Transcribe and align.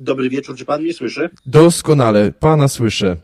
Dobry 0.00 0.28
wieczór, 0.30 0.56
czy 0.56 0.64
pan 0.64 0.82
mnie 0.82 0.92
słyszy? 0.94 1.30
Doskonale, 1.46 2.32
pana 2.32 2.68
słyszę. 2.68 3.16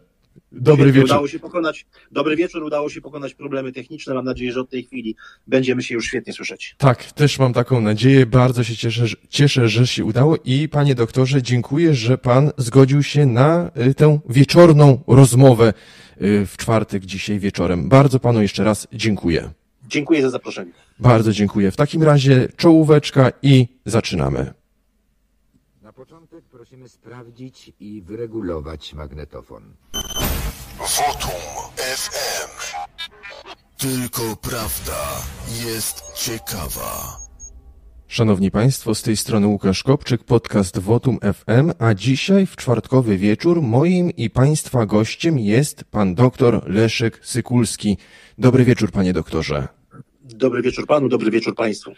Dobry 0.52 0.74
Świetnie, 0.84 0.92
wieczór. 0.92 1.10
Udało 1.10 1.28
się 1.28 1.38
pokonać, 1.38 1.86
dobry 2.12 2.36
wieczór, 2.36 2.62
udało 2.62 2.90
się 2.90 3.00
pokonać 3.00 3.34
problemy 3.34 3.72
techniczne. 3.72 4.14
Mam 4.14 4.24
nadzieję, 4.24 4.52
że 4.52 4.60
od 4.60 4.70
tej 4.70 4.84
chwili 4.84 5.16
będziemy 5.46 5.82
się 5.82 5.94
już 5.94 6.06
świetnie 6.06 6.32
słyszeć. 6.32 6.74
Tak, 6.78 7.12
też 7.12 7.38
mam 7.38 7.52
taką 7.52 7.80
nadzieję. 7.80 8.26
Bardzo 8.26 8.64
się 8.64 8.76
cieszę, 8.76 9.06
że- 9.06 9.16
cieszę, 9.28 9.68
że 9.68 9.86
się 9.86 10.04
udało 10.04 10.36
i 10.44 10.68
panie 10.68 10.94
doktorze, 10.94 11.42
dziękuję, 11.42 11.94
że 11.94 12.18
pan 12.18 12.50
zgodził 12.56 13.02
się 13.02 13.26
na 13.26 13.70
y, 13.90 13.94
tę 13.94 14.18
wieczorną 14.28 15.02
rozmowę 15.06 15.72
y, 16.22 16.46
w 16.46 16.56
czwartek 16.56 17.04
dzisiaj 17.04 17.38
wieczorem. 17.38 17.88
Bardzo 17.88 18.20
panu 18.20 18.42
jeszcze 18.42 18.64
raz 18.64 18.88
dziękuję. 18.92 19.50
Dziękuję 19.88 20.22
za 20.22 20.30
zaproszenie. 20.30 20.72
Bardzo 20.98 21.32
dziękuję. 21.32 21.70
W 21.70 21.76
takim 21.76 22.02
razie 22.02 22.48
czołóweczka 22.56 23.32
i 23.42 23.68
zaczynamy. 23.86 24.52
Na 25.82 25.92
początek 25.92 26.23
prosimy 26.64 26.88
sprawdzić 26.88 27.72
i 27.80 28.02
wyregulować 28.02 28.94
magnetofon. 28.94 29.62
Wotum 30.78 31.40
FM. 31.76 32.76
Tylko 33.78 34.22
prawda 34.42 35.22
jest 35.66 36.02
ciekawa. 36.16 37.18
Szanowni 38.08 38.50
Państwo, 38.50 38.94
z 38.94 39.02
tej 39.02 39.16
strony 39.16 39.46
Łukasz 39.46 39.82
Kopczyk, 39.82 40.24
podcast 40.24 40.78
Votum 40.78 41.18
FM, 41.20 41.72
a 41.78 41.94
dzisiaj 41.94 42.46
w 42.46 42.56
czwartkowy 42.56 43.16
wieczór 43.16 43.62
moim 43.62 44.10
i 44.10 44.30
Państwa 44.30 44.86
gościem 44.86 45.38
jest 45.38 45.84
pan 45.84 46.14
doktor 46.14 46.70
Leszek 46.70 47.20
Sykulski. 47.22 47.96
Dobry 48.38 48.64
wieczór, 48.64 48.90
panie 48.90 49.12
doktorze. 49.12 49.68
Dobry 50.22 50.62
wieczór 50.62 50.86
panu, 50.86 51.08
dobry 51.08 51.30
wieczór 51.30 51.54
państwu. 51.54 51.90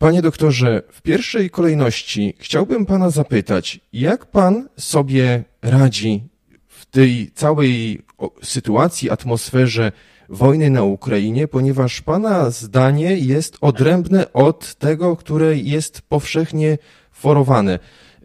Panie 0.00 0.22
doktorze, 0.22 0.82
w 0.92 1.02
pierwszej 1.02 1.50
kolejności 1.50 2.34
chciałbym 2.38 2.86
pana 2.86 3.10
zapytać, 3.10 3.80
jak 3.92 4.26
pan 4.26 4.68
sobie 4.76 5.44
radzi 5.62 6.22
w 6.66 6.86
tej 6.86 7.30
całej 7.34 8.02
sytuacji, 8.42 9.10
atmosferze 9.10 9.92
wojny 10.28 10.70
na 10.70 10.82
Ukrainie, 10.82 11.48
ponieważ 11.48 12.02
pana 12.02 12.50
zdanie 12.50 13.16
jest 13.16 13.56
odrębne 13.60 14.32
od 14.32 14.74
tego, 14.74 15.16
które 15.16 15.56
jest 15.56 16.02
powszechnie 16.02 16.78
forowane, 17.12 17.78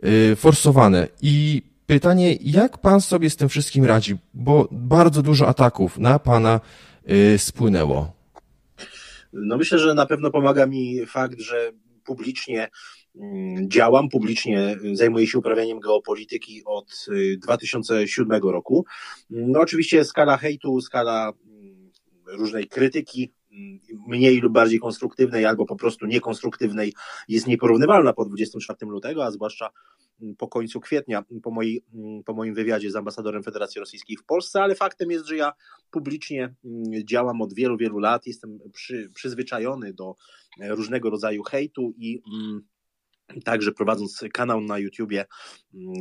yy, 0.03 0.35
forsowane. 0.35 1.07
I 1.21 1.63
pytanie, 1.85 2.37
jak 2.41 2.77
pan 2.77 3.01
sobie 3.01 3.29
z 3.29 3.35
tym 3.35 3.49
wszystkim 3.49 3.85
radzi? 3.85 4.17
Bo 4.33 4.67
bardzo 4.71 5.21
dużo 5.21 5.47
ataków 5.47 5.97
na 5.97 6.19
pana 6.19 6.59
yy, 7.07 7.37
spłynęło. 7.37 8.14
No 9.43 9.57
myślę, 9.57 9.79
że 9.79 9.93
na 9.93 10.05
pewno 10.05 10.31
pomaga 10.31 10.65
mi 10.65 11.05
fakt, 11.05 11.39
że 11.39 11.71
publicznie 12.05 12.69
mm, 13.15 13.69
działam, 13.69 14.09
publicznie 14.09 14.77
zajmuję 14.93 15.27
się 15.27 15.39
uprawianiem 15.39 15.79
geopolityki 15.79 16.61
od 16.65 17.05
y, 17.09 17.37
2007 17.37 18.41
roku. 18.43 18.85
No 19.29 19.59
oczywiście 19.59 20.05
skala 20.05 20.37
hejtu, 20.37 20.81
skala 20.81 21.33
mm, 21.47 21.91
różnej 22.27 22.67
krytyki, 22.67 23.33
mm, 23.51 23.79
mniej 24.07 24.39
lub 24.39 24.53
bardziej 24.53 24.79
konstruktywnej 24.79 25.45
albo 25.45 25.65
po 25.65 25.75
prostu 25.75 26.05
niekonstruktywnej 26.05 26.93
jest 27.27 27.47
nieporównywalna 27.47 28.13
po 28.13 28.25
24 28.25 28.77
lutego, 28.81 29.25
a 29.25 29.31
zwłaszcza 29.31 29.69
po 30.37 30.47
końcu 30.47 30.79
kwietnia, 30.79 31.23
po, 31.43 31.51
mojej, 31.51 31.85
mm, 31.93 32.23
po 32.23 32.33
moim 32.33 32.53
wywiadzie 32.53 32.91
z 32.91 32.95
ambasadorem 32.95 33.43
Federacji 33.43 33.79
Rosyjskiej 33.79 34.17
w 34.17 34.25
Polsce, 34.25 34.61
ale 34.61 34.75
faktem 34.75 35.11
jest, 35.11 35.25
że 35.25 35.35
ja 35.35 35.53
publicznie 35.91 36.55
mm, 36.65 37.07
działam 37.07 37.41
od 37.41 37.53
wielu, 37.53 37.77
wielu 37.77 37.99
lat, 37.99 38.27
jestem 38.27 38.59
przy, 38.73 39.11
przyzwyczajony 39.15 39.93
do 39.93 40.15
e, 40.61 40.75
różnego 40.75 41.09
rodzaju 41.09 41.43
hejtu 41.43 41.93
i 41.97 42.21
mm, 42.33 42.61
Także 43.43 43.71
prowadząc 43.71 44.23
kanał 44.33 44.61
na 44.61 44.79
YouTubie 44.79 45.25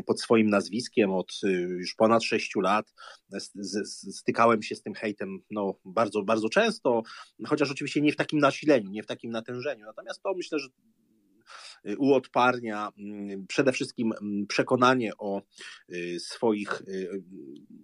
pod 0.06 0.20
swoim 0.20 0.50
nazwiskiem 0.50 1.12
od 1.12 1.32
y, 1.44 1.48
już 1.50 1.94
ponad 1.94 2.24
sześciu 2.24 2.60
lat, 2.60 2.94
z, 3.28 3.88
stykałem 4.16 4.62
się 4.62 4.74
z 4.74 4.82
tym 4.82 4.94
hejtem 4.94 5.38
no, 5.50 5.74
bardzo, 5.84 6.22
bardzo 6.22 6.48
często, 6.48 7.02
chociaż 7.46 7.70
oczywiście 7.70 8.00
nie 8.00 8.12
w 8.12 8.16
takim 8.16 8.38
nasileniu, 8.38 8.90
nie 8.90 9.02
w 9.02 9.06
takim 9.06 9.30
natężeniu. 9.30 9.84
Natomiast 9.86 10.22
to 10.22 10.34
myślę, 10.34 10.58
że 10.58 10.68
uodparnia 11.98 12.92
mm, 12.98 13.46
przede 13.46 13.72
wszystkim 13.72 14.12
mm, 14.20 14.46
przekonanie 14.46 15.12
o 15.18 15.42
y, 15.92 16.20
swoich, 16.20 16.82
y, 16.88 17.22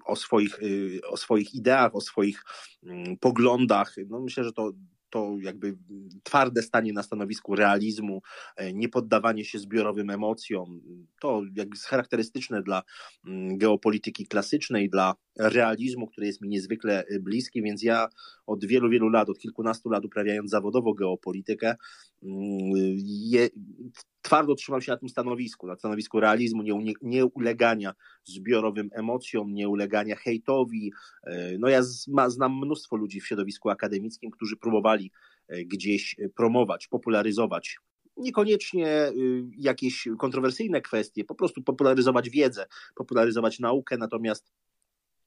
o 0.04 0.16
swoich, 0.16 0.62
y, 0.62 1.00
o 1.08 1.16
swoich 1.16 1.54
ideach, 1.54 1.94
o 1.94 2.00
swoich 2.00 2.42
mm, 2.82 3.16
poglądach. 3.16 3.94
No 4.08 4.20
myślę, 4.20 4.44
że 4.44 4.52
to 4.52 4.72
to 5.10 5.36
jakby 5.40 5.76
twarde 6.22 6.62
stanie 6.62 6.92
na 6.92 7.02
stanowisku 7.02 7.56
realizmu, 7.56 8.22
e, 8.56 8.72
nie 8.72 8.88
poddawanie 8.88 9.44
się 9.44 9.58
zbiorowym 9.58 10.10
emocjom, 10.10 10.80
to 11.20 11.42
jakby 11.56 11.76
jest 11.76 11.86
charakterystyczne 11.86 12.62
dla 12.62 12.82
geopolityki 13.56 14.26
klasycznej, 14.26 14.90
dla 14.90 15.14
realizmu, 15.38 16.06
który 16.06 16.26
jest 16.26 16.40
mi 16.40 16.48
niezwykle 16.48 17.04
e, 17.06 17.18
bliski, 17.20 17.62
więc 17.62 17.82
ja 17.82 18.08
od 18.46 18.64
wielu, 18.64 18.90
wielu 18.90 19.08
lat, 19.08 19.28
od 19.28 19.38
kilkunastu 19.38 19.90
lat 19.90 20.04
uprawiając 20.04 20.50
zawodowo 20.50 20.94
geopolitykę, 20.94 21.76
mm, 22.22 22.72
je, 23.06 23.48
twardo 24.22 24.54
trzymam 24.54 24.80
się 24.80 24.92
na 24.92 24.98
tym 24.98 25.08
stanowisku, 25.08 25.66
na 25.66 25.76
stanowisku 25.76 26.20
realizmu, 26.20 26.62
nie, 26.62 26.94
nie, 27.02 27.26
ulegania 27.26 27.94
zbiorowym 28.24 28.90
emocjom, 28.92 29.54
nie 29.54 29.68
ulegania 29.68 30.16
hejtowi. 30.16 30.92
E, 31.24 31.58
No 31.58 31.68
ja 31.68 31.82
znam 32.28 32.58
mnóstwo 32.58 32.96
ludzi 32.96 33.20
w 33.20 33.26
środowisku 33.26 33.70
akademickim, 33.70 34.30
którzy 34.30 34.56
próbowali 34.56 35.10
e, 35.48 35.64
gdzieś 35.64 36.16
promować, 36.34 36.88
popularyzować 36.88 37.76
niekoniecznie 38.20 39.08
y, 39.08 39.44
jakieś 39.58 40.08
kontrowersyjne 40.18 40.80
kwestie, 40.80 41.24
po 41.24 41.34
prostu 41.34 41.62
popularyzować 41.62 42.30
wiedzę, 42.30 42.66
popularyzować 42.94 43.58
naukę, 43.58 43.96
natomiast 43.98 44.52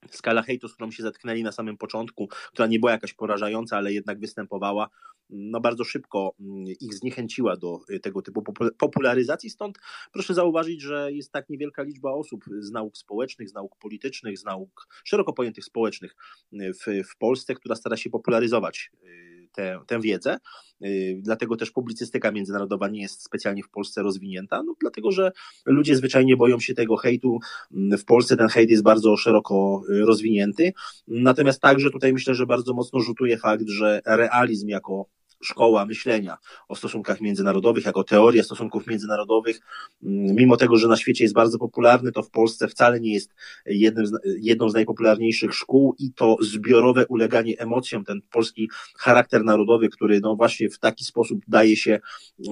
skala 0.09 0.41
hejtu, 0.41 0.67
z 0.67 0.73
którą 0.73 0.91
się 0.91 1.03
zetknęli 1.03 1.43
na 1.43 1.51
samym 1.51 1.77
początku, 1.77 2.27
która 2.27 2.67
nie 2.67 2.79
była 2.79 2.91
jakaś 2.91 3.13
porażająca, 3.13 3.77
ale 3.77 3.93
jednak 3.93 4.19
występowała, 4.19 4.89
no 5.29 5.61
bardzo 5.61 5.83
szybko 5.83 6.35
mm, 6.39 6.65
ich 6.81 6.93
zniechęciła 6.93 7.57
do 7.57 7.79
y, 7.89 7.99
tego 7.99 8.21
typu 8.21 8.41
popu- 8.41 8.71
popularyzacji. 8.77 9.49
Stąd 9.49 9.77
proszę 10.11 10.33
zauważyć, 10.33 10.81
że 10.81 11.11
jest 11.11 11.31
tak 11.31 11.49
niewielka 11.49 11.83
liczba 11.83 12.11
osób 12.11 12.45
z 12.59 12.71
nauk 12.71 12.97
społecznych, 12.97 13.49
z 13.49 13.53
nauk 13.53 13.75
politycznych, 13.77 14.39
z 14.39 14.43
nauk 14.43 14.87
szeroko 15.03 15.33
pojętych 15.33 15.65
społecznych 15.65 16.15
y, 16.53 16.73
w, 16.73 17.09
w 17.09 17.17
Polsce, 17.17 17.55
która 17.55 17.75
stara 17.75 17.97
się 17.97 18.09
popularyzować 18.09 18.91
y, 19.03 19.32
tę, 19.53 19.79
tę 19.87 19.99
wiedzę. 19.99 20.37
Y, 20.85 21.19
Dlatego 21.21 21.55
też 21.57 21.71
publicystyka 21.71 22.31
międzynarodowa 22.31 22.87
nie 22.87 23.01
jest 23.01 23.23
specjalnie 23.23 23.63
w 23.63 23.69
Polsce 23.69 24.03
rozwinięta, 24.03 24.63
no 24.63 24.75
dlatego 24.81 25.11
że 25.11 25.31
ludzie 25.65 25.95
zwyczajnie 25.95 26.37
boją 26.37 26.59
się 26.59 26.73
tego 26.73 26.97
hejtu. 26.97 27.39
Mm, 27.73 27.97
W 27.97 28.05
Polsce 28.05 28.37
ten 28.37 28.47
hejt 28.47 28.69
jest 28.69 28.83
bardzo 28.83 29.17
szeroko 29.17 29.81
y, 29.89 30.05
rozwinięty. 30.05 30.73
Natomiast 31.07 31.61
także 31.61 31.89
tutaj 31.89 32.13
myślę, 32.13 32.35
że 32.35 32.45
bardzo 32.45 32.73
mocno 32.73 32.99
rzutuje 32.99 33.37
fakt, 33.37 33.67
że 33.67 34.01
realizm 34.05 34.67
jako 34.67 35.05
szkoła 35.43 35.85
myślenia 35.85 36.37
o 36.67 36.75
stosunkach 36.75 37.21
międzynarodowych, 37.21 37.85
jako 37.85 38.03
teoria 38.03 38.43
stosunków 38.43 38.87
międzynarodowych, 38.87 39.59
mm, 40.03 40.35
mimo 40.35 40.57
tego, 40.57 40.77
że 40.77 40.87
na 40.87 40.97
świecie 40.97 41.23
jest 41.23 41.33
bardzo 41.33 41.59
popularny, 41.59 42.11
to 42.11 42.23
w 42.23 42.29
Polsce 42.29 42.67
wcale 42.67 42.99
nie 42.99 43.13
jest 43.13 43.33
jednym 43.65 44.07
z, 44.07 44.11
jedną 44.39 44.69
z 44.69 44.73
najpopularniejszych 44.73 45.53
szkół 45.53 45.95
i 45.99 46.13
to 46.13 46.37
zbiorowe 46.41 47.07
uleganie 47.07 47.59
emocjom, 47.59 48.05
ten 48.05 48.21
polski 48.31 48.69
charakter 48.97 49.43
narodowy, 49.43 49.89
który 49.89 50.19
no 50.19 50.35
właśnie 50.35 50.69
w 50.69 50.79
taki 50.79 51.05
sposób 51.05 51.39
daje 51.47 51.75
się 51.75 51.99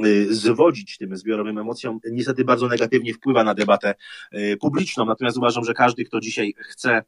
y, 0.05 0.35
zwodzić 0.35 0.97
tym 0.97 1.17
zbiorowym 1.17 1.57
emocjom, 1.57 1.99
niestety 2.11 2.43
bardzo 2.45 2.67
negatywnie 2.67 3.13
wpływa 3.13 3.43
na 3.43 3.53
debatę 3.53 3.95
y, 4.35 4.57
publiczną. 4.57 5.05
Natomiast 5.05 5.37
uważam, 5.37 5.63
że 5.63 5.73
każdy, 5.73 6.05
kto 6.05 6.19
dzisiaj 6.19 6.53
chce 6.57 7.03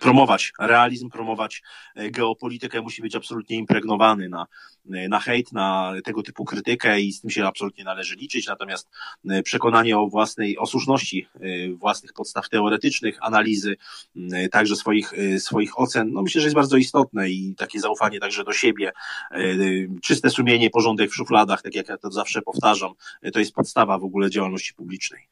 promować 0.00 0.52
realizm, 0.60 1.10
promować 1.10 1.62
e, 1.94 2.10
geopolitykę, 2.10 2.82
musi 2.82 3.02
być 3.02 3.16
absolutnie 3.16 3.56
impregnowany 3.56 4.28
na, 4.28 4.46
e, 4.92 5.08
na 5.08 5.20
hejt, 5.20 5.52
na 5.52 5.92
tego 6.04 6.22
typu 6.22 6.44
krytykę 6.44 7.00
i 7.00 7.12
z 7.12 7.20
tym 7.20 7.30
się 7.30 7.46
absolutnie 7.46 7.84
należy 7.84 8.16
liczyć. 8.16 8.46
Natomiast 8.46 8.88
e, 9.30 9.42
przekonanie 9.42 9.98
o 9.98 10.06
własnej, 10.06 10.58
o 10.58 10.66
słuszności 10.66 11.28
własnych 11.74 12.12
podstaw 12.12 12.48
teoretycznych, 12.48 13.18
analizy, 13.20 13.76
także 14.50 14.76
swoich, 14.76 15.12
swoich 15.38 15.78
ocen, 15.78 16.12
no 16.12 16.22
myślę, 16.22 16.40
że 16.40 16.46
jest 16.46 16.54
bardzo 16.54 16.76
istotne 16.76 17.30
i 17.30 17.54
takie 17.54 17.80
zaufanie 17.80 18.20
także 18.20 18.44
do 18.44 18.52
siebie, 18.52 18.92
czyste 20.02 20.30
sumienie, 20.30 20.70
porządek 20.70 21.10
w 21.10 21.14
szufladach, 21.14 21.62
tak 21.62 21.74
jak 21.74 21.88
ja 21.88 21.96
to 21.96 22.10
zawsze 22.10 22.42
powtarzam, 22.42 22.92
to 23.32 23.38
jest 23.38 23.52
podstawa 23.52 23.98
w 23.98 24.04
ogóle 24.04 24.30
działalności 24.30 24.74
publicznej. 24.74 25.28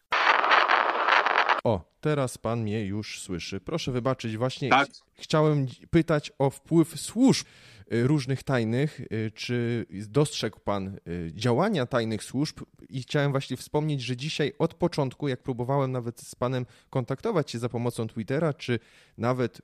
O, 1.64 1.84
teraz 2.00 2.38
pan 2.38 2.62
mnie 2.62 2.84
już 2.84 3.20
słyszy. 3.22 3.60
Proszę 3.60 3.92
wybaczyć, 3.92 4.36
właśnie 4.36 4.68
Tak. 4.68 4.88
ch- 4.88 5.02
chciałem 5.14 5.66
pytać 5.90 6.32
o 6.38 6.50
wpływ 6.50 7.00
służb 7.00 7.46
y, 7.92 8.06
różnych 8.06 8.42
tajnych. 8.42 9.00
y, 9.00 9.30
Czy 9.34 9.86
dostrzegł 10.08 10.60
pan 10.60 10.98
y, 11.08 11.30
działania 11.34 11.86
tajnych 11.86 12.24
służb? 12.24 12.60
I 12.88 13.02
chciałem 13.02 13.30
właśnie 13.30 13.56
wspomnieć, 13.56 14.00
że 14.02 14.16
dzisiaj 14.16 14.52
od 14.58 14.74
początku, 14.74 15.28
jak 15.28 15.42
próbowałem 15.42 15.92
nawet 15.92 16.20
z 16.20 16.34
panem 16.34 16.66
kontaktować 16.90 17.50
się 17.50 17.58
za 17.58 17.68
pomocą 17.68 18.06
Twittera, 18.08 18.54
czy 18.54 18.78
nawet 19.18 19.62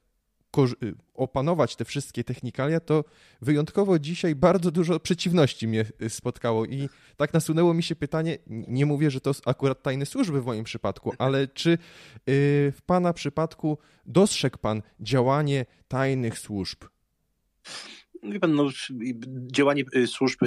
opanować 1.15 1.77
te 1.77 1.85
wszystkie 1.85 2.25
technikalia, 2.25 2.81
to 2.81 3.05
wyjątkowo 3.43 3.99
dzisiaj 3.99 4.35
bardzo 4.35 4.71
dużo 4.71 5.01
przeciwności 5.01 5.69
mnie 5.69 5.85
spotkało 6.09 6.65
i 6.65 6.89
tak 7.17 7.35
nasunęło 7.35 7.75
mi 7.75 7.83
się 7.83 7.97
pytanie, 7.97 8.39
nie 8.47 8.87
mówię, 8.87 9.11
że 9.11 9.21
to 9.21 9.33
akurat 9.47 9.83
tajne 9.83 10.07
służby 10.07 10.43
w 10.43 10.47
moim 10.47 10.65
przypadku, 10.65 11.13
ale 11.19 11.49
czy 11.49 11.79
w 12.73 12.79
Pana 12.87 13.13
przypadku 13.13 13.79
dostrzegł 14.07 14.59
Pan 14.59 14.83
działanie 15.01 15.67
tajnych 15.89 16.39
służb? 16.39 16.85
Wie 18.23 18.41
pan, 18.41 18.55
no, 18.55 18.69
działanie 19.53 19.85
y, 19.97 20.07
służb 20.07 20.41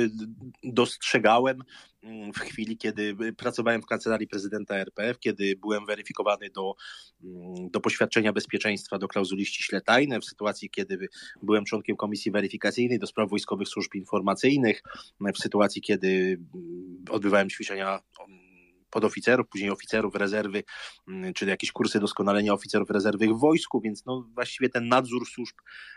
dostrzegałem 0.63 1.63
mm, 2.03 2.33
w 2.33 2.39
chwili, 2.39 2.77
kiedy 2.77 3.15
pracowałem 3.37 3.81
w 3.81 3.85
kancelarii 3.85 4.27
prezydenta 4.27 4.75
RPF, 4.75 5.19
kiedy 5.19 5.55
byłem 5.55 5.85
weryfikowany 5.85 6.49
do, 6.49 6.75
mm, 7.23 7.69
do 7.69 7.79
poświadczenia 7.79 8.33
bezpieczeństwa 8.33 8.97
do 8.97 9.07
klauzuli 9.07 9.45
ściśle 9.45 9.81
tajne, 9.81 10.19
w 10.19 10.25
sytuacji, 10.25 10.69
kiedy 10.69 11.07
byłem 11.43 11.65
członkiem 11.65 11.95
komisji 11.95 12.31
weryfikacyjnej 12.31 12.99
do 12.99 13.07
spraw 13.07 13.29
wojskowych 13.29 13.67
służb 13.67 13.95
informacyjnych, 13.95 14.83
w 15.35 15.37
sytuacji, 15.37 15.81
kiedy 15.81 16.39
mm, 16.55 17.05
odbywałem 17.09 17.49
ćwiczenia 17.49 17.99
podoficerów, 18.91 19.47
później 19.47 19.69
oficerów 19.69 20.15
rezerwy, 20.15 20.63
mm, 21.07 21.33
czy 21.33 21.45
jakieś 21.45 21.71
kursy 21.71 21.99
doskonalenia 21.99 22.53
oficerów 22.53 22.89
rezerwy 22.89 23.27
w 23.27 23.39
wojsku, 23.39 23.81
więc 23.81 24.05
no 24.05 24.27
właściwie 24.33 24.69
ten 24.69 24.87
nadzór 24.87 25.27
służb 25.27 25.55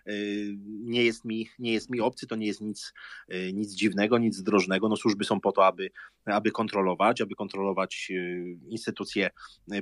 y, 0.09 0.55
nie 0.67 1.05
jest 1.05 1.25
mi, 1.25 1.49
nie 1.59 1.73
jest 1.73 1.91
mi 1.91 2.01
obcy, 2.01 2.27
to 2.27 2.37
nie 2.37 2.47
jest 2.47 2.61
nic, 2.61 2.93
y, 3.33 3.53
nic 3.53 3.75
dziwnego, 3.75 4.19
nic 4.19 4.37
zdrożnego. 4.37 4.89
No 4.89 4.97
służby 4.97 5.25
są 5.25 5.41
po 5.41 5.53
to, 5.53 5.67
aby, 5.67 5.91
aby 6.25 6.51
kontrolować, 6.51 7.21
aby 7.21 7.35
kontrolować 7.35 8.09
y, 8.11 8.59
instytucje 8.69 9.31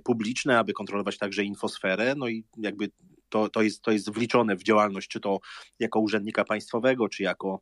publiczne, 0.05 0.59
aby 0.59 0.73
kontrolować 0.73 1.19
także 1.19 1.45
infosferę, 1.45 2.15
no 2.17 2.29
i 2.29 2.45
jakby 2.57 2.91
to, 3.29 3.49
to, 3.49 3.63
jest, 3.63 3.83
to 3.83 3.91
jest 3.91 4.11
wliczone 4.11 4.57
w 4.57 4.63
działalność, 4.63 5.09
czy 5.09 5.21
to 5.21 5.41
jako 5.79 6.01
urzędnika 6.01 6.45
państwowego, 6.45 7.09
czy 7.09 7.23
jako 7.23 7.61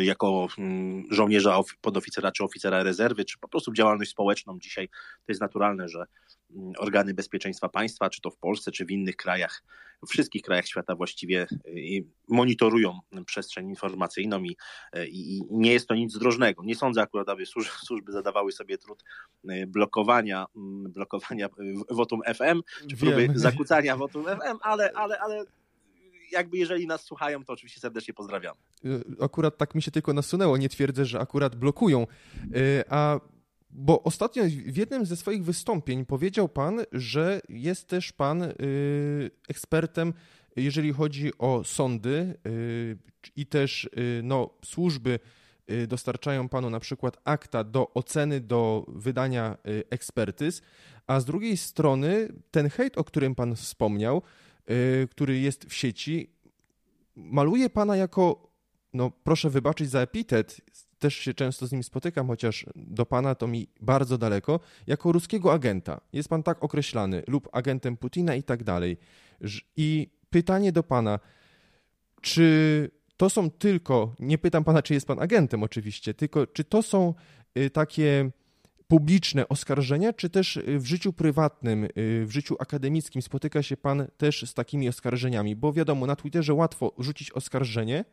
jako 0.00 0.48
mm, 0.58 1.04
żołnierza, 1.10 1.60
podoficera 1.80 2.32
czy 2.32 2.44
oficera 2.44 2.82
rezerwy, 2.82 3.24
czy 3.24 3.38
po 3.38 3.48
prostu 3.48 3.72
działalność 3.72 4.10
społeczną 4.10 4.58
dzisiaj, 4.58 4.88
to 4.88 5.24
jest 5.28 5.40
naturalne, 5.40 5.88
że 5.88 6.04
mm, 6.50 6.72
organy 6.78 7.14
bezpieczeństwa 7.14 7.68
państwa, 7.68 8.10
czy 8.10 8.20
to 8.20 8.30
w 8.30 8.38
Polsce, 8.38 8.72
czy 8.72 8.84
w 8.84 8.90
innych 8.90 9.16
krajach, 9.16 9.62
w 10.06 10.10
wszystkich 10.10 10.42
krajach 10.42 10.66
świata 10.66 10.94
właściwie 10.94 11.46
y, 11.66 12.04
monitorują 12.28 12.98
przestrzeń 13.26 13.68
informacyjną 13.68 14.42
i, 14.42 14.56
y, 14.96 15.06
i, 15.08 15.42
nie 15.50 15.72
jest 15.72 15.88
to 15.88 15.94
nic 15.94 16.12
zdrożnego. 16.12 16.62
Nie 16.64 16.74
sądzę 16.74 17.02
akurat, 17.02 17.28
aby 17.28 17.46
służby, 17.46 17.72
służby 17.86 18.12
zadawały 18.12 18.52
sobie 18.52 18.78
trud 18.78 19.04
y, 19.50 19.66
blokowania, 19.66 20.46
blokowania 20.88 21.48
wotum 21.90 22.20
FM, 22.34 22.62
czy 22.90 22.96
próby 22.96 23.16
Wiem. 23.16 23.38
zakłócania 23.38 23.96
wotum 23.96 24.24
FM, 24.24 24.58
ale, 24.62 24.92
ale, 24.94 25.18
ale 25.18 25.44
jakby 26.32 26.58
jeżeli 26.58 26.86
nas 26.86 27.04
słuchają, 27.04 27.44
to 27.44 27.52
oczywiście 27.52 27.80
serdecznie 27.80 28.14
pozdrawiam. 28.14 28.56
Y, 28.84 29.04
akurat 29.20 29.56
tak 29.56 29.74
mi 29.74 29.82
się 29.82 29.90
tylko 29.90 30.12
nasunęło, 30.12 30.56
nie 30.56 30.68
twierdzę, 30.68 31.04
że 31.04 31.20
akurat 31.20 31.56
blokują. 31.56 32.06
Y, 32.56 32.84
a 32.88 33.20
bo 33.70 34.02
ostatnio 34.02 34.44
w 34.66 34.76
jednym 34.76 35.06
ze 35.06 35.16
swoich 35.16 35.44
wystąpień 35.44 36.06
powiedział 36.06 36.48
pan, 36.48 36.80
że 36.92 37.40
jest 37.48 37.88
też 37.88 38.12
pan 38.12 38.42
y, 38.42 38.54
ekspertem, 39.48 40.14
jeżeli 40.56 40.92
chodzi 40.92 41.38
o 41.38 41.64
sądy 41.64 42.34
i 43.36 43.46
też 43.46 43.88
no, 44.22 44.50
służby 44.64 45.18
dostarczają 45.88 46.48
panu 46.48 46.70
na 46.70 46.80
przykład 46.80 47.16
akta 47.24 47.64
do 47.64 47.94
oceny, 47.94 48.40
do 48.40 48.84
wydania 48.88 49.56
ekspertyz, 49.90 50.62
a 51.06 51.20
z 51.20 51.24
drugiej 51.24 51.56
strony 51.56 52.28
ten 52.50 52.68
hejt, 52.68 52.98
o 52.98 53.04
którym 53.04 53.34
pan 53.34 53.56
wspomniał, 53.56 54.22
który 55.10 55.38
jest 55.38 55.64
w 55.64 55.74
sieci, 55.74 56.30
maluje 57.16 57.70
pana 57.70 57.96
jako, 57.96 58.50
no 58.92 59.10
proszę 59.10 59.50
wybaczyć 59.50 59.90
za 59.90 60.00
epitet, 60.00 60.60
też 60.98 61.14
się 61.14 61.34
często 61.34 61.66
z 61.66 61.72
nim 61.72 61.82
spotykam, 61.82 62.26
chociaż 62.26 62.66
do 62.76 63.06
pana 63.06 63.34
to 63.34 63.46
mi 63.46 63.68
bardzo 63.80 64.18
daleko, 64.18 64.60
jako 64.86 65.12
ruskiego 65.12 65.52
agenta. 65.52 66.00
Jest 66.12 66.28
pan 66.28 66.42
tak 66.42 66.64
określany, 66.64 67.22
lub 67.26 67.48
agentem 67.52 67.96
Putina 67.96 68.34
i 68.34 68.42
tak 68.42 68.64
dalej. 68.64 68.96
I 69.76 70.10
pytanie 70.30 70.72
do 70.72 70.82
pana, 70.82 71.18
czy 72.20 72.90
to 73.16 73.30
są 73.30 73.50
tylko, 73.50 74.14
nie 74.18 74.38
pytam 74.38 74.64
pana, 74.64 74.82
czy 74.82 74.94
jest 74.94 75.06
pan 75.06 75.22
agentem 75.22 75.62
oczywiście, 75.62 76.14
tylko 76.14 76.46
czy 76.46 76.64
to 76.64 76.82
są 76.82 77.14
y, 77.58 77.70
takie 77.70 78.30
publiczne 78.88 79.48
oskarżenia, 79.48 80.12
czy 80.12 80.30
też 80.30 80.56
y, 80.56 80.78
w 80.78 80.86
życiu 80.86 81.12
prywatnym, 81.12 81.84
y, 81.84 81.88
w 82.26 82.30
życiu 82.30 82.56
akademickim 82.58 83.22
spotyka 83.22 83.62
się 83.62 83.76
Pan 83.76 84.06
też 84.16 84.42
z 84.50 84.54
takimi 84.54 84.88
oskarżeniami? 84.88 85.56
Bo 85.56 85.72
wiadomo, 85.72 86.06
na 86.06 86.16
Twitterze 86.16 86.54
łatwo 86.54 86.92
rzucić 86.98 87.30
oskarżenie, 87.32 88.04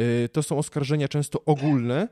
y, 0.00 0.28
to 0.32 0.42
są 0.42 0.58
oskarżenia 0.58 1.08
często 1.08 1.44
ogólne, 1.44 2.08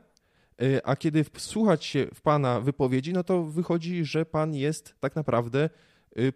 a 0.83 0.95
kiedy 0.95 1.23
wsłuchać 1.23 1.85
się 1.85 2.07
w 2.13 2.21
Pana 2.21 2.59
wypowiedzi, 2.59 3.13
no 3.13 3.23
to 3.23 3.43
wychodzi, 3.43 4.05
że 4.05 4.25
Pan 4.25 4.55
jest 4.55 4.95
tak 4.99 5.15
naprawdę 5.15 5.69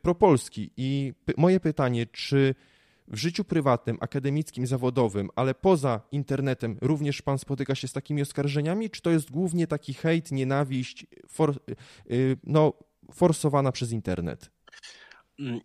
propolski. 0.02 0.72
I 0.78 1.14
moje 1.38 1.60
pytanie, 1.60 2.06
czy 2.06 2.56
w 3.08 3.16
życiu 3.18 3.44
prywatnym, 3.44 3.98
akademickim, 4.02 4.68
zawodowym, 4.68 5.30
ale 5.36 5.56
poza 5.56 6.02
internetem 6.12 6.78
również 6.82 7.22
pan 7.22 7.38
spotyka 7.38 7.76
się 7.76 7.88
z 7.88 7.94
takimi 7.94 8.22
oskarżeniami, 8.22 8.90
czy 8.90 9.02
to 9.02 9.10
jest 9.10 9.32
głównie 9.32 9.68
taki 9.68 9.94
hejt, 9.94 10.32
nienawiść, 10.32 11.06
for, 11.28 11.54
y, 12.12 12.38
no, 12.44 12.74
forsowana 13.14 13.72
przez 13.72 13.92
internet? 13.92 14.52
Mm, 15.40 15.60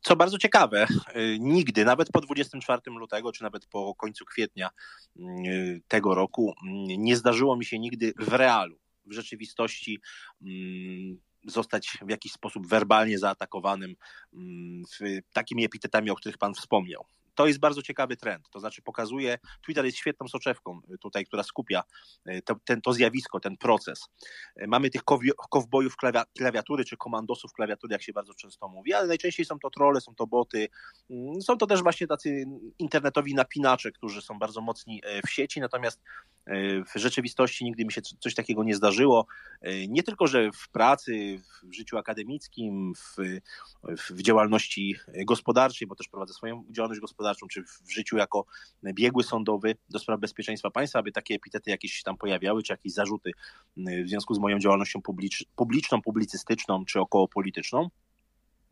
co 0.00 0.16
bardzo 0.16 0.38
ciekawe, 0.38 0.86
y, 1.16 1.38
nigdy, 1.40 1.84
nawet 1.84 2.10
po 2.12 2.20
24 2.20 2.80
lutego, 2.86 3.32
czy 3.32 3.42
nawet 3.42 3.66
po 3.66 3.94
końcu 3.94 4.24
kwietnia 4.24 4.70
y, 5.16 5.82
tego 5.88 6.14
roku, 6.14 6.54
mm, 6.62 7.02
nie 7.02 7.16
zdarzyło 7.16 7.56
mi 7.56 7.64
się 7.64 7.78
nigdy 7.78 8.12
w 8.18 8.32
realu, 8.32 8.76
w 9.06 9.12
rzeczywistości 9.12 10.00
mm, 10.42 11.18
zostać 11.46 11.98
w 12.02 12.10
jakiś 12.10 12.32
sposób 12.32 12.66
werbalnie 12.66 13.18
zaatakowanym 13.18 13.94
mm, 14.34 14.82
takimi 15.32 15.64
epitetami, 15.64 16.10
o 16.10 16.14
których 16.14 16.38
Pan 16.38 16.54
wspomniał 16.54 17.04
to 17.40 17.46
jest 17.46 17.60
bardzo 17.60 17.82
ciekawy 17.82 18.16
trend. 18.16 18.50
To 18.50 18.60
znaczy 18.60 18.82
pokazuje, 18.82 19.38
Twitter 19.64 19.84
jest 19.84 19.96
świetną 19.98 20.28
soczewką 20.28 20.80
y, 20.94 20.98
tutaj, 20.98 21.26
która 21.26 21.42
skupia 21.42 21.82
y, 22.28 22.42
to, 22.44 22.56
ten, 22.64 22.80
to 22.80 22.92
zjawisko, 22.92 23.40
ten 23.40 23.56
proces. 23.56 24.08
Y, 24.62 24.66
mamy 24.66 24.90
tych 24.90 25.02
kowbojów 25.50 25.96
klawiatury, 26.38 26.84
czy 26.84 26.96
komandosów 26.96 27.52
klawiatury, 27.52 27.92
jak 27.92 28.02
się 28.02 28.12
bardzo 28.12 28.34
często 28.34 28.68
mówi, 28.68 28.92
ale 28.92 29.06
najczęściej 29.06 29.46
są 29.46 29.58
to 29.58 29.70
trolle, 29.70 30.00
są 30.00 30.14
to 30.14 30.26
boty, 30.26 30.68
mm, 31.10 31.42
są 31.42 31.58
to 31.58 31.66
też 31.66 31.82
właśnie 31.82 32.06
tacy 32.06 32.44
internetowi 32.78 33.34
napinacze, 33.34 33.92
którzy 33.92 34.22
są 34.22 34.38
bardzo 34.38 34.60
mocni 34.60 35.02
w 35.26 35.30
sieci, 35.30 35.60
natomiast 35.60 36.00
w 36.94 36.98
rzeczywistości 36.98 37.64
nigdy 37.64 37.84
mi 37.84 37.92
się 37.92 38.02
coś 38.02 38.34
takiego 38.34 38.64
nie 38.64 38.74
zdarzyło. 38.74 39.26
Nie 39.88 40.02
tylko, 40.02 40.26
że 40.26 40.50
w 40.52 40.68
pracy, 40.68 41.40
w 41.62 41.72
życiu 41.74 41.98
akademickim, 41.98 42.92
w, 42.94 43.16
w 44.10 44.22
działalności 44.22 44.96
gospodarczej, 45.26 45.88
bo 45.88 45.94
też 45.94 46.08
prowadzę 46.08 46.34
swoją 46.34 46.64
działalność 46.70 47.00
gospodarczą, 47.00 47.46
czy 47.48 47.62
w 47.62 47.92
życiu 47.92 48.16
jako 48.16 48.44
biegły 48.84 49.22
sądowy 49.22 49.76
do 49.90 49.98
spraw 49.98 50.20
bezpieczeństwa 50.20 50.70
państwa, 50.70 50.98
aby 50.98 51.12
takie 51.12 51.34
epitety 51.34 51.70
jakieś 51.70 51.92
się 51.92 52.02
tam 52.02 52.16
pojawiały, 52.16 52.62
czy 52.62 52.72
jakieś 52.72 52.92
zarzuty 52.92 53.30
w 53.76 54.08
związku 54.08 54.34
z 54.34 54.38
moją 54.38 54.58
działalnością 54.58 55.02
publicz, 55.02 55.44
publiczną, 55.56 56.02
publicystyczną, 56.02 56.84
czy 56.84 57.00
okołopolityczną. 57.00 57.88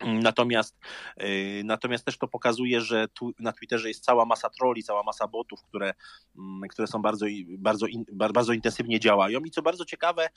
Natomiast, 0.07 0.79
y, 1.23 1.63
natomiast 1.65 2.05
też 2.05 2.19
to 2.19 2.29
pokazuje, 2.29 2.81
że 2.81 3.09
tu 3.09 3.33
na 3.39 3.53
Twitterze 3.53 3.89
jest 3.89 4.05
cała 4.05 4.25
masa 4.25 4.51
troli, 4.51 4.83
cała 4.83 5.03
masa 5.03 5.29
botów, 5.29 5.63
które, 5.63 5.95
mm, 6.39 6.69
które 6.69 6.89
są 6.89 7.03
bardzo, 7.03 7.27
bardzo, 7.59 7.87
bardzo 8.13 8.53
intensywnie 8.53 9.01
działają. 9.01 9.41
I 9.41 9.51
co 9.51 9.63
bardzo 9.63 9.85
ciekawe, 9.85 10.29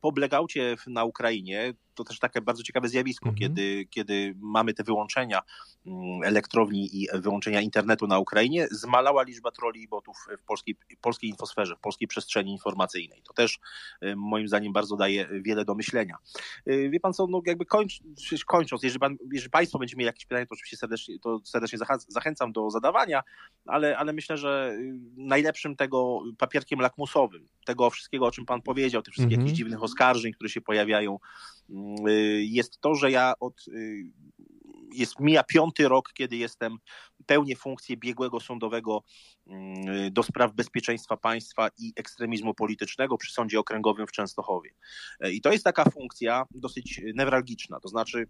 po 0.00 0.12
blackoutie 0.12 0.76
na 0.86 1.04
Ukrainie, 1.04 1.74
to 1.98 2.04
też 2.04 2.18
takie 2.18 2.40
bardzo 2.40 2.62
ciekawe 2.62 2.88
zjawisko, 2.88 3.28
mhm. 3.28 3.38
kiedy, 3.38 3.86
kiedy 3.90 4.34
mamy 4.40 4.74
te 4.74 4.84
wyłączenia 4.84 5.40
mm, 5.86 6.22
elektrowni 6.22 7.02
i 7.02 7.08
wyłączenia 7.14 7.60
internetu 7.60 8.06
na 8.06 8.18
Ukrainie, 8.18 8.68
zmalała 8.70 9.22
liczba 9.22 9.50
troli 9.50 9.82
i 9.82 9.88
botów 9.88 10.16
w 10.42 10.46
polskiej, 10.46 10.76
polskiej 11.00 11.30
infosferze, 11.30 11.76
w 11.76 11.80
polskiej 11.80 12.08
przestrzeni 12.08 12.52
informacyjnej. 12.52 13.22
To 13.22 13.32
też 13.32 13.58
y, 14.02 14.16
moim 14.16 14.48
zdaniem 14.48 14.72
bardzo 14.72 14.96
daje 14.96 15.28
wiele 15.42 15.64
do 15.64 15.74
myślenia. 15.74 16.16
Y, 16.68 16.90
wie 16.90 17.00
pan 17.00 17.12
co, 17.12 17.26
no 17.26 17.42
jakby 17.46 17.66
kończ, 17.66 18.00
kończąc, 18.46 18.82
jeżeli, 18.82 19.00
pan, 19.08 19.28
jeżeli 19.32 19.50
państwo 19.50 19.78
będzie 19.78 19.96
mieli 19.96 20.06
jakieś 20.06 20.26
pytania, 20.26 20.46
to 20.46 20.54
oczywiście 20.54 20.76
serdecznie, 20.76 21.18
to 21.18 21.40
serdecznie 21.44 21.78
zachęcam 22.08 22.52
do 22.52 22.70
zadawania, 22.70 23.22
ale, 23.66 23.98
ale 23.98 24.12
myślę, 24.12 24.36
że 24.36 24.72
y, 24.78 25.00
najlepszym 25.16 25.76
tego 25.76 26.22
papierkiem 26.38 26.80
lakmusowym, 26.80 27.46
tego 27.66 27.90
wszystkiego, 27.90 28.26
o 28.26 28.30
czym 28.30 28.46
pan 28.46 28.62
powiedział, 28.62 29.02
tych 29.02 29.12
wszystkich 29.12 29.34
mhm. 29.34 29.46
jakichś 29.46 29.58
dziwnych 29.58 29.82
oskarżeń, 29.82 30.32
które 30.32 30.50
się 30.50 30.60
pojawiają, 30.60 31.18
Y, 32.08 32.44
jest 32.44 32.80
to, 32.80 32.94
że 32.94 33.10
ja 33.10 33.34
od 33.40 33.68
y, 33.68 34.12
jest 34.92 35.20
mija 35.20 35.44
piąty 35.44 35.88
rok, 35.88 36.12
kiedy 36.14 36.36
jestem 36.36 36.78
pełnię 37.26 37.56
funkcję 37.56 37.96
biegłego 37.96 38.40
sądowego 38.40 39.02
y, 39.46 40.10
do 40.10 40.22
spraw 40.22 40.52
bezpieczeństwa 40.52 41.16
państwa 41.16 41.70
i 41.78 41.92
ekstremizmu 41.96 42.54
politycznego 42.54 43.18
przy 43.18 43.32
Sądzie 43.32 43.60
Okręgowym 43.60 44.06
w 44.06 44.12
Częstochowie. 44.12 44.70
I 45.32 45.40
to 45.40 45.52
jest 45.52 45.64
taka 45.64 45.90
funkcja 45.90 46.46
dosyć 46.50 47.00
newralgiczna, 47.14 47.80
to 47.80 47.88
znaczy 47.88 48.28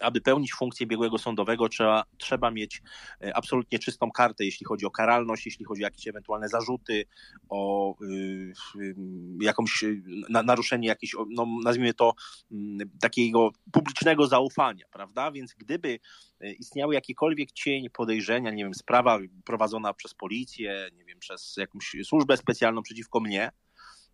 aby 0.00 0.20
pełnić 0.20 0.54
funkcję 0.54 0.86
biegłego 0.86 1.18
sądowego, 1.18 1.68
trzeba, 1.68 2.04
trzeba 2.18 2.50
mieć 2.50 2.82
e, 3.22 3.36
absolutnie 3.36 3.78
czystą 3.78 4.10
kartę, 4.10 4.44
jeśli 4.44 4.66
chodzi 4.66 4.86
o 4.86 4.90
karalność, 4.90 5.46
jeśli 5.46 5.64
chodzi 5.64 5.82
o 5.82 5.86
jakieś 5.86 6.08
ewentualne 6.08 6.48
zarzuty, 6.48 7.04
o 7.48 7.94
y, 8.02 8.52
y, 8.80 8.94
jakąś 9.40 9.84
na, 10.28 10.42
naruszenie 10.42 10.88
jakiegoś, 10.88 11.26
no, 11.30 11.46
nazwijmy 11.64 11.94
to, 11.94 12.14
y, 12.52 12.56
takiego 13.00 13.50
publicznego 13.72 14.26
zaufania, 14.26 14.84
prawda? 14.92 15.32
Więc 15.32 15.54
gdyby 15.54 15.98
e, 16.40 16.52
istniały 16.52 16.94
jakiekolwiek 16.94 17.52
cień 17.52 17.90
podejrzenia, 17.90 18.50
nie 18.50 18.64
wiem, 18.64 18.74
sprawa 18.74 19.18
prowadzona 19.44 19.94
przez 19.94 20.14
policję, 20.14 20.88
nie 20.96 21.04
wiem, 21.04 21.18
przez 21.18 21.56
jakąś 21.56 21.96
służbę 22.04 22.36
specjalną 22.36 22.82
przeciwko 22.82 23.20
mnie, 23.20 23.50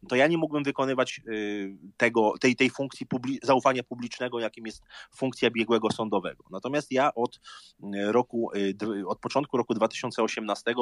to 0.09 0.17
ja 0.17 0.27
nie 0.27 0.39
mógłbym 0.39 0.65
wykonywać 0.65 1.21
y, 1.29 1.77
tego, 1.97 2.33
tej, 2.41 2.57
tej 2.57 2.71
funkcji 2.71 3.07
publi 3.07 3.39
zaufania 3.43 3.83
publicznego, 3.83 4.41
jakim 4.41 4.67
jest 4.67 4.83
funkcja 5.17 5.51
biegłego 5.51 5.91
sądowego. 5.91 6.45
Natomiast 6.51 6.93
ja 6.93 7.15
od 7.15 7.37
y, 7.37 8.13
roku, 8.13 8.51
y, 8.57 9.07
od 9.07 9.19
początku 9.19 9.57
roku 9.57 9.75
2018 9.75 10.75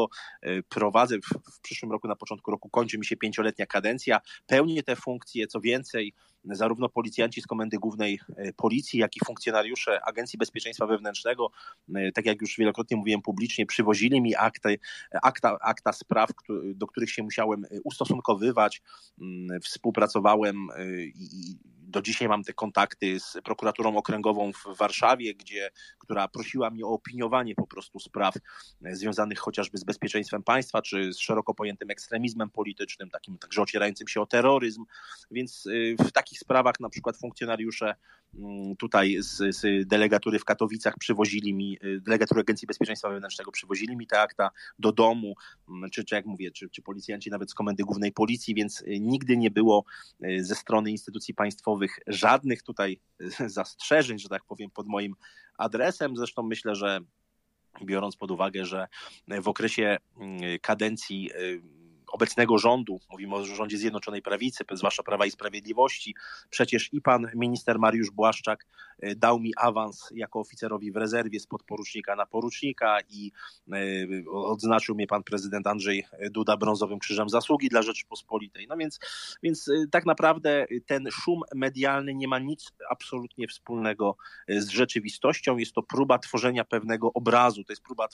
prowadzę, 0.69 1.17
w 1.53 1.61
przyszłym 1.61 1.93
roku, 1.93 2.09
na 2.09 2.17
początku 2.17 2.51
roku 2.51 2.69
kończy 2.69 2.99
mi 2.99 3.07
się 3.07 3.17
pięcioletnia 3.17 3.67
kadencja, 3.67 4.21
pełnię 4.47 4.83
te 4.83 4.97
funkcje, 4.97 5.47
co 5.47 5.61
więcej, 5.61 6.13
zarówno 6.45 6.89
policjanci 6.89 7.43
z 7.43 7.47
Komendy 7.47 7.79
Głównej 7.79 8.21
Policji, 8.57 8.99
jak 8.99 9.17
i 9.17 9.21
funkcjonariusze 9.27 10.05
Agencji 10.05 10.39
Bezpieczeństwa 10.39 10.87
Wewnętrznego, 10.87 11.51
tak 12.15 12.27
jak 12.27 12.41
już 12.41 12.57
wielokrotnie 12.57 12.97
mówiłem 12.97 13.23
publicznie, 13.23 13.67
przywozili 13.67 14.21
mi 14.21 14.37
akty, 14.37 14.79
akta, 15.23 15.59
akta 15.61 15.93
spraw, 15.93 16.31
do 16.75 16.87
których 16.87 17.11
się 17.11 17.23
musiałem 17.23 17.65
ustosunkowywać, 17.85 18.83
Mm, 19.21 19.61
współpracowałem 19.61 20.57
i 21.15 21.57
do 21.87 22.03
dzisiaj 22.03 22.29
mam 22.29 22.43
te 22.43 22.53
kontakty 22.53 23.21
z 23.21 23.37
prokuraturą 23.45 23.97
okręgową 23.97 24.53
w 24.53 24.77
Warszawie, 24.77 25.35
gdzie, 25.35 25.71
która 25.99 26.29
prosiła 26.29 26.71
mnie 26.71 26.87
o 26.87 26.89
opiniowanie 26.89 27.55
po 27.55 27.67
prostu 27.67 28.01
spraw 28.01 28.35
e, 28.85 28.97
związanych 28.97 29.39
chociażby 29.39 29.79
z 29.79 29.85
bezpieczeństwem 29.85 30.43
państwa, 30.43 30.83
czy 30.83 31.13
z 31.13 31.19
szeroko 31.19 31.55
pojętym 31.55 31.91
ekstremizmem 31.91 32.51
politycznym, 32.51 33.11
takim 33.11 33.39
także 33.39 33.63
ocierającym 33.63 34.09
się 34.09 34.21
o 34.21 34.27
terroryzm. 34.27 34.85
Więc 35.31 35.67
y, 35.67 35.97
w 35.99 36.13
takich 36.13 36.39
sprawach 36.39 36.81
na 36.81 36.89
przykład 36.89 37.17
funkcjonariusze 37.17 37.95
mm, 38.35 38.77
tutaj 38.77 39.17
z, 39.21 39.57
z 39.57 39.89
delegatury 39.89 40.39
w 40.39 40.45
Katowicach 40.45 40.95
przywozili 40.99 41.55
mi, 41.55 41.79
y, 41.85 42.01
delegatury 42.01 42.41
Agencji 42.41 42.67
Bezpieczeństwa 42.67 43.09
Wewnętrznego 43.09 43.53
przywozili 43.53 43.97
mi 43.97 44.07
te 44.07 44.21
akta 44.21 44.51
do 44.79 44.93
domu, 44.93 45.35
mm, 45.69 45.91
czy, 45.91 46.05
czy 46.05 46.15
jak 46.15 46.27
mówię, 46.27 46.51
czy, 46.51 46.71
czy 46.71 46.83
policjanci 46.83 47.31
nawet 47.31 47.51
z 47.51 47.55
Komendy 47.55 47.85
Głównej 47.85 48.13
Policji, 48.13 48.55
więc 48.55 48.85
nigdy 49.01 49.37
nie 49.37 49.51
było 49.51 49.85
ze 50.41 50.55
strony 50.55 50.91
instytucji 50.91 51.35
państwowych 51.35 51.76
żadnych 52.07 52.63
tutaj 52.63 53.01
zastrzeżeń, 53.47 54.19
że 54.19 54.29
tak 54.29 54.45
powiem, 54.45 54.71
pod 54.71 54.87
moim 54.87 55.15
adresem. 55.59 56.17
Zresztą 56.17 56.43
myślę, 56.43 56.75
że 56.75 57.01
biorąc 57.85 58.17
pod 58.17 58.31
uwagę, 58.31 58.65
że 58.65 58.87
w 59.29 59.49
okresie 59.49 59.97
mm, 60.21 60.41
kadencji 60.63 61.31
y, 61.33 61.63
obecnego 62.17 62.59
rządu, 62.59 63.01
mówimy 63.11 63.35
o 63.35 63.45
rządzie 63.45 63.79
Zjednoczonej 63.79 64.23
Prawicy, 64.23 64.65
zwłaszcza 64.73 65.03
Prawa 65.03 65.27
i 65.27 65.31
Sprawiedliwości, 65.31 66.15
przecież 66.51 66.93
i 66.93 67.01
pan 67.01 67.27
minister 67.35 67.79
Mariusz 67.79 68.11
Błaszczak 68.11 68.67
e, 69.01 69.15
dał 69.15 69.41
mi 69.41 69.53
awans 69.57 70.09
jako 70.15 70.41
oficerowi 70.41 70.93
w 70.93 70.97
rezerwie 70.97 71.41
z 71.41 71.47
podporucznika 71.47 72.17
na 72.17 72.27
porucznika 72.27 72.99
i 73.09 73.33
e, 73.73 73.77
odznaczył 74.31 74.95
mnie 74.95 75.07
pan 75.07 75.23
prezydent 75.23 75.67
Andrzej 75.67 76.07
Duda 76.31 76.57
brązowym 76.57 76.99
krzyżem 76.99 77.29
zasługi 77.29 77.69
dla 77.69 77.83
Rzeczypospolitej. 77.83 78.67
No 78.69 78.77
więc, 78.77 78.99
więc 79.43 79.69
e, 79.69 79.73
tak 79.91 80.07
naprawdę 80.07 80.67
ten 80.87 81.11
szum 81.11 81.41
medialny 81.55 82.15
nie 82.15 82.29
ma 82.29 82.39
nic 82.39 82.73
absolutnie 82.91 83.49
wspólnego 83.49 84.17
z 84.49 84.69
rzeczywistością. 84.69 85.57
Jest 85.57 85.73
to 85.73 85.83
próba 85.83 86.19
tworzenia 86.19 86.65
pewnego 86.65 87.13
obrazu, 87.13 87.65
to 87.65 87.73
jest 87.73 87.83
próba 87.83 88.09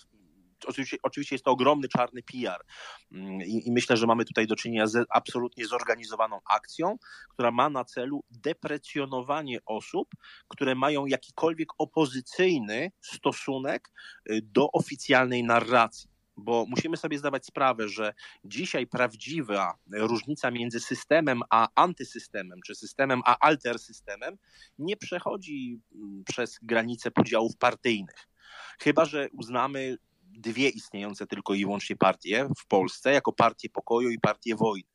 oczywiście, 0.65 0.97
oczywiście 1.03 1.35
jest 1.35 1.45
to 1.45 1.51
ogromny 1.51 1.89
czarny 1.89 2.23
PR 2.23 2.65
mm, 3.13 3.41
I, 3.43 3.69
i 3.69 3.73
myślę, 3.73 3.97
że 3.97 4.07
mamy 4.07 4.25
tutaj 4.25 4.47
do 4.47 4.57
czynienia 4.57 4.87
z 4.87 5.07
absolutnie 5.11 5.67
zorganizowaną 5.67 6.41
akcją, 6.51 6.97
która 7.29 7.51
ma 7.51 7.71
na 7.71 7.85
celu 7.85 8.25
deprecjonowanie 8.31 9.59
osób, 9.67 10.09
które 10.49 10.75
mają 10.75 11.07
jakikolwiek 11.07 11.69
opozycyjny 11.79 12.93
stosunek 13.01 13.89
y, 14.31 14.41
do 14.43 14.73
oficjalnej 14.73 15.45
narracji 15.45 16.13
bo 16.37 16.65
musimy 16.69 16.97
sobie 16.97 17.19
zdawać 17.19 17.47
sprawę, 17.47 17.89
że 17.89 18.15
dzisiaj 18.45 18.87
prawdziwa 18.87 19.75
różnica 19.93 20.51
między 20.51 20.81
systemem 20.81 21.41
a 21.51 21.69
antysystemem, 21.75 22.59
czy 22.67 22.75
systemem 22.75 23.23
a 23.25 23.37
altersystemem, 23.39 24.39
nie 24.79 24.97
przechodzi 24.97 25.81
mm, 25.95 26.25
przez 26.25 26.59
granice 26.63 27.11
podziałów 27.11 27.57
partyjnych. 27.57 28.29
Chyba, 28.81 29.05
że 29.05 29.29
uznamy 29.33 29.97
dwie 30.39 30.69
istniejące 30.69 31.27
tylko 31.27 31.55
i 31.55 31.65
wyłącznie 31.65 31.97
partie 31.97 32.49
w 32.59 32.67
Polsce, 32.67 33.13
jako 33.13 33.33
partię 33.33 33.69
pokoju 33.69 34.11
i 34.11 34.19
partię 34.19 34.57
wojny. 34.57 34.93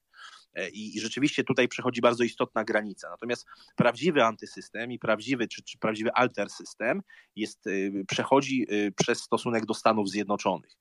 E, 0.57 0.69
I, 0.69 0.97
I, 0.97 0.99
rzeczywiście 0.99 1.43
tutaj 1.43 1.67
przechodzi 1.67 2.01
bardzo 2.01 2.23
istotna 2.23 2.63
granica. 2.63 3.09
Natomiast 3.09 3.45
prawdziwy 3.75 4.23
antysystem 4.23 4.91
i 4.91 4.99
prawdziwy, 4.99 5.47
czy, 5.47 5.63
czy 5.63 5.77
prawdziwy 5.77 6.11
alter 6.13 6.49
system 6.49 7.01
jest, 7.35 7.67
y, 7.67 8.05
przechodzi 8.07 8.65
y, 8.71 8.91
przez 8.91 9.19
stosunek 9.19 9.65
do 9.65 9.73
Stanów 9.73 10.09
Zjednoczonych. 10.09 10.71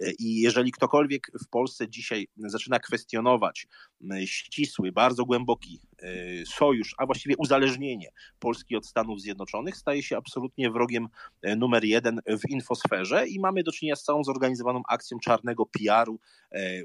E, 0.00 0.10
I 0.18 0.40
jeżeli 0.40 0.72
ktokolwiek 0.72 1.30
w 1.44 1.48
Polsce 1.48 1.88
dzisiaj 1.88 2.28
zaczyna 2.36 2.78
kwestionować 2.78 3.66
ścisły, 4.24 4.92
bardzo 4.92 5.24
głęboki 5.24 5.80
sojusz, 6.46 6.94
a 6.98 7.06
właściwie 7.06 7.34
uzależnienie 7.38 8.10
Polski 8.38 8.76
od 8.76 8.86
Stanów 8.86 9.20
Zjednoczonych, 9.20 9.76
staje 9.76 10.02
się 10.02 10.16
absolutnie 10.16 10.70
wrogiem 10.70 11.08
e, 11.42 11.56
numer 11.56 11.84
jeden 11.84 12.20
w 12.26 12.50
infosferze 12.50 13.28
i 13.28 13.40
mamy 13.40 13.62
do 13.62 13.72
czynienia 13.72 13.96
z 13.96 14.02
całą 14.02 14.24
zorganizowaną 14.24 14.82
akcją 14.88 15.18
czarnego 15.18 15.66
PR-u, 15.66 16.18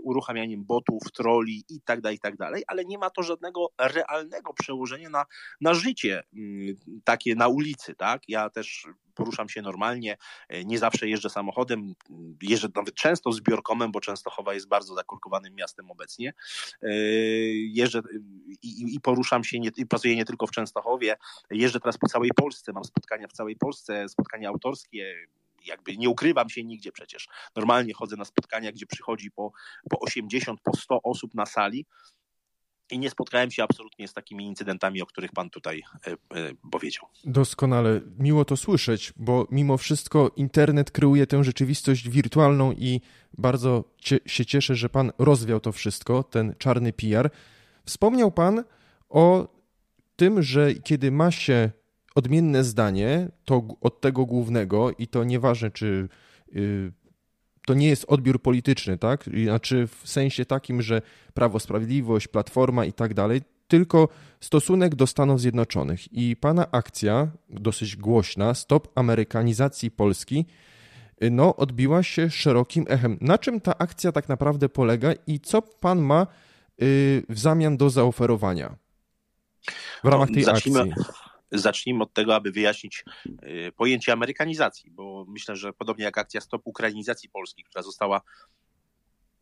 uruchamianiem 0.03 0.63
botów, 0.63 1.01
troli 1.13 1.63
i 1.69 1.81
tak 1.81 2.01
dalej, 2.01 2.19
tak 2.19 2.37
dalej, 2.37 2.63
ale 2.67 2.85
nie 2.85 2.97
ma 2.97 3.09
to 3.09 3.23
żadnego 3.23 3.67
realnego 3.79 4.53
przełożenia 4.53 5.09
na, 5.09 5.25
na 5.61 5.73
życie 5.73 6.23
mm, 6.33 6.75
takie 7.03 7.35
na 7.35 7.47
ulicy, 7.47 7.95
tak? 7.95 8.21
Ja 8.27 8.49
też 8.49 8.87
poruszam 9.15 9.49
się 9.49 9.61
normalnie, 9.61 10.17
e, 10.49 10.65
nie 10.65 10.79
zawsze 10.79 11.09
jeżdżę 11.09 11.29
samochodem, 11.29 11.93
jeżdżę 12.41 12.67
nawet 12.75 12.95
często 12.95 13.31
zbiorkomem, 13.31 13.91
bo 13.91 14.01
Częstochowa 14.01 14.53
jest 14.53 14.67
bardzo 14.67 14.95
zakorkowanym 14.95 15.55
miastem 15.55 15.91
obecnie. 15.91 16.33
E, 16.81 16.89
jeżdżę 17.53 18.01
i, 18.61 18.95
i 18.95 18.99
poruszam 19.01 19.43
się, 19.43 19.59
nie, 19.59 19.71
i 19.77 19.85
pracuję 19.85 20.15
nie 20.15 20.25
tylko 20.25 20.47
w 20.47 20.51
Częstochowie, 20.51 21.15
jeżdżę 21.51 21.79
teraz 21.79 21.97
po 21.97 22.07
całej 22.07 22.29
Polsce, 22.35 22.73
mam 22.73 22.83
spotkania 22.83 23.27
w 23.27 23.33
całej 23.33 23.55
Polsce, 23.55 24.09
spotkania 24.09 24.49
autorskie, 24.49 25.15
jakby 25.65 25.97
nie 25.97 26.09
ukrywam 26.09 26.49
się 26.49 26.63
nigdzie 26.63 26.91
przecież. 26.91 27.27
Normalnie 27.55 27.93
chodzę 27.93 28.15
na 28.15 28.25
spotkania, 28.25 28.71
gdzie 28.71 28.85
przychodzi 28.85 29.31
po, 29.31 29.51
po 29.89 29.99
80, 29.99 30.61
po 30.61 30.77
100 30.77 31.01
osób 31.01 31.33
na 31.33 31.45
sali 31.45 31.85
i 32.91 32.99
nie 32.99 33.09
spotkałem 33.09 33.51
się 33.51 33.63
absolutnie 33.63 34.07
z 34.07 34.13
takimi 34.13 34.45
incydentami, 34.45 35.01
o 35.01 35.05
których 35.05 35.31
Pan 35.31 35.49
tutaj 35.49 35.83
e, 36.07 36.11
e, 36.11 36.17
powiedział. 36.71 37.05
Doskonale. 37.23 38.01
Miło 38.19 38.45
to 38.45 38.57
słyszeć, 38.57 39.13
bo 39.17 39.47
mimo 39.51 39.77
wszystko 39.77 40.31
internet 40.35 40.91
kreuje 40.91 41.27
tę 41.27 41.43
rzeczywistość 41.43 42.09
wirtualną 42.09 42.71
i 42.71 43.01
bardzo 43.37 43.83
się 44.25 44.45
cieszę, 44.45 44.75
że 44.75 44.89
Pan 44.89 45.11
rozwiał 45.17 45.59
to 45.59 45.71
wszystko, 45.71 46.23
ten 46.23 46.55
czarny 46.57 46.93
PR. 46.93 47.29
Wspomniał 47.85 48.31
Pan 48.31 48.63
o 49.09 49.47
tym, 50.15 50.43
że 50.43 50.73
kiedy 50.73 51.11
ma 51.11 51.31
się 51.31 51.71
odmienne 52.15 52.63
zdanie 52.63 53.29
to 53.45 53.63
od 53.81 54.01
tego 54.01 54.25
głównego 54.25 54.91
i 54.91 55.07
to 55.07 55.23
nieważne, 55.23 55.71
czy 55.71 56.09
y, 56.55 56.91
to 57.71 57.75
nie 57.75 57.87
jest 57.87 58.05
odbiór 58.07 58.41
polityczny, 58.41 58.97
tak? 58.97 59.25
Znaczy 59.43 59.87
w 59.87 60.09
sensie 60.09 60.45
takim, 60.45 60.81
że 60.81 61.01
Prawo 61.33 61.59
Sprawiedliwość, 61.59 62.27
Platforma 62.27 62.85
i 62.85 62.93
tak 62.93 63.13
dalej, 63.13 63.41
tylko 63.67 64.07
stosunek 64.39 64.95
do 64.95 65.07
Stanów 65.07 65.41
Zjednoczonych. 65.41 66.13
I 66.13 66.35
pana 66.35 66.71
akcja, 66.71 67.27
dosyć 67.49 67.95
głośna, 67.95 68.53
Stop 68.53 68.87
Amerykanizacji 68.95 69.91
Polski, 69.91 70.45
no, 71.21 71.55
odbiła 71.55 72.03
się 72.03 72.29
szerokim 72.29 72.85
echem. 72.89 73.17
Na 73.21 73.37
czym 73.37 73.61
ta 73.61 73.77
akcja 73.77 74.11
tak 74.11 74.29
naprawdę 74.29 74.69
polega 74.69 75.13
i 75.27 75.39
co 75.39 75.61
pan 75.61 75.99
ma 75.99 76.27
y, 76.81 77.23
w 77.29 77.39
zamian 77.39 77.77
do 77.77 77.89
zaoferowania 77.89 78.75
w 80.03 80.07
ramach 80.07 80.29
tej 80.29 80.43
zacznijmy, 80.43 80.81
akcji? 80.81 81.03
Zacznijmy 81.51 82.03
od 82.03 82.13
tego, 82.13 82.35
aby 82.35 82.51
wyjaśnić 82.51 83.03
y, 83.27 83.71
pojęcie 83.75 84.13
amerykanizacji, 84.13 84.91
bo 84.91 85.25
myślę, 85.27 85.55
że 85.55 85.73
podobnie 85.73 86.03
jak 86.03 86.17
akcja 86.17 86.41
Stop 86.41 86.61
Ukrainizacji 86.65 87.29
Polski, 87.29 87.63
która 87.63 87.83
została 87.83 88.21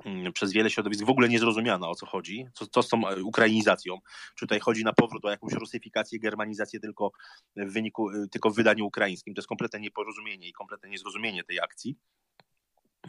mm, 0.06 0.34
przez 0.34 0.52
wiele 0.52 0.70
środowisk 0.70 1.06
w 1.06 1.10
ogóle 1.10 1.30
niezrozumiana 1.30 1.90
o 1.90 1.96
co 1.96 2.06
chodzi, 2.06 2.48
co, 2.54 2.68
co 2.68 2.84
z 2.84 2.90
tą 2.90 3.08
e, 3.08 3.24
ukrainizacją. 3.24 3.98
Czy 4.36 4.46
tutaj 4.46 4.60
chodzi 4.60 4.84
na 4.84 4.94
powrót 4.94 5.26
o 5.26 5.30
jakąś 5.30 5.54
rusyfikację, 5.54 6.20
germanizację 6.20 6.80
tylko 6.80 7.12
w 7.56 7.74
wyniku, 7.74 8.10
y, 8.10 8.28
tylko 8.32 8.50
w 8.50 8.56
wydaniu 8.56 8.86
ukraińskim. 8.86 9.34
To 9.34 9.40
jest 9.40 9.50
kompletne 9.50 9.80
nieporozumienie 9.80 10.48
i 10.48 10.54
kompletne 10.54 10.90
niezrozumienie 10.90 11.44
tej 11.44 11.60
akcji. 11.60 11.98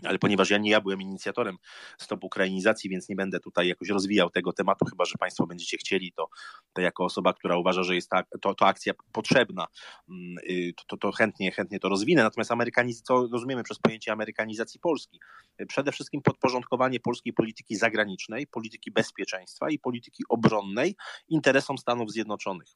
Ale 0.05 0.19
ponieważ 0.19 0.51
ja 0.51 0.59
nie 0.59 0.71
ja 0.71 0.81
byłem 0.81 1.03
inicjatorem 1.03 1.57
stop 1.99 2.25
ukrainizacji, 2.25 2.91
więc 2.91 3.09
nie 3.09 3.17
będę 3.17 3.41
tutaj 3.41 3.69
jakoś 3.69 3.89
rozwijał 3.89 4.31
tego 4.31 4.53
tematu, 4.53 4.85
chyba 4.85 5.05
że 5.05 5.15
Państwo 5.19 5.47
będziecie 5.47 5.77
chcieli, 5.77 6.13
to, 6.13 6.29
to 6.73 6.81
jako 6.81 7.05
osoba, 7.05 7.33
która 7.33 7.57
uważa, 7.57 7.83
że 7.83 7.95
jest 7.95 8.11
ta, 8.11 8.23
to, 8.41 8.55
to 8.55 8.67
akcja 8.67 8.93
potrzebna, 9.13 9.67
mm, 10.09 10.37
y, 10.51 10.73
to, 10.77 10.85
to, 10.87 10.97
to 10.97 11.13
chętnie, 11.13 11.53
chętnie 11.53 11.81
to 11.81 11.89
rozwinę. 11.89 12.23
Natomiast 12.23 12.51
amerykaniz- 12.51 13.03
co 13.03 13.29
rozumiemy 13.33 13.63
przez 13.63 13.79
pojęcie 13.79 14.13
amerykanizacji 14.13 14.81
Polski? 14.81 15.21
Przede 15.69 15.93
wszystkim 15.93 16.23
podporządkowanie 16.23 17.01
polskiej 17.01 17.33
polityki 17.33 17.77
zagranicznej, 17.77 18.47
polityki 18.47 18.91
bezpieczeństwa 18.91 19.71
i 19.71 19.79
polityki 19.79 20.25
obronnej 20.29 20.97
interesom 21.29 21.79
Stanów 21.79 22.11
Zjednoczonych. 22.11 22.69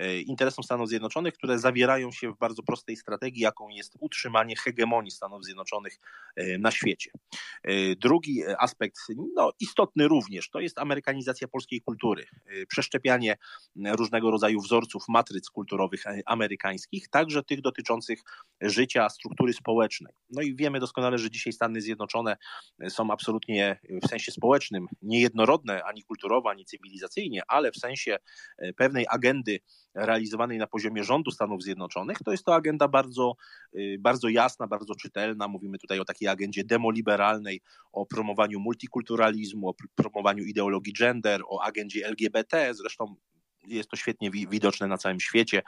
Y, 0.00 0.20
interesom 0.20 0.64
Stanów 0.64 0.88
Zjednoczonych, 0.88 1.34
które 1.34 1.58
zawierają 1.58 2.12
się 2.12 2.32
w 2.32 2.38
bardzo 2.38 2.62
prostej 2.62 2.96
strategii, 2.96 3.42
jaką 3.42 3.68
jest 3.68 3.96
utrzymanie 4.00 4.56
hegemonii 4.56 5.10
Stanów 5.10 5.44
Zjednoczonych 5.44 5.98
y, 6.40 6.58
na 6.60 6.70
świecie. 6.70 7.10
E, 7.62 7.96
drugi 7.96 8.42
aspekt, 8.58 8.96
no, 9.34 9.52
istotny 9.60 10.08
również, 10.08 10.50
to 10.50 10.60
jest 10.60 10.78
amerykanizacja 10.78 11.48
polskiej 11.48 11.80
kultury. 11.80 12.24
E, 12.46 12.66
przeszczepianie 12.66 13.36
różnego 13.76 14.30
rodzaju 14.30 14.60
wzorców, 14.60 15.02
matryc 15.08 15.50
kulturowych 15.50 16.06
e, 16.06 16.20
amerykańskich, 16.26 17.08
także 17.08 17.42
tych 17.42 17.60
dotyczących 17.60 18.20
życia, 18.60 19.08
struktury 19.08 19.52
społecznej. 19.52 20.12
No 20.30 20.42
i 20.42 20.56
wiemy 20.56 20.80
doskonale, 20.80 21.18
że 21.18 21.30
dzisiaj 21.30 21.52
Stany 21.52 21.80
Zjednoczone 21.80 22.36
są 22.88 23.10
absolutnie 23.10 23.80
w 24.04 24.08
sensie 24.08 24.32
społecznym 24.32 24.86
niejednorodne 25.02 25.84
ani 25.84 26.02
kulturowo, 26.02 26.50
ani 26.50 26.64
cywilizacyjnie, 26.64 27.42
ale 27.48 27.72
w 27.72 27.76
sensie 27.76 28.16
pewnej 28.76 29.06
agendy 29.10 29.60
realizowanej 29.94 30.58
na 30.58 30.66
poziomie 30.66 31.04
rządu 31.04 31.30
Stanów 31.30 31.62
Zjednoczonych, 31.62 32.18
to 32.24 32.30
jest 32.30 32.44
to 32.44 32.54
agenda 32.54 32.88
bardzo, 32.88 33.34
bardzo 33.98 34.28
jasna, 34.28 34.66
bardzo 34.66 34.94
czytelna. 34.94 35.48
Mówimy 35.48 35.78
tutaj 35.78 36.00
o 36.00 36.04
takiej 36.04 36.28
agendzie 36.28 36.50
agendzie 36.50 36.64
demoliberalnej, 36.64 37.60
o 37.92 38.06
promowaniu 38.06 38.60
multikulturalizmu, 38.60 39.68
o 39.68 39.74
promowaniu 39.94 40.44
ideologii 40.44 40.92
gender, 40.92 41.42
o 41.48 41.62
agendzie 41.62 42.06
LGBT. 42.06 42.74
Zresztą 42.74 43.14
jest 43.66 43.90
to 43.90 43.96
świetnie 43.96 44.30
widoczne 44.30 44.86
na 44.86 44.98
całym 44.98 45.20
świecie 45.20 45.62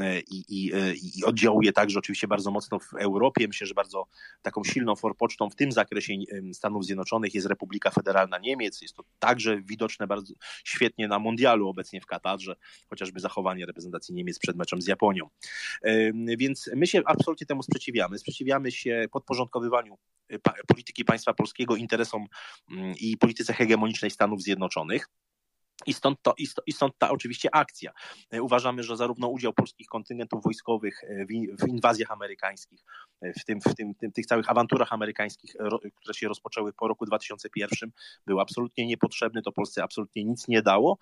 e, 0.00 0.20
i, 0.20 0.44
i, 0.48 0.74
e, 0.74 0.94
i, 0.94 1.24
oddziałuje 1.24 1.72
także 1.72 1.98
oczywiście 1.98 2.28
bardzo 2.28 2.50
mocno 2.50 2.78
w 2.78 2.94
Europie. 2.94 3.48
Myślę, 3.48 3.66
że 3.66 3.74
bardzo 3.74 4.06
taką 4.42 4.64
silną 4.64 4.96
forpocztą 4.96 5.50
w 5.50 5.56
tym 5.56 5.72
zakresie 5.72 6.12
Stanów 6.52 6.84
Zjednoczonych 6.84 7.34
jest 7.34 7.46
Republika 7.46 7.90
Federalna 7.90 8.38
Niemiec. 8.38 8.82
Jest 8.82 8.94
to 8.94 9.04
także 9.18 9.62
widoczne 9.62 10.06
bardzo 10.06 10.34
świetnie 10.64 11.08
na 11.08 11.18
mundialu 11.18 11.68
obecnie 11.68 12.00
w 12.00 12.06
Katarze, 12.06 12.56
chociażby 12.88 13.20
zachowanie 13.20 13.66
reprezentacji 13.66 14.14
Niemiec 14.14 14.38
przed 14.38 14.56
meczem 14.56 14.82
z 14.82 14.86
Japonią. 14.86 15.28
E, 15.82 16.12
więc 16.36 16.70
my 16.76 16.86
się 16.86 17.02
absolutnie 17.04 17.46
temu 17.46 17.62
sprzeciwiamy. 17.62 18.18
Sprzeciwiamy 18.18 18.72
się 18.72 19.06
podporządkowywaniu 19.12 19.98
polityki 20.66 21.04
państwa 21.04 21.34
polskiego 21.34 21.76
interesom 21.76 22.26
mm, 22.70 22.94
i 23.00 23.16
polityce 23.16 23.52
hegemonicznej 23.52 24.10
Stanów 24.10 24.42
Zjednoczonych. 24.42 25.08
I 25.86 25.92
stąd, 25.94 26.22
to, 26.22 26.34
i 26.66 26.72
stąd 26.72 26.98
ta 26.98 27.10
oczywiście 27.10 27.54
akcja. 27.54 27.92
E, 28.30 28.42
uważamy, 28.42 28.82
że 28.82 28.96
zarówno 28.96 29.28
udział 29.28 29.52
polskich 29.52 29.86
kontyngentów 29.88 30.44
wojskowych 30.44 31.04
e, 31.04 31.26
w, 31.60 31.68
inwazjach 31.68 32.10
amerykańskich, 32.10 32.84
e, 33.20 33.32
w, 33.32 33.44
tym, 33.44 33.60
w 33.60 33.74
tym, 33.74 33.94
tym, 33.94 34.12
tych 34.12 34.26
całych 34.26 34.50
awanturach 34.50 34.92
amerykańskich, 34.92 35.54
które 35.94 36.14
się 36.14 36.28
rozpoczęły 36.28 36.72
po 36.72 36.88
roku 36.88 37.06
2001, 37.06 37.90
był 38.26 38.40
absolutnie 38.40 38.86
niepotrzebny, 38.86 39.42
to 39.42 39.52
Polsce 39.52 39.82
absolutnie 39.82 40.24
nic 40.24 40.48
nie 40.48 40.62
dało. 40.62 40.98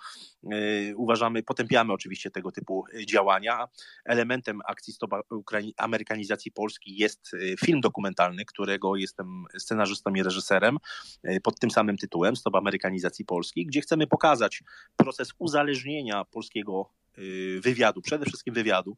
Uważamy, 0.96 1.42
potępiamy 1.42 1.92
oczywiście 1.92 2.30
tego 2.30 2.52
typu 2.52 2.84
działania. 3.06 3.68
Elementem 4.04 4.60
akcji 4.66 4.92
Stop 4.92 5.10
Amerykanizacji 5.76 6.52
Polski 6.52 6.96
jest 6.96 7.32
film 7.64 7.80
dokumentalny, 7.80 8.44
którego 8.44 8.96
jestem 8.96 9.44
scenarzystą 9.58 10.14
i 10.14 10.22
reżyserem 10.22 10.78
pod 11.42 11.58
tym 11.58 11.70
samym 11.70 11.96
tytułem 11.96 12.36
Stop 12.36 12.54
Amerykanizacji 12.54 13.24
Polski, 13.24 13.66
gdzie 13.66 13.80
chcemy 13.80 14.06
pokazać 14.06 14.63
proces 14.96 15.32
uzależnienia 15.38 16.24
polskiego 16.24 16.90
wywiadu, 17.60 18.02
przede 18.02 18.24
wszystkim 18.26 18.54
wywiadu 18.54 18.96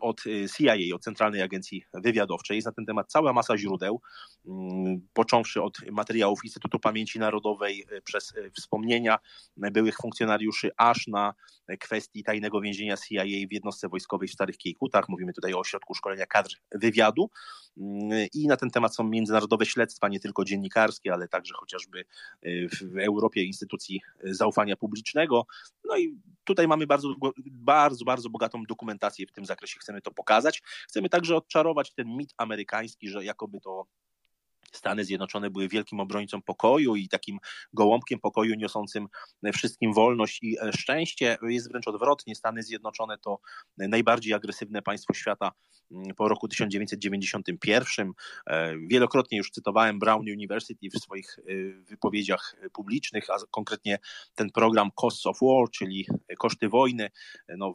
od 0.00 0.26
y, 0.26 0.46
CIA, 0.56 0.94
od 0.94 1.02
Centralnej 1.02 1.42
Agencji 1.42 1.84
Wywiadowczej. 1.94 2.54
Jest 2.54 2.66
na 2.66 2.72
ten 2.72 2.86
temat 2.86 3.10
cała 3.10 3.32
masa 3.32 3.58
źródeł, 3.58 4.00
mm, 4.46 5.08
począwszy 5.12 5.62
od 5.62 5.78
materiałów 5.90 6.44
Instytutu 6.44 6.78
Pamięci 6.78 7.18
Narodowej, 7.18 7.84
y, 7.92 8.02
przez 8.02 8.32
wspomnienia 8.56 9.18
byłych 9.56 9.96
funkcjonariuszy, 9.96 10.70
aż 10.76 11.06
na 11.06 11.34
kwestii 11.80 12.24
tajnego 12.24 12.60
więzienia 12.60 12.96
CIA 12.96 13.24
w 13.24 13.52
jednostce 13.52 13.88
wojskowej 13.88 14.28
w 14.28 14.32
Starych 14.32 14.56
Kiejkutach. 14.56 15.08
Mówimy 15.08 15.32
tutaj 15.32 15.54
o 15.54 15.58
ośrodku 15.58 15.94
szkolenia 15.94 16.26
kadr 16.26 16.50
wywiadu 16.74 17.30
mm, 17.76 18.28
i 18.34 18.46
na 18.46 18.56
ten 18.56 18.70
temat 18.70 18.94
są 18.94 19.04
międzynarodowe 19.04 19.66
śledztwa, 19.66 20.08
nie 20.08 20.20
tylko 20.20 20.44
dziennikarskie, 20.44 21.12
ale 21.12 21.28
także 21.28 21.54
chociażby 21.54 22.04
w 22.72 22.98
Europie 22.98 23.44
instytucji 23.44 24.00
zaufania 24.24 24.76
publicznego. 24.76 25.46
No 25.84 25.98
i 25.98 26.18
tutaj 26.44 26.68
mamy 26.68 26.86
bardzo 26.86 27.14
bardzo, 27.58 28.04
bardzo 28.04 28.30
bogatą 28.30 28.62
dokumentację 28.68 29.26
w 29.26 29.32
tym 29.32 29.46
zakresie. 29.46 29.78
Chcemy 29.80 30.00
to 30.00 30.10
pokazać. 30.10 30.62
Chcemy 30.88 31.08
także 31.08 31.36
odczarować 31.36 31.94
ten 31.94 32.16
mit 32.16 32.34
amerykański, 32.36 33.08
że 33.08 33.24
jakoby 33.24 33.60
to 33.60 33.86
Stany 34.78 35.04
Zjednoczone 35.04 35.50
były 35.50 35.68
wielkim 35.68 36.00
obrońcą 36.00 36.42
pokoju 36.42 36.96
i 36.96 37.08
takim 37.08 37.38
gołąbkiem 37.72 38.20
pokoju 38.20 38.54
niosącym 38.54 39.08
wszystkim 39.52 39.94
wolność 39.94 40.42
i 40.42 40.56
e, 40.58 40.72
szczęście. 40.72 41.38
Jest 41.42 41.68
wręcz 41.68 41.88
odwrotnie. 41.88 42.34
Stany 42.34 42.62
Zjednoczone 42.62 43.18
to 43.18 43.38
najbardziej 43.76 44.34
agresywne 44.34 44.82
państwo 44.82 45.14
świata 45.14 45.52
mm, 45.90 46.14
po 46.14 46.28
roku 46.28 46.48
1991. 46.48 48.12
E, 48.46 48.74
wielokrotnie 48.86 49.38
już 49.38 49.50
cytowałem 49.50 49.98
Brown 49.98 50.20
University 50.20 50.88
w 50.94 50.98
swoich 50.98 51.38
e, 51.38 51.42
wypowiedziach 51.84 52.56
publicznych, 52.72 53.30
a 53.30 53.36
konkretnie 53.50 53.98
ten 54.34 54.50
program 54.50 54.90
Costs 55.00 55.26
of 55.26 55.38
War, 55.42 55.70
czyli 55.70 56.06
koszty 56.38 56.68
wojny. 56.68 57.10
No, 57.48 57.72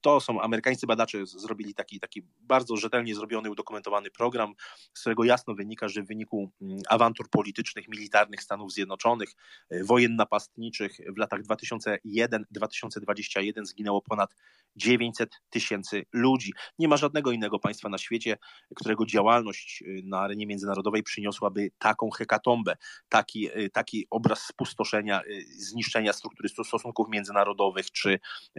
to 0.00 0.20
są 0.20 0.40
amerykańscy 0.40 0.86
badacze 0.86 1.26
zrobili 1.26 1.74
taki, 1.74 2.00
taki 2.00 2.22
bardzo 2.40 2.76
rzetelnie 2.76 3.14
zrobiony, 3.14 3.50
udokumentowany 3.50 4.10
program, 4.10 4.54
z 4.94 5.00
którego 5.00 5.24
jasno 5.24 5.54
wynika, 5.54 5.88
że 5.88 6.02
w 6.02 6.10
wyniku 6.14 6.50
mm, 6.62 6.78
awantur 6.88 7.30
politycznych, 7.30 7.88
militarnych 7.88 8.42
Stanów 8.42 8.72
Zjednoczonych, 8.72 9.28
e, 9.70 9.84
wojen 9.84 10.16
napastniczych 10.16 10.96
w 11.14 11.18
latach 11.18 11.42
2001-2021 11.42 13.64
zginęło 13.64 14.02
ponad 14.02 14.34
900 14.76 15.30
tysięcy 15.50 16.04
ludzi. 16.12 16.52
Nie 16.78 16.88
ma 16.88 16.96
żadnego 16.96 17.32
innego 17.32 17.58
państwa 17.58 17.88
na 17.88 17.98
świecie, 17.98 18.36
którego 18.74 19.06
działalność 19.06 19.82
e, 19.82 19.86
na 20.04 20.20
arenie 20.20 20.46
międzynarodowej 20.46 21.02
przyniosłaby 21.02 21.70
taką 21.78 22.10
hekatombę, 22.10 22.76
taki, 23.08 23.48
e, 23.52 23.70
taki 23.70 24.06
obraz 24.10 24.42
spustoszenia, 24.42 25.22
zniszczenia 25.56 26.12
struktury 26.12 26.48
stosunków 26.48 27.08
międzynarodowych, 27.08 27.90
czy, 27.90 28.18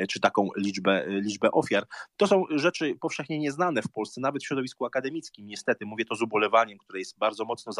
czy 0.09 0.19
taką 0.19 0.49
liczbę, 0.57 1.05
liczbę 1.07 1.51
ofiar. 1.51 1.85
To 2.17 2.27
są 2.27 2.43
rzeczy 2.49 2.95
powszechnie 3.01 3.39
nieznane 3.39 3.81
w 3.81 3.91
Polsce, 3.91 4.21
nawet 4.21 4.43
w 4.43 4.45
środowisku 4.45 4.85
akademickim. 4.85 5.47
Niestety, 5.47 5.85
mówię 5.85 6.05
to 6.05 6.15
z 6.15 6.21
ubolewaniem, 6.21 6.77
które 6.77 6.99
jest 6.99 7.17
bardzo 7.17 7.34
bardzo 7.35 7.45
mocno 7.45 7.73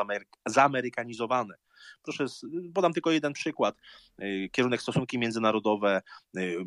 zaamerykanizowane. 0.46 1.56
Proszę, 2.04 2.26
podam 2.74 2.94
tylko 2.94 3.12
jeden 3.12 3.34
przykład. 3.34 3.76
Y, 4.22 4.50
kierunek 4.52 4.82
stosunki 4.82 5.20
międzynarodowe, 5.20 6.02
y, 6.38 6.58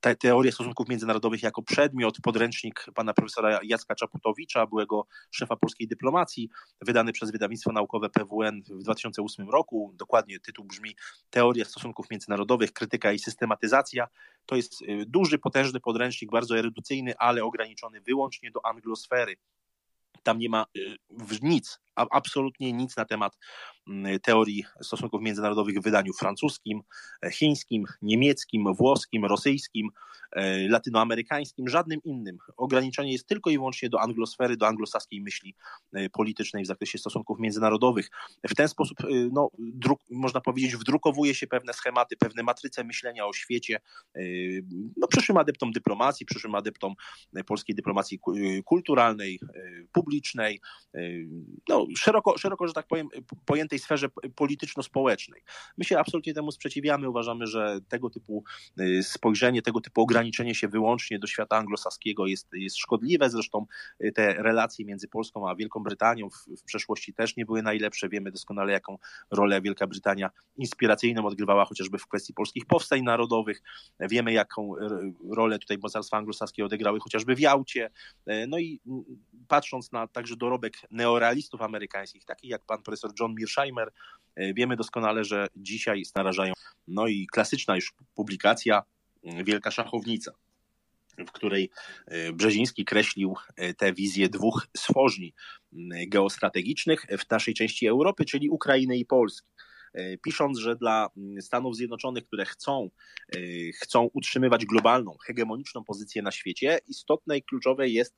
te, 0.00 0.16
teoria 0.16 0.52
stosunków 0.52 0.88
międzynarodowych 0.88 1.42
jako 1.42 1.62
przedmiot, 1.62 2.16
podręcznik 2.22 2.86
pana 2.94 3.14
profesora 3.14 3.60
Jacka 3.62 3.94
Czaputowicza, 3.94 4.66
byłego 4.66 5.06
szefa 5.30 5.56
polskiej 5.56 5.88
dyplomacji, 5.88 6.50
wydany 6.80 7.12
przez 7.12 7.30
wydawnictwo 7.30 7.72
naukowe 7.72 8.10
PWN 8.10 8.62
w 8.62 8.82
2008 8.82 9.50
roku. 9.50 9.92
Dokładnie 9.94 10.40
tytuł 10.40 10.64
brzmi 10.64 10.96
Teoria 11.30 11.64
stosunków 11.64 12.10
międzynarodowych, 12.10 12.72
krytyka 12.72 13.12
i 13.12 13.18
systematyzacja. 13.18 14.08
To 14.46 14.56
jest 14.56 14.82
y, 14.82 15.04
duży, 15.06 15.38
potężny 15.38 15.80
podręcznik, 15.80 16.30
bardzo 16.30 16.58
erudycyjny, 16.58 17.14
ale 17.18 17.44
ograniczony 17.44 18.00
wyłącznie 18.00 18.50
do 18.50 18.66
anglosfery. 18.66 19.36
Tam 20.22 20.38
nie 20.38 20.48
ma 20.48 20.66
nic, 21.42 21.80
absolutnie 22.10 22.72
nic 22.72 22.96
na 22.96 23.04
temat 23.04 23.38
mm, 23.88 24.20
teorii 24.20 24.64
stosunków 24.82 25.22
międzynarodowych 25.22 25.78
w 25.78 25.82
wydaniu 25.82 26.12
francuskim, 26.12 26.80
e, 27.24 27.30
chińskim, 27.30 27.84
niemieckim, 28.02 28.74
włoskim, 28.74 29.24
rosyjskim, 29.24 29.88
e, 30.32 30.68
latynoamerykańskim, 30.68 31.68
żadnym 31.68 32.00
innym. 32.04 32.38
Ograniczenie 32.56 33.12
jest 33.12 33.26
tylko 33.26 33.50
i 33.50 33.58
wyłącznie 33.58 33.88
do 33.88 34.00
anglosfery, 34.00 34.56
do 34.56 34.66
anglosaskiej 34.66 35.20
myśli 35.20 35.54
e, 35.92 36.10
politycznej 36.10 36.64
w 36.64 36.66
zakresie 36.66 36.98
stosunków 36.98 37.38
międzynarodowych. 37.38 38.10
W 38.48 38.54
ten 38.54 38.68
sposób, 38.68 38.98
no, 39.32 39.48
druk, 39.58 40.00
można 40.10 40.40
powiedzieć, 40.40 40.76
wdrukowuje 40.76 41.34
się 41.34 41.46
pewne 41.46 41.72
schematy, 41.72 42.16
pewne 42.16 42.42
matryce 42.42 42.84
myślenia 42.84 43.26
o 43.26 43.32
świecie, 43.32 43.80
no, 44.96 45.08
przyszłym 45.08 45.38
adeptom 45.38 45.72
dyplomacji, 45.72 46.26
przyszłym 46.26 46.54
adeptom 46.54 46.94
polskiej 47.46 47.74
dyplomacji 47.74 48.20
kulturalnej, 48.64 49.40
publicznej, 49.92 50.60
no, 51.68 51.86
szeroko, 51.96 52.38
szeroko, 52.38 52.66
że 52.66 52.72
tak 52.72 52.86
powiem, 52.86 53.08
pojętej 53.46 53.78
sferze 53.78 54.08
polityczno-społecznej. 54.36 55.42
My 55.78 55.84
się 55.84 55.98
absolutnie 55.98 56.34
temu 56.34 56.52
sprzeciwiamy, 56.52 57.08
uważamy, 57.08 57.46
że 57.46 57.78
tego 57.88 58.10
typu 58.10 58.44
spojrzenie, 59.02 59.62
tego 59.62 59.80
typu 59.80 60.02
ograniczenie 60.02 60.54
się 60.54 60.68
wyłącznie 60.68 61.18
do 61.18 61.26
świata 61.26 61.56
anglosaskiego 61.56 62.26
jest, 62.26 62.48
jest 62.52 62.76
szkodliwe, 62.76 63.30
zresztą 63.30 63.66
te 64.14 64.34
relacje 64.34 64.84
między 64.84 65.08
Polską 65.08 65.48
a 65.48 65.54
Wielką 65.54 65.82
Brytanią 65.82 66.30
w, 66.30 66.60
w 66.60 66.62
przeszłości 66.62 67.14
też 67.14 67.36
nie 67.36 67.46
były 67.46 67.62
najlepsze, 67.62 68.08
wiemy 68.08 68.32
doskonale 68.32 68.72
jaką 68.72 68.98
rolę 69.30 69.60
Wielka 69.60 69.86
Brytania 69.86 70.30
inspiracyjną 70.56 71.26
odgrywała 71.26 71.64
chociażby 71.64 71.98
w 71.98 72.06
kwestii 72.06 72.34
polskich 72.34 72.66
powstań 72.66 73.02
narodowych, 73.02 73.62
wiemy 74.00 74.32
jaką 74.32 74.74
rolę 75.30 75.58
tutaj 75.58 75.78
mocarstwa 75.82 76.16
anglosaskie 76.16 76.64
odegrały 76.64 77.00
chociażby 77.00 77.34
w 77.34 77.40
Jałcie, 77.40 77.90
no 78.48 78.58
i 78.58 78.80
patrząc 79.48 79.92
na 79.92 80.06
także 80.06 80.36
dorobek 80.36 80.74
neorealistów 80.90 81.62
amerykańskich, 81.70 82.24
takich 82.24 82.50
jak 82.50 82.64
pan 82.64 82.82
profesor 82.82 83.10
John 83.20 83.34
Mearsheimer, 83.38 83.92
e, 84.36 84.54
wiemy 84.54 84.76
doskonale, 84.76 85.24
że 85.24 85.46
dzisiaj 85.56 86.02
narażają, 86.14 86.52
no 86.88 87.06
i 87.06 87.26
klasyczna 87.32 87.76
już 87.76 87.92
publikacja 88.14 88.82
mm, 89.24 89.44
Wielka 89.44 89.70
Szachownica, 89.70 90.32
w 91.18 91.32
której 91.32 91.70
e, 92.06 92.32
Brzeziński 92.32 92.84
kreślił 92.84 93.34
e, 93.56 93.74
tę 93.74 93.92
wizję 93.92 94.28
dwóch 94.28 94.66
mm, 94.92 96.08
geostrategicznych 96.08 97.06
w 97.18 97.30
naszej 97.30 97.54
części 97.54 97.86
Europy, 97.86 98.24
czyli 98.24 98.50
Ukrainy 98.50 98.96
i 98.96 99.06
Polski. 99.06 99.48
Pisząc, 100.24 100.58
że 100.58 100.76
dla 100.76 101.08
Stanów 101.40 101.76
Zjednoczonych, 101.76 102.26
które 102.26 102.44
chcą, 102.44 102.90
chcą 103.82 104.10
utrzymywać 104.12 104.66
globalną, 104.66 105.16
hegemoniczną 105.26 105.84
pozycję 105.84 106.22
na 106.22 106.30
świecie, 106.30 106.78
istotne 106.88 107.38
i 107.38 107.42
kluczowe 107.42 107.88
jest 107.88 108.14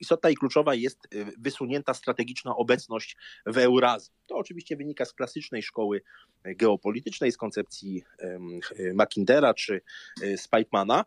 istotna 0.00 0.30
i 0.30 0.34
kluczowa 0.34 0.74
jest 0.74 1.14
y, 1.14 1.26
wysunięta 1.38 1.94
strategiczna 1.94 2.56
obecność 2.56 3.16
w 3.46 3.58
Eurazji. 3.58 4.12
To 4.26 4.36
oczywiście 4.36 4.76
wynika 4.76 5.04
z 5.04 5.12
klasycznej 5.12 5.62
szkoły 5.62 6.02
geopolitycznej, 6.44 7.32
z 7.32 7.36
koncepcji 7.36 8.04
Mackindera 8.94 9.54
czy 9.54 9.80
y, 10.22 10.38
Spikemana. 10.38 11.04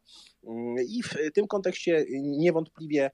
I 0.87 1.03
w 1.03 1.15
tym 1.33 1.47
kontekście 1.47 2.05
niewątpliwie 2.21 3.11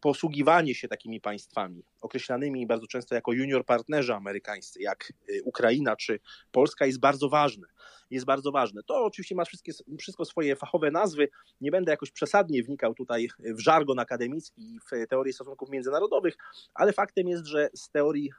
posługiwanie 0.00 0.74
się 0.74 0.88
takimi 0.88 1.20
państwami, 1.20 1.84
określanymi 2.00 2.66
bardzo 2.66 2.86
często 2.86 3.14
jako 3.14 3.32
junior 3.32 3.64
partnerzy 3.64 4.14
amerykańscy, 4.14 4.82
jak 4.82 5.12
Ukraina 5.44 5.96
czy 5.96 6.20
Polska, 6.52 6.86
jest 6.86 7.00
bardzo 7.00 7.28
ważne 7.28 7.66
jest 8.10 8.26
bardzo 8.26 8.52
ważne. 8.52 8.82
To 8.82 9.04
oczywiście 9.04 9.34
ma 9.34 9.44
wszystkie, 9.44 9.72
wszystko 9.98 10.24
swoje 10.24 10.56
fachowe 10.56 10.90
nazwy. 10.90 11.28
Nie 11.60 11.70
będę 11.70 11.90
jakoś 11.90 12.10
przesadnie 12.10 12.62
wnikał 12.62 12.94
tutaj 12.94 13.28
w 13.38 13.60
żargon 13.60 13.98
akademicki 13.98 14.74
i 14.74 14.78
w 14.80 15.08
teorię 15.08 15.32
stosunków 15.32 15.70
międzynarodowych, 15.70 16.36
ale 16.74 16.92
faktem 16.92 17.28
jest, 17.28 17.46
że 17.46 17.68
z 17.74 17.90
teorii, 17.90 18.30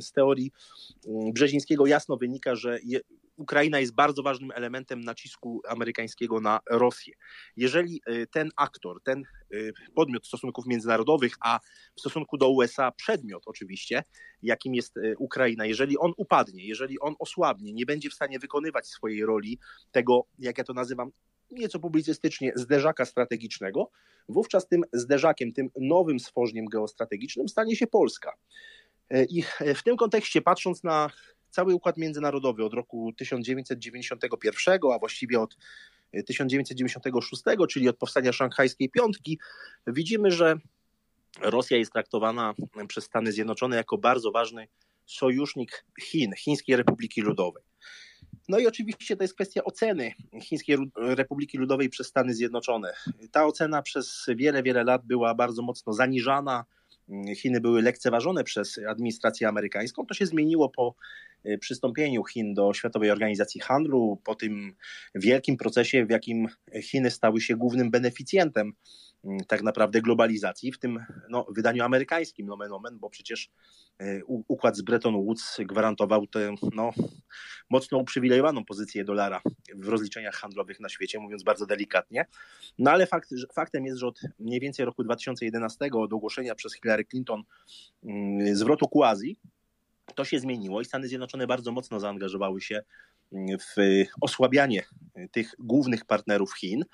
z 0.00 0.12
teorii 0.12 0.52
mm, 1.06 1.32
Brzezińskiego 1.32 1.86
jasno 1.86 2.16
wynika, 2.16 2.54
że 2.54 2.78
Ukraina 3.36 3.80
jest 3.80 3.94
bardzo 3.94 4.22
ważnym 4.22 4.50
elementem 4.54 5.00
nacisku 5.00 5.60
amerykańskiego 5.68 6.40
na 6.40 6.60
Rosję. 6.70 7.14
Jeżeli 7.56 8.00
y, 8.08 8.26
ten 8.26 8.50
aktor, 8.56 9.02
ten 9.02 9.22
y, 9.54 9.72
podmiot 9.94 10.26
stosunków 10.26 10.66
międzynarodowych, 10.66 11.34
a 11.40 11.60
w 11.96 12.00
stosunku 12.00 12.38
do 12.38 12.48
USA 12.48 12.92
przedmiot 12.92 13.42
oczywiście, 13.46 14.04
jakim 14.42 14.74
jest 14.74 14.96
y, 14.96 15.14
Ukraina, 15.18 15.66
jeżeli 15.66 15.98
on 15.98 16.12
upadnie, 16.16 16.66
jeżeli 16.66 17.00
on 17.00 17.14
osłabnie, 17.18 17.72
nie 17.72 17.86
będzie 17.86 18.10
w 18.10 18.14
stanie 18.14 18.38
wykonywać 18.38 18.86
swojej 18.86 19.26
roli, 19.26 19.58
tego, 19.92 20.26
jak 20.38 20.58
ja 20.58 20.64
to 20.64 20.72
nazywam, 20.72 21.10
nieco 21.50 21.78
publicystycznie, 21.78 22.52
zderzaka 22.56 23.04
strategicznego, 23.04 23.90
wówczas 24.28 24.68
tym 24.68 24.82
zderzakiem, 24.92 25.52
tym 25.52 25.70
nowym 25.80 26.20
stworzeniem 26.20 26.66
geostrategicznym 26.66 27.48
stanie 27.48 27.76
się 27.76 27.86
Polska. 27.86 28.32
I 29.28 29.42
w 29.74 29.82
tym 29.82 29.96
kontekście, 29.96 30.42
patrząc 30.42 30.84
na 30.84 31.10
cały 31.54 31.74
układ 31.74 31.96
międzynarodowy 31.96 32.64
od 32.64 32.74
roku 32.74 33.12
1991, 33.16 34.78
a 34.94 34.98
właściwie 34.98 35.40
od 35.40 35.56
1996, 36.26 37.42
czyli 37.68 37.88
od 37.88 37.96
powstania 37.96 38.32
szanghajskiej 38.32 38.90
piątki, 38.90 39.38
widzimy, 39.86 40.30
że 40.30 40.56
Rosja 41.40 41.76
jest 41.76 41.92
traktowana 41.92 42.54
przez 42.88 43.04
Stany 43.04 43.32
Zjednoczone 43.32 43.76
jako 43.76 43.98
bardzo 43.98 44.30
ważny 44.30 44.68
sojusznik 45.06 45.84
Chin, 46.02 46.32
Chińskiej 46.38 46.76
Republiki 46.76 47.20
Ludowej. 47.20 47.62
No 48.48 48.58
i 48.58 48.66
oczywiście 48.66 49.16
to 49.16 49.24
jest 49.24 49.34
kwestia 49.34 49.64
oceny 49.64 50.12
Chińskiej 50.42 50.76
Republiki 50.96 51.58
Ludowej 51.58 51.88
przez 51.88 52.06
Stany 52.06 52.34
Zjednoczone. 52.34 52.92
Ta 53.32 53.46
ocena 53.46 53.82
przez 53.82 54.26
wiele, 54.36 54.62
wiele 54.62 54.84
lat 54.84 55.06
była 55.06 55.34
bardzo 55.34 55.62
mocno 55.62 55.92
zaniżana. 55.92 56.64
Chiny 57.36 57.60
były 57.60 57.82
lekceważone 57.82 58.44
przez 58.44 58.80
administrację 58.88 59.48
amerykańską. 59.48 60.06
To 60.06 60.14
się 60.14 60.26
zmieniło 60.26 60.68
po 60.68 60.94
Y, 61.33 61.33
przystąpieniu 61.60 62.24
Chin 62.24 62.54
do 62.54 62.74
Światowej 62.74 63.10
Organizacji 63.10 63.60
Handlu, 63.60 64.20
po 64.24 64.34
tym 64.34 64.74
wielkim 65.14 65.56
procesie, 65.56 66.06
w 66.06 66.10
jakim 66.10 66.48
Chiny 66.82 67.10
stały 67.10 67.40
się 67.40 67.56
głównym 67.56 67.90
beneficjentem 67.90 68.72
mm, 69.24 69.38
tak 69.48 69.62
naprawdę 69.62 70.00
globalizacji, 70.00 70.72
w 70.72 70.78
tym 70.78 71.04
no, 71.28 71.46
wydaniu 71.56 71.84
amerykańskim, 71.84 72.46
nomen 72.46 72.72
omen, 72.72 72.98
bo 72.98 73.10
przecież 73.10 73.50
y, 74.02 74.22
układ 74.26 74.76
z 74.76 74.82
Bretton 74.82 75.14
Woods 75.14 75.56
gwarantował 75.58 76.26
tę 76.26 76.54
no, 76.74 76.90
mocno 77.70 77.98
uprzywilejowaną 77.98 78.64
pozycję 78.64 79.04
dolara 79.04 79.40
w 79.74 79.88
rozliczeniach 79.88 80.34
handlowych 80.34 80.80
na 80.80 80.88
świecie, 80.88 81.18
mówiąc 81.18 81.42
bardzo 81.42 81.66
delikatnie. 81.66 82.26
No 82.78 82.90
ale 82.90 83.06
fakt, 83.06 83.30
faktem 83.54 83.86
jest, 83.86 83.98
że 83.98 84.06
od 84.06 84.20
mniej 84.38 84.60
więcej 84.60 84.86
roku 84.86 85.04
2011 85.04 85.90
od 85.92 86.12
ogłoszenia 86.12 86.54
przez 86.54 86.74
Hillary 86.74 87.04
Clinton 87.04 87.42
mm, 88.04 88.56
zwrotu 88.56 88.88
ku 88.88 89.02
Azji, 89.02 89.38
to 90.14 90.24
się 90.24 90.38
zmieniło 90.38 90.80
i 90.80 90.84
Stany 90.84 91.08
Zjednoczone 91.08 91.46
bardzo 91.46 91.72
mocno 91.72 92.00
zaangażowały 92.00 92.60
się 92.60 92.82
w 93.60 94.04
osłabianie 94.20 94.84
tych 95.32 95.54
głównych 95.58 96.04
partnerów 96.04 96.54
Chin. 96.58 96.84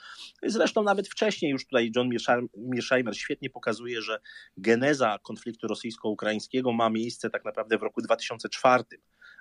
Zresztą 0.42 0.82
nawet 0.82 1.08
wcześniej 1.08 1.52
już 1.52 1.66
tutaj 1.66 1.90
John 1.96 2.10
Mearsheimer 2.56 3.16
świetnie 3.16 3.50
pokazuje, 3.50 4.02
że 4.02 4.20
geneza 4.56 5.18
konfliktu 5.22 5.68
rosyjsko-ukraińskiego 5.68 6.72
ma 6.72 6.90
miejsce 6.90 7.30
tak 7.30 7.44
naprawdę 7.44 7.78
w 7.78 7.82
roku 7.82 8.02
2004 8.02 8.84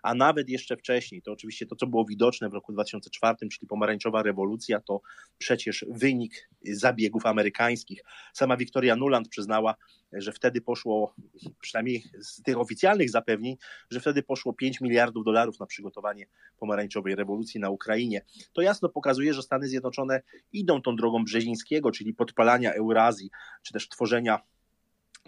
a 0.04 0.14
nawet 0.14 0.50
jeszcze 0.50 0.78
wcześniej, 0.78 1.22
to 1.22 1.32
oczywiście 1.32 1.66
to, 1.66 1.76
co 1.76 1.88
było 1.88 2.06
widoczne 2.06 2.50
w 2.50 2.54
roku 2.54 2.74
2004, 2.74 3.36
czyli 3.52 3.68
pomarańczowa 3.68 4.24
rewolucja, 4.24 4.80
to 4.82 5.02
przecież 5.38 5.86
wynik 5.90 6.50
zabiegów 6.62 7.26
amerykańskich. 7.26 8.04
Sama 8.34 8.58
Victoria 8.58 8.96
Nuland 8.96 9.30
przyznała, 9.30 9.76
że 10.14 10.32
wtedy 10.32 10.62
poszło, 10.62 11.16
przynajmniej 11.62 12.04
z 12.20 12.42
tych 12.42 12.58
oficjalnych 12.58 13.10
zapewnień, 13.10 13.58
że 13.90 14.00
wtedy 14.00 14.24
poszło 14.24 14.54
5 14.54 14.82
miliardów 14.82 15.26
dolarów 15.26 15.60
na 15.60 15.66
przygotowanie 15.66 16.26
pomarańczowej 16.58 17.16
rewolucji 17.16 17.60
na 17.60 17.70
Ukrainie. 17.70 18.22
To 18.54 18.62
jasno 18.62 18.90
pokazuje, 18.90 19.34
że 19.34 19.42
Stany 19.42 19.68
Zjednoczone 19.68 20.22
idą 20.52 20.82
tą 20.82 20.96
drogą 20.96 21.24
Brzezińskiego, 21.24 21.92
czyli 21.92 22.14
podpalania 22.14 22.74
Eurazji, 22.74 23.30
czy 23.64 23.74
też 23.74 23.90
tworzenia 23.90 24.40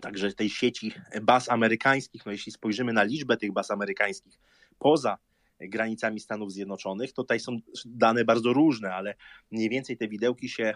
także 0.02 0.34
tej 0.34 0.50
sieci 0.50 0.94
baz 1.22 1.50
amerykańskich, 1.50 2.26
no 2.26 2.32
jeśli 2.32 2.52
spojrzymy 2.52 2.94
na 2.94 3.04
liczbę 3.04 3.38
tych 3.38 3.52
baz 3.52 3.72
amerykańskich 3.72 4.40
poza 4.80 5.18
granicami 5.70 6.20
Stanów 6.20 6.52
Zjednoczonych. 6.52 7.14
Tutaj 7.14 7.40
są 7.40 7.60
dane 7.86 8.26
bardzo 8.26 8.54
różne, 8.54 8.94
ale 8.94 9.16
mniej 9.52 9.70
więcej 9.70 9.98
te 9.98 10.08
widełki 10.08 10.50
się 10.50 10.64
e, 10.64 10.76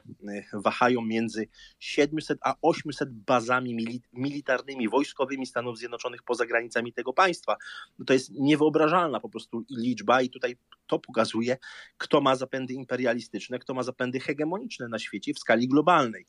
wahają 0.53 1.01
między 1.01 1.47
700 1.79 2.39
a 2.41 2.55
800 2.61 3.13
bazami 3.13 3.99
militarnymi, 4.13 4.89
wojskowymi 4.89 5.45
Stanów 5.45 5.77
Zjednoczonych 5.77 6.23
poza 6.23 6.45
granicami 6.45 6.93
tego 6.93 7.13
państwa. 7.13 7.55
No 7.99 8.05
to 8.05 8.13
jest 8.13 8.31
niewyobrażalna 8.31 9.19
po 9.19 9.29
prostu 9.29 9.65
liczba 9.77 10.21
i 10.21 10.29
tutaj 10.29 10.57
to 10.87 10.99
pokazuje, 10.99 11.57
kto 11.97 12.21
ma 12.21 12.35
zapędy 12.35 12.73
imperialistyczne, 12.73 13.59
kto 13.59 13.73
ma 13.73 13.83
zapędy 13.83 14.19
hegemoniczne 14.19 14.87
na 14.87 14.99
świecie 14.99 15.33
w 15.33 15.39
skali 15.39 15.67
globalnej. 15.67 16.25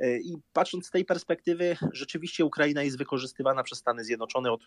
E, 0.00 0.18
I 0.18 0.36
patrząc 0.52 0.86
z 0.86 0.90
tej 0.90 1.04
perspektywy, 1.04 1.76
rzeczywiście 1.92 2.44
Ukraina 2.44 2.82
jest 2.82 2.98
wykorzystywana 2.98 3.62
przez 3.62 3.78
Stany 3.78 4.04
Zjednoczone 4.04 4.52
od 4.52 4.60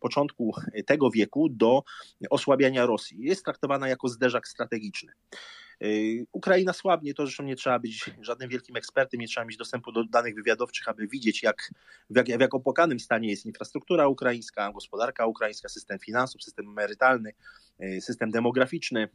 początku 0.00 0.54
tego 0.86 1.10
wieku 1.10 1.48
do 1.48 1.82
osłabiania 2.30 2.86
Rosji. 2.86 3.16
Jest 3.20 3.44
traktowana 3.44 3.88
jako 3.88 4.08
zderzak 4.08 4.48
strategiczny. 4.48 5.12
Y, 5.84 6.26
Ukraina 6.32 6.72
słabnie, 6.72 7.14
to 7.14 7.26
zresztą 7.26 7.44
nie 7.44 7.56
trzeba 7.56 7.78
być 7.78 8.10
żadnym 8.20 8.48
wielkim 8.48 8.76
ekspertem, 8.76 9.20
nie 9.20 9.28
trzeba 9.28 9.46
mieć 9.46 9.56
dostępu 9.56 9.92
do 9.92 10.04
danych 10.04 10.34
wywiadowczych, 10.34 10.88
aby 10.88 11.06
widzieć, 11.08 11.42
jak, 11.42 11.70
w, 12.10 12.16
jak, 12.16 12.26
w 12.26 12.40
jak 12.40 12.54
opłakanym 12.54 13.00
stanie 13.00 13.30
jest 13.30 13.46
infrastruktura 13.46 14.08
ukraińska, 14.08 14.72
gospodarka 14.72 15.26
ukraińska, 15.26 15.68
system 15.68 15.98
finansów, 15.98 16.42
system 16.42 16.68
emerytalny, 16.68 17.32
y, 17.82 18.00
system 18.00 18.30
demograficzny 18.30 19.08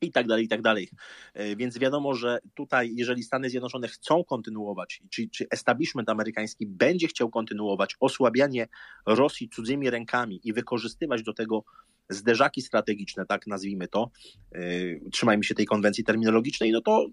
i 0.00 0.12
tak 0.12 0.26
dalej, 0.26 0.44
i 0.44 0.48
tak 0.48 0.62
dalej. 0.62 0.90
E, 1.34 1.56
więc 1.56 1.78
wiadomo, 1.78 2.14
że 2.14 2.38
tutaj, 2.54 2.92
jeżeli 2.94 3.22
Stany 3.22 3.50
Zjednoczone 3.50 3.88
chcą 3.88 4.24
kontynuować, 4.24 5.02
czy, 5.10 5.28
czy 5.28 5.46
establishment 5.50 6.08
amerykański 6.08 6.66
będzie 6.66 7.08
chciał 7.08 7.30
kontynuować 7.30 7.96
osłabianie 8.00 8.68
Rosji 9.06 9.48
cudzymi 9.48 9.90
rękami 9.90 10.40
i 10.44 10.52
wykorzystywać 10.52 11.22
do 11.22 11.32
tego 11.32 11.64
zderzaki 12.08 12.62
strategiczne, 12.62 13.26
tak 13.26 13.46
nazwijmy 13.46 13.88
to, 13.88 14.10
yy, 14.52 15.00
trzymajmy 15.12 15.44
się 15.44 15.54
tej 15.54 15.66
konwencji 15.66 16.04
terminologicznej, 16.04 16.72
no 16.72 16.80
to 16.80 17.06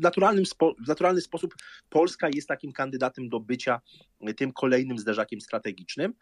naturalnym 0.00 0.46
spo, 0.46 0.74
w 0.84 0.88
naturalny 0.88 1.20
sposób 1.20 1.54
Polska 1.90 2.28
jest 2.34 2.48
takim 2.48 2.72
kandydatem 2.72 3.28
do 3.28 3.40
bycia 3.40 3.80
tym 4.36 4.52
kolejnym 4.52 4.98
zderzakiem 4.98 5.40
strategicznym. 5.40 6.14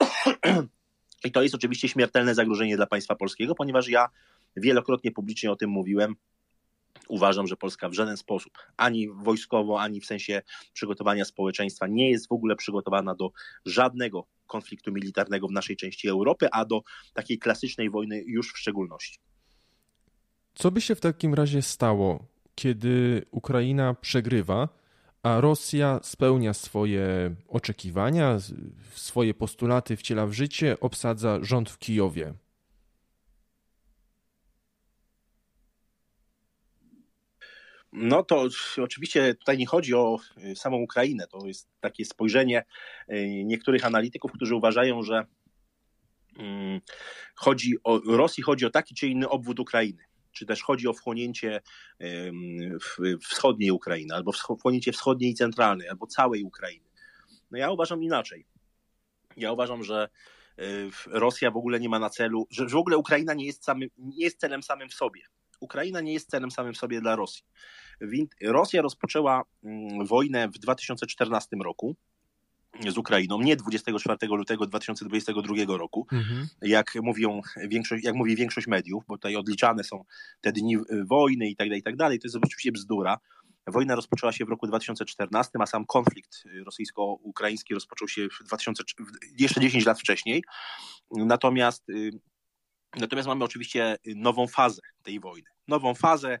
I 1.24 1.32
to 1.32 1.42
jest 1.42 1.54
oczywiście 1.54 1.88
śmiertelne 1.88 2.34
zagrożenie 2.34 2.76
dla 2.76 2.86
państwa 2.86 3.14
polskiego, 3.14 3.54
ponieważ 3.54 3.88
ja 3.88 4.08
wielokrotnie 4.56 5.12
publicznie 5.12 5.52
o 5.52 5.56
tym 5.56 5.70
mówiłem. 5.70 6.16
Uważam, 7.08 7.46
że 7.46 7.56
Polska 7.56 7.88
w 7.88 7.94
żaden 7.94 8.16
sposób, 8.16 8.52
ani 8.76 9.08
wojskowo, 9.08 9.80
ani 9.80 10.00
w 10.00 10.06
sensie 10.06 10.42
przygotowania 10.72 11.24
społeczeństwa, 11.24 11.86
nie 11.86 12.10
jest 12.10 12.28
w 12.28 12.32
ogóle 12.32 12.56
przygotowana 12.56 13.14
do 13.14 13.30
żadnego 13.66 14.26
konfliktu 14.46 14.92
militarnego 14.92 15.48
w 15.48 15.52
naszej 15.52 15.76
części 15.76 16.08
Europy, 16.08 16.48
a 16.52 16.64
do 16.64 16.82
takiej 17.14 17.38
klasycznej 17.38 17.90
wojny 17.90 18.22
już 18.26 18.52
w 18.52 18.58
szczególności. 18.58 19.18
Co 20.54 20.70
by 20.70 20.80
się 20.80 20.94
w 20.94 21.00
takim 21.00 21.34
razie 21.34 21.62
stało, 21.62 22.24
kiedy 22.54 23.24
Ukraina 23.30 23.94
przegrywa, 23.94 24.68
a 25.22 25.40
Rosja 25.40 26.00
spełnia 26.02 26.54
swoje 26.54 27.34
oczekiwania, 27.48 28.38
swoje 28.94 29.34
postulaty 29.34 29.96
wciela 29.96 30.26
w 30.26 30.32
życie, 30.32 30.80
obsadza 30.80 31.38
rząd 31.42 31.70
w 31.70 31.78
Kijowie? 31.78 32.34
No 37.92 38.22
to 38.22 38.44
oczywiście 38.82 39.34
tutaj 39.34 39.58
nie 39.58 39.66
chodzi 39.66 39.94
o 39.94 40.18
y, 40.44 40.56
samą 40.56 40.76
Ukrainę. 40.76 41.26
To 41.26 41.46
jest 41.46 41.68
takie 41.80 42.04
spojrzenie 42.04 42.64
y, 43.12 43.44
niektórych 43.44 43.86
analityków, 43.86 44.32
którzy 44.32 44.54
uważają, 44.54 45.02
że 45.02 45.26
mm, 46.36 46.80
chodzi 47.34 47.74
o 47.84 48.00
Rosji 48.06 48.42
chodzi 48.42 48.66
o 48.66 48.70
taki 48.70 48.94
czy 48.94 49.08
inny 49.08 49.28
obwód 49.28 49.60
Ukrainy. 49.60 50.04
Czy 50.32 50.46
też 50.46 50.62
chodzi 50.62 50.88
o 50.88 50.92
wchłonięcie 50.92 51.60
wschodniej 53.20 53.70
Ukrainy, 53.70 54.14
albo 54.14 54.32
wchłonięcie 54.32 54.92
wschodniej 54.92 55.30
i 55.30 55.34
centralnej, 55.34 55.88
albo 55.88 56.06
całej 56.06 56.42
Ukrainy. 56.42 56.88
No 57.50 57.58
ja 57.58 57.70
uważam 57.70 58.02
inaczej. 58.02 58.46
Ja 59.36 59.52
uważam, 59.52 59.84
że 59.84 60.08
y, 60.58 60.90
Rosja 61.06 61.50
w 61.50 61.56
ogóle 61.56 61.80
nie 61.80 61.88
ma 61.88 61.98
na 61.98 62.10
celu, 62.10 62.46
że 62.50 62.66
w 62.66 62.76
ogóle 62.76 62.96
Ukraina 62.98 63.34
nie 63.34 63.46
jest, 63.46 63.64
samym, 63.64 63.88
nie 63.98 64.24
jest 64.24 64.40
celem 64.40 64.62
samym 64.62 64.88
w 64.88 64.94
sobie. 64.94 65.20
Ukraina 65.60 66.00
nie 66.00 66.12
jest 66.12 66.30
celem 66.30 66.50
samym 66.50 66.72
w 66.72 66.76
sobie 66.76 67.00
dla 67.00 67.16
Rosji. 67.16 67.42
Rosja 68.42 68.82
rozpoczęła 68.82 69.42
mm, 69.64 70.06
wojnę 70.06 70.48
w 70.48 70.58
2014 70.58 71.56
roku 71.64 71.96
z 72.88 72.98
Ukrainą, 72.98 73.40
nie 73.40 73.56
24 73.56 74.18
lutego 74.28 74.66
2022 74.66 75.76
roku, 75.76 76.06
mhm. 76.12 76.48
jak, 76.62 76.94
mówią 77.02 77.40
większość, 77.68 78.04
jak 78.04 78.14
mówi 78.14 78.36
większość 78.36 78.66
mediów, 78.66 79.04
bo 79.08 79.16
tutaj 79.16 79.36
odliczane 79.36 79.84
są 79.84 80.04
te 80.40 80.52
dni 80.52 80.76
wojny 81.06 81.48
i 81.48 81.56
tak 81.56 81.68
dalej, 81.68 81.80
i 81.80 81.82
tak 81.82 81.96
dalej. 81.96 82.18
To 82.18 82.26
jest 82.26 82.36
oczywiście 82.36 82.72
bzdura. 82.72 83.18
Wojna 83.66 83.94
rozpoczęła 83.94 84.32
się 84.32 84.44
w 84.44 84.48
roku 84.48 84.66
2014, 84.66 85.58
a 85.60 85.66
sam 85.66 85.86
konflikt 85.86 86.44
rosyjsko-ukraiński 86.64 87.74
rozpoczął 87.74 88.08
się 88.08 88.28
w 88.28 88.44
2000, 88.44 88.82
jeszcze 89.38 89.60
10 89.60 89.86
lat 89.86 90.00
wcześniej. 90.00 90.42
Natomiast 91.10 91.88
y, 91.88 92.10
Natomiast 92.96 93.28
mamy 93.28 93.44
oczywiście 93.44 93.96
nową 94.06 94.46
fazę 94.46 94.80
tej 95.08 95.20
wojny. 95.20 95.48
Nową 95.68 95.94
fazę, 95.94 96.38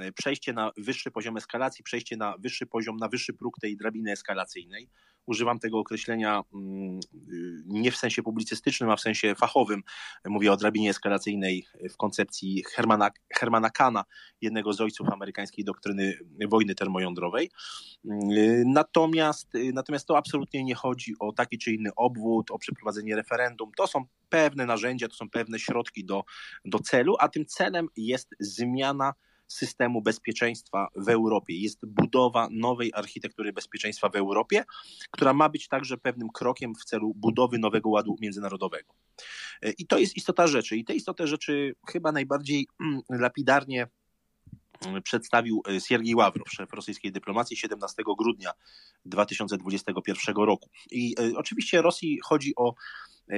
e, 0.00 0.12
przejście 0.12 0.52
na 0.52 0.70
wyższy 0.76 1.10
poziom 1.10 1.36
eskalacji, 1.36 1.84
przejście 1.84 2.16
na 2.16 2.34
wyższy 2.38 2.66
poziom, 2.66 2.96
na 2.96 3.08
wyższy 3.08 3.32
próg 3.32 3.58
tej 3.60 3.76
drabiny 3.76 4.12
eskalacyjnej. 4.12 4.88
Używam 5.26 5.58
tego 5.58 5.78
określenia 5.78 6.42
mm, 6.54 7.00
y, 7.14 7.62
nie 7.66 7.92
w 7.92 7.96
sensie 7.96 8.22
publicystycznym, 8.22 8.90
a 8.90 8.96
w 8.96 9.00
sensie 9.00 9.34
fachowym. 9.34 9.82
Mówię 10.24 10.52
o 10.52 10.56
drabinie 10.56 10.90
eskalacyjnej 10.90 11.66
w 11.90 11.96
koncepcji 11.96 12.64
Hermana, 12.74 13.10
Hermana 13.34 13.70
Kana, 13.70 14.04
jednego 14.40 14.72
z 14.72 14.80
ojców 14.80 15.08
amerykańskiej 15.08 15.64
doktryny 15.64 16.18
wojny 16.48 16.74
termojądrowej. 16.74 17.50
Y, 18.04 18.64
natomiast, 18.66 19.54
y, 19.54 19.72
natomiast 19.74 20.06
to 20.06 20.16
absolutnie 20.16 20.64
nie 20.64 20.74
chodzi 20.74 21.14
o 21.18 21.32
taki 21.32 21.58
czy 21.58 21.72
inny 21.72 21.90
obwód, 21.96 22.50
o 22.50 22.58
przeprowadzenie 22.58 23.16
referendum. 23.16 23.70
To 23.76 23.86
są 23.86 24.04
pewne 24.28 24.66
narzędzia, 24.66 25.08
to 25.08 25.14
są 25.14 25.30
pewne 25.30 25.58
środki 25.58 26.04
do, 26.04 26.24
do 26.64 26.78
celu, 26.78 27.16
a 27.20 27.28
tym 27.28 27.46
celem 27.46 27.88
jest 27.96 28.09
zmiana 28.40 29.14
systemu 29.52 30.02
bezpieczeństwa 30.02 30.88
w 30.96 31.08
Europie. 31.08 31.54
Jest 31.54 31.86
budowa 31.86 32.48
nowej 32.50 32.92
architektury 32.94 33.52
bezpieczeństwa 33.52 34.08
w 34.08 34.16
Europie, 34.16 34.64
która 35.10 35.32
ma 35.32 35.48
być 35.48 35.68
także 35.68 35.98
pewnym 35.98 36.28
krokiem 36.28 36.74
w 36.74 36.84
celu 36.84 37.14
budowy 37.16 37.58
nowego 37.58 37.88
ładu 37.88 38.16
międzynarodowego. 38.20 38.94
I 39.78 39.86
to 39.86 39.98
jest 39.98 40.16
istota 40.16 40.46
rzeczy. 40.46 40.76
I 40.76 40.84
te 40.84 40.94
istotę 40.94 41.26
rzeczy 41.26 41.74
chyba 41.88 42.12
najbardziej 42.12 42.66
mm, 42.80 43.00
lapidarnie 43.08 43.86
mm, 44.86 45.02
przedstawił 45.02 45.62
e, 45.68 45.80
Siergiej 45.80 46.14
Ławrow, 46.14 46.50
szef 46.50 46.72
rosyjskiej 46.72 47.12
dyplomacji 47.12 47.56
17 47.56 48.02
grudnia 48.18 48.52
2021 49.04 50.34
roku. 50.36 50.70
I 50.90 51.14
e, 51.20 51.36
oczywiście 51.36 51.82
Rosji 51.82 52.18
chodzi 52.24 52.52
o 52.56 52.74
e, 53.30 53.36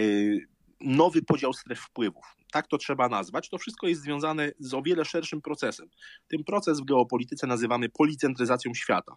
nowy 0.81 1.23
podział 1.23 1.53
stref 1.53 1.81
wpływów. 1.81 2.25
Tak 2.53 2.67
to 2.67 2.79
trzeba 2.79 3.09
nazwać. 3.09 3.49
To 3.49 3.59
wszystko 3.59 3.87
jest 3.87 4.03
związane 4.03 4.53
z 4.59 4.75
o 4.75 4.83
wiele 4.83 5.05
szerszym 5.05 5.43
procesem. 5.43 5.89
Ten 6.29 6.45
proces 6.45 6.81
w 6.81 6.85
geopolityce 6.85 7.47
nazywamy 7.47 7.89
policentryzacją 7.89 8.75
świata 8.75 9.17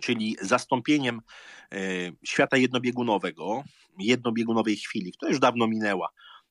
czyli 0.00 0.36
zastąpieniem 0.40 1.20
e, 1.72 1.78
świata 2.24 2.56
jednobiegunowego, 2.56 3.64
jednobiegunowej 3.98 4.76
chwili, 4.76 5.12
która 5.12 5.30
już 5.30 5.40
dawno 5.40 5.66
minęła, 5.66 6.08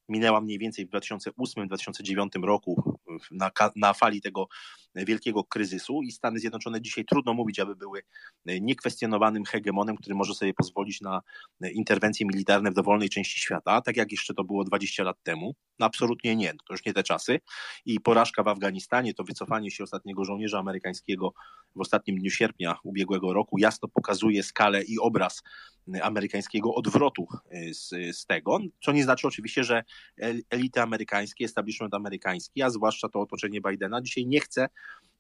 minęła 0.10 0.42
mniej 0.42 0.60
więcej 0.60 0.86
w 0.86 0.90
2008-2009 0.90 2.44
roku 2.44 3.00
na, 3.32 3.52
na 3.76 3.94
fali 3.94 4.22
tego 4.22 4.48
wielkiego 4.96 5.44
kryzysu 5.44 6.02
i 6.02 6.12
Stany 6.12 6.40
Zjednoczone 6.40 6.82
dzisiaj 6.82 7.06
trudno 7.06 7.34
mówić, 7.34 7.60
aby 7.60 7.76
były 7.76 8.02
niekwestionowanym 8.46 9.46
hegemonem, 9.46 9.98
który 9.98 10.16
może 10.16 10.34
sobie 10.34 10.54
pozwolić 10.54 11.02
na 11.02 11.22
interwencje 11.74 12.26
militarne 12.26 12.72
w 12.72 12.74
dowolnej 12.74 13.10
części 13.10 13.40
świata, 13.40 13.82
tak 13.82 13.98
jak 13.98 14.12
jeszcze 14.12 14.34
to 14.34 14.44
było 14.44 14.64
20 14.64 15.04
lat 15.04 15.18
temu. 15.24 15.56
No 15.80 15.86
absolutnie 15.86 16.36
nie, 16.36 16.54
to 16.54 16.74
już 16.74 16.86
nie 16.86 16.94
te 16.94 17.04
czasy. 17.04 17.40
I 17.86 18.00
porażka 18.00 18.44
w 18.44 18.48
Afganistanie, 18.48 19.14
to 19.14 19.24
wycofanie 19.24 19.72
się 19.72 19.84
ostatniego 19.84 20.26
żołnierza 20.26 20.60
amerykańskiego 20.60 21.34
w 21.76 21.82
ostatnim 21.82 22.20
dniu 22.20 22.32
sierpnia 22.32 22.76
ubiegłego 22.84 23.34
roku 23.34 23.58
jasno 23.58 23.88
pokazuje 23.88 24.44
skalę 24.44 24.84
i 24.84 25.00
obraz 25.00 25.44
amerykańskiego 26.02 26.76
odwrotu 26.76 27.28
z, 27.72 28.18
z 28.18 28.26
tego, 28.26 28.60
co 28.84 28.92
nie 28.92 29.04
znaczy 29.04 29.28
oczywiście, 29.28 29.64
że 29.64 29.84
elity 30.50 30.82
amerykańskie, 30.82 31.46
establishment 31.46 31.94
amerykański, 31.94 32.62
a 32.62 32.70
zwłaszcza 32.70 33.05
to 33.10 33.22
otoczenie 33.22 33.62
Bidena 33.62 34.02
dzisiaj 34.02 34.26
nie 34.26 34.40
chce 34.40 34.70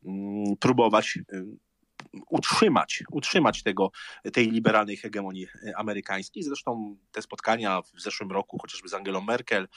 mm, 0.06 0.56
próbować 0.60 1.20
y, 1.34 1.46
utrzymać, 2.30 3.04
utrzymać 3.12 3.64
tego, 3.64 3.92
tej 4.34 4.52
liberalnej 4.52 4.98
hegemonii 4.98 5.48
amerykańskiej. 5.76 6.44
Zresztą 6.44 6.96
te 7.12 7.22
spotkania 7.22 7.82
w 7.82 8.02
zeszłym 8.02 8.32
roku, 8.32 8.58
chociażby 8.62 8.90
z 8.90 8.94
Angelą 8.94 9.22
Merkel, 9.22 9.68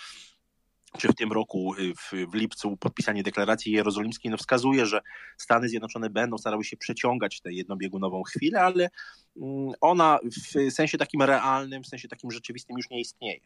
czy 0.98 1.08
w 1.08 1.14
tym 1.14 1.32
roku, 1.32 1.74
y, 1.74 1.94
w, 1.94 2.30
w, 2.30 2.34
lipcu, 2.34 2.76
podpisanie 2.76 3.22
deklaracji 3.22 3.72
jerozolimskiej, 3.72 4.30
no 4.30 4.36
wskazuje, 4.36 4.86
że 4.86 5.00
Stany 5.36 5.68
Zjednoczone 5.68 6.10
będą 6.10 6.38
starały 6.38 6.64
się 6.64 6.76
przeciągać 6.76 7.40
tę 7.40 7.52
jednobiegunową 7.52 8.22
chwilę, 8.22 8.60
ale 8.60 8.88
mm, 9.36 9.72
ona 9.80 10.18
w 10.24 10.72
sensie 10.72 10.98
takim 10.98 11.22
realnym, 11.22 11.82
w 11.82 11.86
sensie 11.86 12.08
takim 12.08 12.30
rzeczywistym 12.30 12.76
już 12.76 12.90
nie 12.90 13.00
istnieje. 13.00 13.40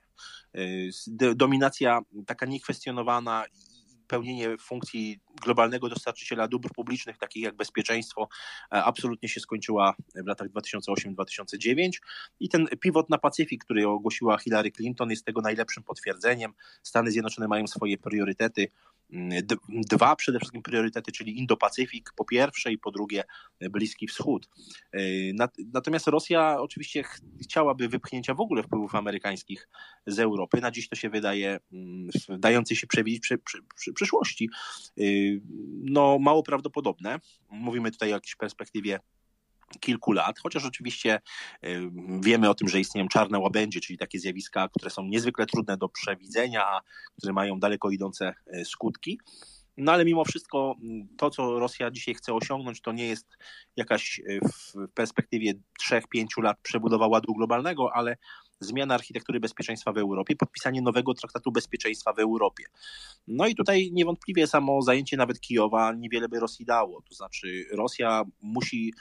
Y, 0.57 0.91
dominacja 1.35 2.01
taka 2.27 2.47
niekwestionowana 2.47 3.45
pełnienie 4.13 4.59
funkcji 4.59 5.21
globalnego 5.43 5.89
dostarczyciela 5.89 6.49
dóbr 6.49 6.69
publicznych, 6.75 7.19
takich 7.19 7.43
jak 7.43 7.57
bezpieczeństwo, 7.57 8.29
e, 8.73 8.85
absolutnie 8.85 9.29
się 9.29 9.41
skończyła 9.41 9.95
w 10.15 10.27
latach 10.27 10.49
2008-2009 10.49 12.01
i 12.41 12.49
ten 12.49 12.67
pivot 12.81 13.11
na 13.11 13.19
Pacyfik, 13.19 13.65
który 13.65 13.89
ogłosiła 13.89 14.39
Hillary 14.39 14.73
Clinton 14.73 15.11
jest 15.11 15.25
tego 15.25 15.41
najlepszym 15.41 15.83
potwierdzeniem. 15.83 16.53
Stany 16.83 17.11
Zjednoczone 17.11 17.49
mają 17.49 17.67
swoje 17.67 17.99
priorytety 17.99 18.69
dwa 19.69 20.17
przede 20.17 20.39
wszystkim 20.39 20.63
priorytety, 20.63 21.13
czyli 21.13 21.39
Indo-Pacyfik 21.39 22.13
po 22.17 22.25
pierwsze 22.25 22.73
i 22.73 22.79
po 22.79 22.91
drugie 22.91 23.25
Bliski 23.61 24.09
Wschód. 24.09 24.49
E, 24.93 25.01
natomiast 25.73 26.07
Rosja 26.07 26.57
oczywiście 26.61 27.03
chciałaby 27.43 27.89
wypchnięcia 27.89 28.35
w 28.35 28.41
ogóle 28.41 28.63
wpływów 28.63 28.95
amerykańskich 28.95 29.69
z 30.07 30.19
Europy. 30.19 30.61
Na 30.61 30.71
dziś 30.71 30.89
to 30.89 30.97
się 30.97 31.11
wydaje 31.11 31.59
mm, 31.73 32.09
dający 32.29 32.77
się 32.77 32.87
przewidzieć 32.87 33.23
przy, 33.23 33.39
przy, 33.39 33.63
przy 33.77 33.93
przyszłości 33.93 34.51
e, 34.99 35.03
no 35.83 36.19
mało 36.19 36.43
prawdopodobne. 36.43 37.21
Mówimy 37.51 37.91
tutaj 37.91 38.13
o 38.13 38.15
jakiejś 38.15 38.37
perspektywie 38.37 39.01
kilku 39.81 40.13
lat, 40.13 40.39
chociaż 40.39 40.65
oczywiście 40.65 41.21
wiemy 42.21 42.51
o 42.51 42.55
tym, 42.55 42.69
że 42.69 42.81
istnieją 42.81 43.09
czarne 43.09 43.39
łabędzie, 43.39 43.81
czyli 43.81 43.99
takie 43.99 44.19
zjawiska, 44.19 44.69
które 44.69 44.91
są 44.91 45.05
niezwykle 45.05 45.47
trudne 45.47 45.77
do 45.77 45.89
przewidzenia, 45.89 46.81
które 47.19 47.33
mają 47.33 47.61
daleko 47.61 47.91
idące 47.91 48.35
y, 48.55 48.65
skutki. 48.65 49.21
No 49.77 49.93
ale 49.93 50.05
mimo 50.05 50.25
wszystko 50.25 50.75
to, 51.19 51.31
co 51.31 51.59
Rosja 51.59 51.91
dzisiaj 51.91 52.15
chce 52.15 52.35
osiągnąć, 52.35 52.81
to 52.81 52.93
nie 52.93 53.07
jest 53.07 53.27
jakaś 53.77 54.21
w 54.43 54.89
perspektywie 54.95 55.55
3-5 55.91 56.43
lat 56.43 56.59
przebudowa 56.63 57.07
ładu 57.07 57.35
globalnego, 57.35 57.91
ale 57.95 58.17
zmiana 58.65 58.95
architektury 58.95 59.41
bezpieczeństwa 59.41 59.93
w 59.93 59.99
Europie, 59.99 60.37
podpisanie 60.37 60.83
nowego 60.83 61.15
traktatu 61.15 61.53
bezpieczeństwa 61.53 62.13
w 62.13 62.19
Europie. 62.19 62.65
No 63.27 63.47
i 63.47 63.55
tutaj 63.55 63.91
niewątpliwie 63.93 64.47
samo 64.47 64.83
zajęcie 64.83 65.17
nawet 65.17 65.41
Kijowa 65.41 65.93
niewiele 65.93 66.29
by 66.29 66.41
Rosji 66.41 66.65
dało. 66.65 67.03
To 67.09 67.15
znaczy 67.15 67.65
Rosja 67.73 68.25
musi 68.41 68.93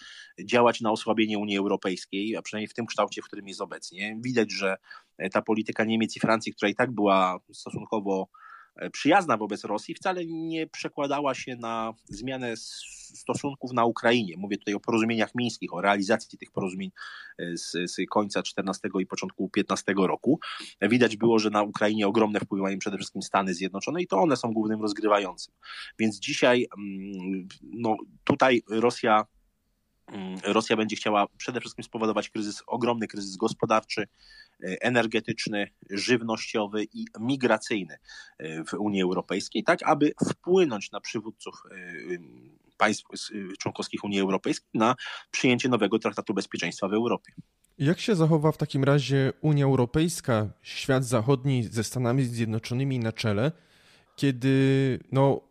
działać 0.43 0.81
na 0.81 0.91
osłabienie 0.91 1.39
Unii 1.39 1.57
Europejskiej, 1.57 2.35
a 2.35 2.41
przynajmniej 2.41 2.67
w 2.67 2.73
tym 2.73 2.85
kształcie, 2.85 3.21
w 3.21 3.25
którym 3.25 3.47
jest 3.47 3.61
obecnie. 3.61 4.17
Widać, 4.23 4.51
że 4.51 4.77
ta 5.31 5.41
polityka 5.41 5.83
Niemiec 5.83 6.15
i 6.15 6.19
Francji, 6.19 6.53
która 6.53 6.69
i 6.69 6.75
tak 6.75 6.91
była 6.91 7.39
stosunkowo 7.53 8.27
przyjazna 8.91 9.37
wobec 9.37 9.63
Rosji 9.63 9.95
wcale 9.95 10.25
nie 10.25 10.67
przekładała 10.67 11.35
się 11.35 11.55
na 11.55 11.93
zmianę 12.05 12.53
stosunków 13.15 13.73
na 13.73 13.85
Ukrainie. 13.85 14.37
Mówię 14.37 14.57
tutaj 14.57 14.73
o 14.73 14.79
porozumieniach 14.79 15.35
mińskich, 15.35 15.73
o 15.73 15.81
realizacji 15.81 16.37
tych 16.39 16.51
porozumień 16.51 16.91
e, 17.37 17.57
z, 17.57 17.71
z 17.71 17.97
końca 18.09 18.39
XIV 18.39 18.91
i 18.99 19.05
początku 19.05 19.49
XV 19.57 19.93
roku. 19.97 20.39
Widać 20.81 21.17
było, 21.17 21.39
że 21.39 21.49
na 21.49 21.63
Ukrainie 21.63 22.07
ogromne 22.07 22.39
wpływy 22.39 22.63
mają 22.63 22.79
przede 22.79 22.97
wszystkim 22.97 23.21
Stany 23.21 23.53
Zjednoczone 23.53 24.01
i 24.01 24.07
to 24.07 24.17
one 24.17 24.37
są 24.37 24.53
głównym 24.53 24.81
rozgrywającym. 24.81 25.53
Więc 25.99 26.19
dzisiaj 26.19 26.67
mm, 26.77 27.47
no, 27.63 27.97
tutaj 28.23 28.63
Rosja 28.69 29.25
Mm, 30.11 30.39
Rosja 30.43 30.77
będzie 30.77 30.95
chciała 30.95 31.27
przede 31.37 31.59
wszystkim 31.59 31.83
spowodować 31.83 32.29
kryzys, 32.29 32.63
ogromny 32.67 33.07
kryzys 33.07 33.37
gospodarczy, 33.37 34.01
e, 34.01 34.07
energetyczny, 34.61 35.67
żywnościowy 35.89 36.83
i 36.93 37.05
migracyjny 37.19 37.97
e, 38.37 38.63
w 38.63 38.73
Unii 38.73 39.01
Europejskiej, 39.01 39.63
tak 39.63 39.79
aby 39.83 40.13
wpłynąć 40.29 40.91
na 40.91 41.01
przywódców 41.01 41.55
e, 41.71 41.75
państw 42.77 43.05
członkowskich 43.59 44.03
Unii 44.03 44.19
Europejskiej 44.19 44.69
na 44.73 44.95
przyjęcie 45.31 45.69
nowego 45.69 45.99
traktatu 45.99 46.33
bezpieczeństwa 46.33 46.87
w 46.87 46.93
Europie. 46.93 47.33
Jak 47.77 47.99
się 47.99 48.15
zachowa 48.15 48.51
w 48.51 48.57
takim 48.57 48.83
razie 48.83 49.33
Unia 49.41 49.65
Europejska, 49.65 50.49
świat 50.61 51.05
zachodni 51.05 51.63
ze 51.63 51.83
Stanami 51.83 52.23
Zjednoczonymi 52.23 52.99
na 52.99 53.11
czele, 53.11 53.51
kiedy 54.15 54.99
no, 55.11 55.41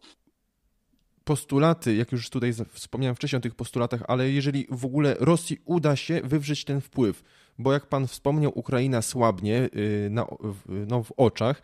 postulaty, 1.24 1.94
jak 1.94 2.12
już 2.12 2.30
tutaj 2.30 2.52
wspomniałem 2.70 3.16
wcześniej 3.16 3.38
o 3.38 3.42
tych 3.42 3.54
postulatach, 3.54 4.02
ale 4.08 4.30
jeżeli 4.30 4.66
w 4.70 4.84
ogóle 4.84 5.16
Rosji 5.20 5.58
uda 5.64 5.96
się 5.96 6.20
wywrzeć 6.24 6.64
ten 6.64 6.80
wpływ, 6.80 7.22
bo 7.60 7.72
jak 7.72 7.86
pan 7.86 8.06
wspomniał, 8.06 8.52
Ukraina 8.54 9.02
słabnie 9.02 9.68
y, 9.76 10.08
na, 10.10 10.26
no, 10.66 11.02
w 11.02 11.12
oczach, 11.16 11.62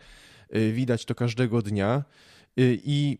y, 0.55 0.71
widać 0.71 1.05
to 1.05 1.15
każdego 1.15 1.61
dnia 1.61 2.03
y, 2.59 2.79
i 2.83 3.17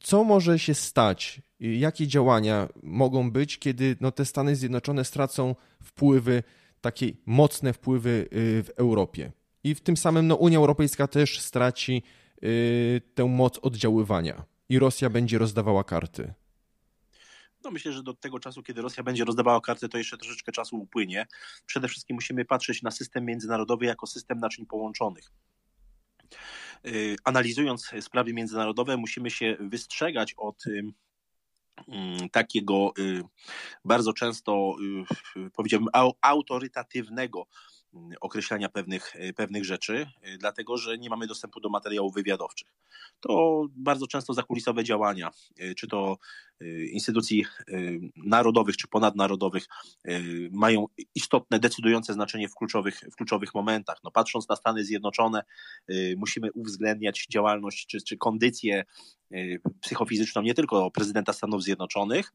co 0.00 0.24
może 0.24 0.58
się 0.58 0.74
stać? 0.74 1.42
Jakie 1.60 2.06
działania 2.06 2.68
mogą 2.82 3.30
być, 3.30 3.58
kiedy 3.58 3.96
no, 4.00 4.12
te 4.12 4.24
Stany 4.24 4.56
Zjednoczone 4.56 5.04
stracą 5.04 5.54
wpływy, 5.82 6.42
takie 6.80 7.12
mocne 7.26 7.72
wpływy 7.72 8.28
w 8.32 8.68
Europie? 8.76 9.32
I 9.64 9.74
w 9.74 9.80
tym 9.80 9.96
samym 9.96 10.26
no, 10.26 10.34
Unia 10.34 10.58
Europejska 10.58 11.06
też 11.06 11.40
straci 11.40 12.02
tę 13.14 13.24
moc 13.24 13.58
oddziaływania 13.58 14.44
i 14.68 14.78
Rosja 14.78 15.10
będzie 15.10 15.38
rozdawała 15.38 15.84
karty? 15.84 16.34
No 17.64 17.70
myślę, 17.70 17.92
że 17.92 18.02
do 18.02 18.14
tego 18.14 18.38
czasu, 18.40 18.62
kiedy 18.62 18.82
Rosja 18.82 19.02
będzie 19.02 19.24
rozdawała 19.24 19.60
karty, 19.60 19.88
to 19.88 19.98
jeszcze 19.98 20.18
troszeczkę 20.18 20.52
czasu 20.52 20.76
upłynie. 20.76 21.26
Przede 21.66 21.88
wszystkim 21.88 22.14
musimy 22.14 22.44
patrzeć 22.44 22.82
na 22.82 22.90
system 22.90 23.24
międzynarodowy 23.24 23.86
jako 23.86 24.06
system 24.06 24.38
naczyń 24.38 24.66
połączonych. 24.66 25.32
Y, 26.86 27.16
analizując 27.24 27.90
sprawy 28.00 28.32
międzynarodowe, 28.32 28.96
musimy 28.96 29.30
się 29.30 29.56
wystrzegać 29.60 30.34
od 30.36 30.64
mm, 31.88 32.28
takiego 32.30 32.92
y, 32.98 33.22
bardzo 33.84 34.12
często, 34.12 34.76
y, 35.36 35.50
powiedziałbym, 35.50 35.88
autorytatywnego 36.20 37.46
określania 38.20 38.68
pewnych, 38.68 39.14
pewnych 39.36 39.64
rzeczy, 39.64 40.06
dlatego 40.38 40.76
że 40.76 40.98
nie 40.98 41.10
mamy 41.10 41.26
dostępu 41.26 41.60
do 41.60 41.68
materiałów 41.68 42.14
wywiadowczych. 42.14 42.68
To 43.20 43.64
bardzo 43.76 44.06
często 44.06 44.34
zakulisowe 44.34 44.84
działania, 44.84 45.30
czy 45.76 45.88
to 45.88 46.18
instytucji 46.92 47.44
narodowych 48.16 48.76
czy 48.76 48.88
ponadnarodowych 48.88 49.66
mają 50.50 50.86
istotne, 51.14 51.58
decydujące 51.58 52.12
znaczenie 52.12 52.48
w 52.48 52.54
kluczowych, 52.54 53.00
w 53.12 53.16
kluczowych 53.16 53.54
momentach. 53.54 53.98
No, 54.04 54.10
patrząc 54.10 54.48
na 54.48 54.56
Stany 54.56 54.84
Zjednoczone, 54.84 55.42
musimy 56.16 56.52
uwzględniać 56.52 57.26
działalność 57.30 57.86
czy, 57.86 57.98
czy 58.02 58.16
kondycję 58.16 58.84
psychofizyczną 59.80 60.42
nie 60.42 60.54
tylko 60.54 60.90
prezydenta 60.90 61.32
Stanów 61.32 61.62
Zjednoczonych, 61.62 62.32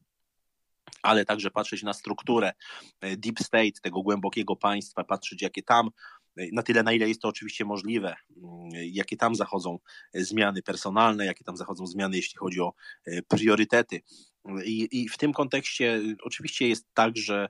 ale 1.04 1.24
także 1.24 1.50
patrzeć 1.50 1.82
na 1.82 1.92
strukturę 1.92 2.52
e, 3.00 3.16
deep 3.16 3.38
state, 3.38 3.80
tego 3.82 4.02
głębokiego 4.02 4.56
państwa, 4.56 5.04
patrzeć 5.04 5.42
jakie 5.42 5.62
tam, 5.62 5.90
e, 6.36 6.46
na 6.52 6.62
tyle 6.62 6.82
na 6.82 6.92
ile 6.92 7.08
jest 7.08 7.20
to 7.20 7.28
oczywiście 7.28 7.64
możliwe, 7.64 8.16
mm, 8.36 8.70
jakie 8.72 9.16
tam 9.16 9.34
zachodzą 9.34 9.78
e, 10.14 10.24
zmiany 10.24 10.62
personalne, 10.62 11.26
jakie 11.26 11.44
tam 11.44 11.56
zachodzą 11.56 11.86
zmiany, 11.86 12.16
jeśli 12.16 12.38
chodzi 12.38 12.60
o 12.60 12.72
priorytety. 13.28 14.02
I, 14.64 14.88
I, 14.92 15.08
w 15.08 15.18
tym 15.18 15.32
kontekście 15.32 16.00
oczywiście 16.22 16.68
jest 16.68 16.86
tak, 16.94 17.16
że 17.16 17.48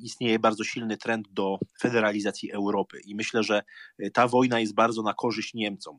istnieje 0.00 0.38
bardzo 0.38 0.64
silny 0.64 0.96
trend 0.96 1.28
do 1.30 1.58
federalizacji 1.80 2.52
Europy 2.52 3.00
i 3.04 3.14
myślę, 3.14 3.42
że 3.42 3.62
ta 4.12 4.28
wojna 4.28 4.60
jest 4.60 4.74
bardzo 4.74 5.02
na 5.02 5.14
korzyść 5.14 5.54
Niemcom. 5.54 5.98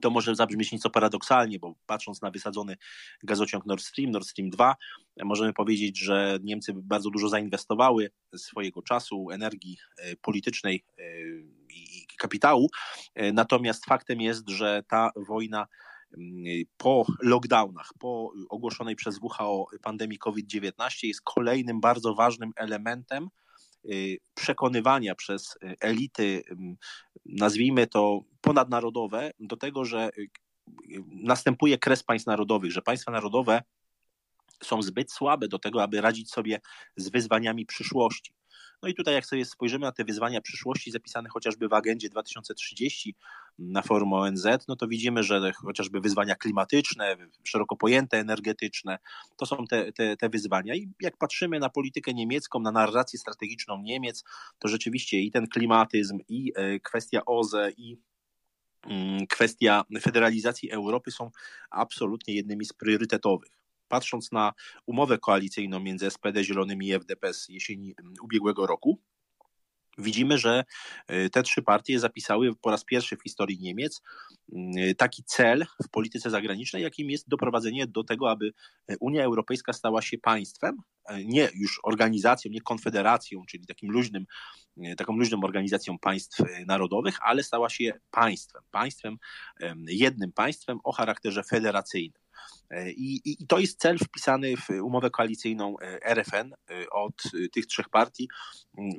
To 0.00 0.10
może 0.10 0.34
zabrzmieć 0.34 0.72
nieco 0.72 0.90
paradoksalnie, 0.90 1.58
bo 1.58 1.74
patrząc 1.86 2.22
na 2.22 2.30
wysadzony 2.30 2.76
gazociąg 3.22 3.66
Nord 3.66 3.82
Stream, 3.82 4.10
Nord 4.10 4.26
Stream 4.26 4.50
2, 4.50 4.76
możemy 5.24 5.52
powiedzieć, 5.52 5.98
że 5.98 6.38
Niemcy 6.42 6.72
bardzo 6.76 7.10
dużo 7.10 7.28
zainwestowały 7.28 8.10
swojego 8.36 8.82
czasu, 8.82 9.30
energii 9.30 9.76
e, 9.98 10.16
politycznej 10.16 10.84
e, 10.98 11.02
i 11.70 12.06
kapitału. 12.18 12.68
E, 13.14 13.32
natomiast 13.32 13.84
faktem 13.84 14.20
jest, 14.20 14.48
że 14.48 14.82
ta 14.88 15.10
wojna 15.16 15.66
po 16.76 17.06
lockdownach, 17.22 17.90
po 17.98 18.32
ogłoszonej 18.50 18.96
przez 18.96 19.18
WHO 19.22 19.66
pandemii 19.82 20.18
COVID-19 20.18 21.06
jest 21.06 21.20
kolejnym 21.22 21.80
bardzo 21.80 22.14
ważnym 22.14 22.52
elementem 22.56 23.28
przekonywania 24.34 25.14
przez 25.14 25.56
y, 25.56 25.76
elity, 25.80 26.42
nazwijmy 27.24 27.86
to 27.86 28.20
ponadnarodowe, 28.40 29.30
do 29.40 29.56
tego, 29.56 29.84
że 29.84 30.10
y, 30.18 30.28
następuje 31.06 31.78
kres 31.78 32.02
państw 32.02 32.26
narodowych, 32.26 32.72
że 32.72 32.82
państwa 32.82 33.12
narodowe 33.12 33.62
są 34.62 34.82
zbyt 34.82 35.12
słabe 35.12 35.48
do 35.48 35.58
tego, 35.58 35.82
aby 35.82 36.00
radzić 36.00 36.30
sobie 36.30 36.60
z 36.96 37.08
wyzwaniami 37.08 37.66
przyszłości. 37.66 38.32
No 38.82 38.88
i 38.88 38.94
tutaj, 38.94 39.14
jak 39.14 39.26
sobie 39.26 39.44
spojrzymy 39.44 39.86
na 39.86 39.92
te 39.92 40.04
wyzwania 40.04 40.40
przyszłości 40.40 40.90
zapisane 40.90 41.28
chociażby 41.28 41.68
w 41.68 41.72
agendzie 41.72 42.08
2030 42.08 43.14
na 43.58 43.82
forum 43.82 44.12
ONZ, 44.12 44.46
no 44.68 44.76
to 44.76 44.88
widzimy, 44.88 45.22
że 45.22 45.52
chociażby 45.52 46.00
wyzwania 46.00 46.34
klimatyczne, 46.34 47.16
szeroko 47.44 47.76
pojęte 47.76 48.18
energetyczne, 48.18 48.98
to 49.36 49.46
są 49.46 49.66
te, 49.66 49.92
te, 49.92 50.16
te 50.16 50.28
wyzwania. 50.28 50.74
I 50.74 50.88
jak 51.00 51.16
patrzymy 51.16 51.58
na 51.58 51.68
politykę 51.68 52.14
niemiecką, 52.14 52.60
na 52.60 52.72
narrację 52.72 53.18
strategiczną 53.18 53.82
Niemiec, 53.82 54.24
to 54.58 54.68
rzeczywiście 54.68 55.20
i 55.20 55.30
ten 55.30 55.46
klimatyzm, 55.46 56.18
i 56.28 56.52
e, 56.56 56.80
kwestia 56.80 57.24
OZE, 57.26 57.70
i 57.76 57.96
mm, 58.86 59.26
kwestia 59.26 59.84
federalizacji 60.00 60.70
Europy 60.70 61.10
są 61.10 61.30
absolutnie 61.70 62.34
jednymi 62.34 62.64
z 62.64 62.72
priorytetowych 62.72 63.61
patrząc 63.92 64.32
na 64.32 64.52
umowę 64.86 65.18
koalicyjną 65.18 65.80
między 65.80 66.10
SPD, 66.10 66.44
Zielonymi 66.44 66.86
i 66.88 66.92
FDP 66.92 67.34
z 67.34 67.48
jesieni 67.48 67.94
ubiegłego 68.22 68.66
roku, 68.66 68.98
widzimy, 69.98 70.38
że 70.38 70.64
y, 71.10 71.30
te 71.30 71.42
trzy 71.42 71.62
partie 71.62 72.00
zapisały 72.00 72.54
po 72.56 72.70
raz 72.70 72.84
pierwszy 72.84 73.16
w 73.16 73.22
historii 73.22 73.58
Niemiec 73.60 74.02
y, 74.52 74.94
taki 74.94 75.24
cel 75.24 75.66
w 75.84 75.88
polityce 75.88 76.30
zagranicznej, 76.30 76.82
jakim 76.82 77.10
jest 77.10 77.28
doprowadzenie 77.28 77.86
do 77.86 78.04
tego, 78.04 78.30
aby 78.30 78.52
Unia 79.00 79.24
Europejska 79.24 79.72
stała 79.72 80.02
się 80.02 80.18
państwem, 80.18 80.76
nie 81.24 81.48
już 81.54 81.80
organizacją, 81.82 82.50
nie 82.50 82.60
konfederacją, 82.60 83.42
czyli 83.48 83.66
takim 83.66 83.90
luźnym, 83.90 84.26
y, 84.86 84.96
taką 84.96 85.16
luźną 85.16 85.40
organizacją 85.44 85.98
państw 85.98 86.42
narodowych, 86.66 87.18
ale 87.22 87.42
stała 87.42 87.68
się 87.68 87.92
państwem, 88.10 88.62
państwem, 88.70 89.16
jednym 89.88 90.32
państwem 90.32 90.78
o 90.84 90.92
charakterze 90.92 91.42
federacyjnym. 91.42 92.21
E, 92.70 92.90
I, 92.90 93.20
I, 93.24 93.46
to 93.46 93.58
jest 93.58 93.80
cel 93.80 93.98
wpisany 93.98 94.56
w 94.56 94.70
umowę 94.82 95.10
koalicyjną 95.10 95.76
e, 95.78 96.06
RFN 96.14 96.52
e, 96.52 96.90
od 96.90 97.22
tych 97.52 97.66
trzech 97.66 97.88
partii 97.88 98.28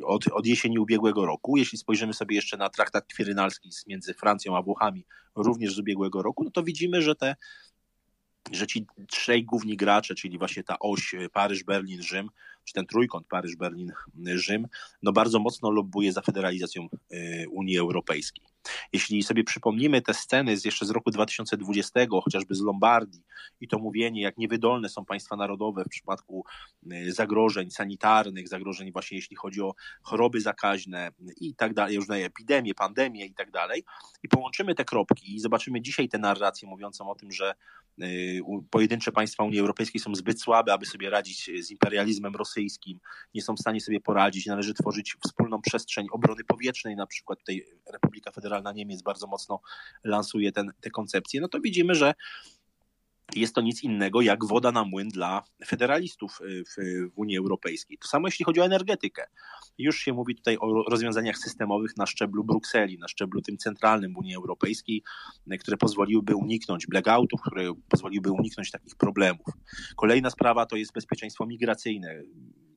od, 0.05 0.27
od 0.27 0.45
jesieni 0.45 0.79
ubiegłego 0.79 1.25
roku. 1.25 1.57
Jeśli 1.57 1.77
spojrzymy 1.77 2.13
sobie 2.13 2.35
jeszcze 2.35 2.57
na 2.57 2.69
traktat 2.69 3.05
kwirynalski 3.05 3.69
między 3.87 4.13
Francją 4.13 4.57
a 4.57 4.61
Włochami, 4.61 5.05
również 5.35 5.75
z 5.75 5.79
ubiegłego 5.79 6.21
roku, 6.21 6.43
no 6.43 6.51
to 6.51 6.63
widzimy, 6.63 7.01
że 7.01 7.15
te 7.15 7.35
że 8.51 8.67
ci 8.67 8.85
trzej 9.07 9.45
główni 9.45 9.77
gracze, 9.77 10.15
czyli 10.15 10.37
właśnie 10.37 10.63
ta 10.63 10.79
oś 10.79 11.15
Paryż, 11.33 11.63
Berlin, 11.63 12.01
Rzym, 12.01 12.29
czy 12.63 12.73
ten 12.73 12.85
trójkąt 12.85 13.27
Paryż, 13.27 13.55
Berlin, 13.55 13.91
Rzym, 14.25 14.67
no 15.03 15.11
bardzo 15.11 15.39
mocno 15.39 15.71
lobbuje 15.71 16.13
za 16.13 16.21
federalizacją 16.21 16.87
Unii 17.51 17.77
Europejskiej. 17.77 18.43
Jeśli 18.93 19.23
sobie 19.23 19.43
przypomnimy 19.43 20.01
te 20.01 20.13
sceny 20.13 20.57
z 20.57 20.65
jeszcze 20.65 20.85
z 20.85 20.89
roku 20.89 21.11
2020, 21.11 21.99
chociażby 22.23 22.55
z 22.55 22.61
Lombardii 22.61 23.23
i 23.61 23.67
to 23.67 23.79
mówienie, 23.79 24.21
jak 24.21 24.37
niewydolne 24.37 24.89
są 24.89 25.05
państwa 25.05 25.35
narodowe 25.35 25.83
w 25.83 25.89
przypadku 25.89 26.45
zagrożeń 27.07 27.71
sanitarnych, 27.71 28.47
zagrożeń 28.47 28.91
właśnie 28.91 29.17
jeśli 29.17 29.35
chodzi 29.35 29.61
o 29.61 29.75
choroby 30.01 30.41
zakaźne 30.41 31.11
i 31.41 31.55
tak 31.55 31.73
dalej, 31.73 31.95
różne 31.95 32.17
epidemie, 32.17 32.73
pandemie 32.73 33.25
i 33.25 33.33
tak 33.33 33.51
dalej, 33.51 33.83
i 34.23 34.27
połączymy 34.27 34.75
te 34.75 34.85
kropki 34.85 35.35
i 35.35 35.39
zobaczymy 35.39 35.81
dzisiaj 35.81 36.09
tę 36.09 36.17
narrację 36.17 36.67
mówiącą 36.67 37.09
o 37.09 37.15
tym, 37.15 37.31
że 37.31 37.53
pojedyncze 38.69 39.11
państwa 39.11 39.43
Unii 39.43 39.59
Europejskiej 39.59 40.01
są 40.01 40.15
zbyt 40.15 40.41
słabe, 40.41 40.73
aby 40.73 40.85
sobie 40.85 41.09
radzić 41.09 41.49
z 41.59 41.71
imperializmem 41.71 42.35
rosyjskim, 42.35 42.99
nie 43.33 43.41
są 43.41 43.55
w 43.55 43.59
stanie 43.59 43.81
sobie 43.81 43.99
poradzić, 43.99 44.45
należy 44.45 44.73
tworzyć 44.73 45.15
wspólną 45.25 45.61
przestrzeń 45.61 46.07
obrony 46.11 46.43
powietrznej, 46.43 46.95
na 46.95 47.07
przykład 47.07 47.39
tutaj 47.39 47.65
Republika 47.93 48.31
Federalna 48.31 48.71
Niemiec 48.71 49.01
bardzo 49.01 49.27
mocno 49.27 49.61
lansuje 50.03 50.51
ten, 50.51 50.71
te 50.81 50.89
koncepcje, 50.89 51.41
no 51.41 51.47
to 51.47 51.59
widzimy, 51.59 51.95
że 51.95 52.13
jest 53.35 53.55
to 53.55 53.61
nic 53.61 53.83
innego 53.83 54.21
jak 54.21 54.45
woda 54.45 54.71
na 54.71 54.83
młyn 54.83 55.09
dla 55.09 55.43
federalistów 55.65 56.39
w, 56.41 56.73
w, 56.75 57.11
Unii 57.15 57.37
Europejskiej. 57.37 57.97
To 57.97 58.07
samo 58.07 58.27
jeśli 58.27 58.45
chodzi 58.45 58.61
o 58.61 58.65
energetykę. 58.65 59.27
Już 59.77 59.99
się 59.99 60.13
mówi 60.13 60.35
tutaj 60.35 60.57
o 60.59 60.83
rozwiązaniach 60.89 61.37
systemowych 61.37 61.97
na 61.97 62.05
szczeblu 62.05 62.43
Brukseli, 62.43 62.97
na 62.97 63.07
szczeblu 63.07 63.41
tym 63.41 63.57
centralnym 63.57 64.17
Unii 64.17 64.35
Europejskiej, 64.35 65.03
które 65.59 65.77
pozwoliłyby 65.77 66.35
uniknąć 66.35 66.87
blackoutów, 66.87 67.41
które 67.41 67.73
pozwoliłyby 67.89 68.31
uniknąć 68.31 68.71
takich 68.71 68.95
problemów. 68.95 69.47
Kolejna 69.95 70.29
sprawa 70.29 70.65
to 70.65 70.75
jest 70.75 70.93
bezpieczeństwo 70.93 71.45
migracyjne 71.45 72.23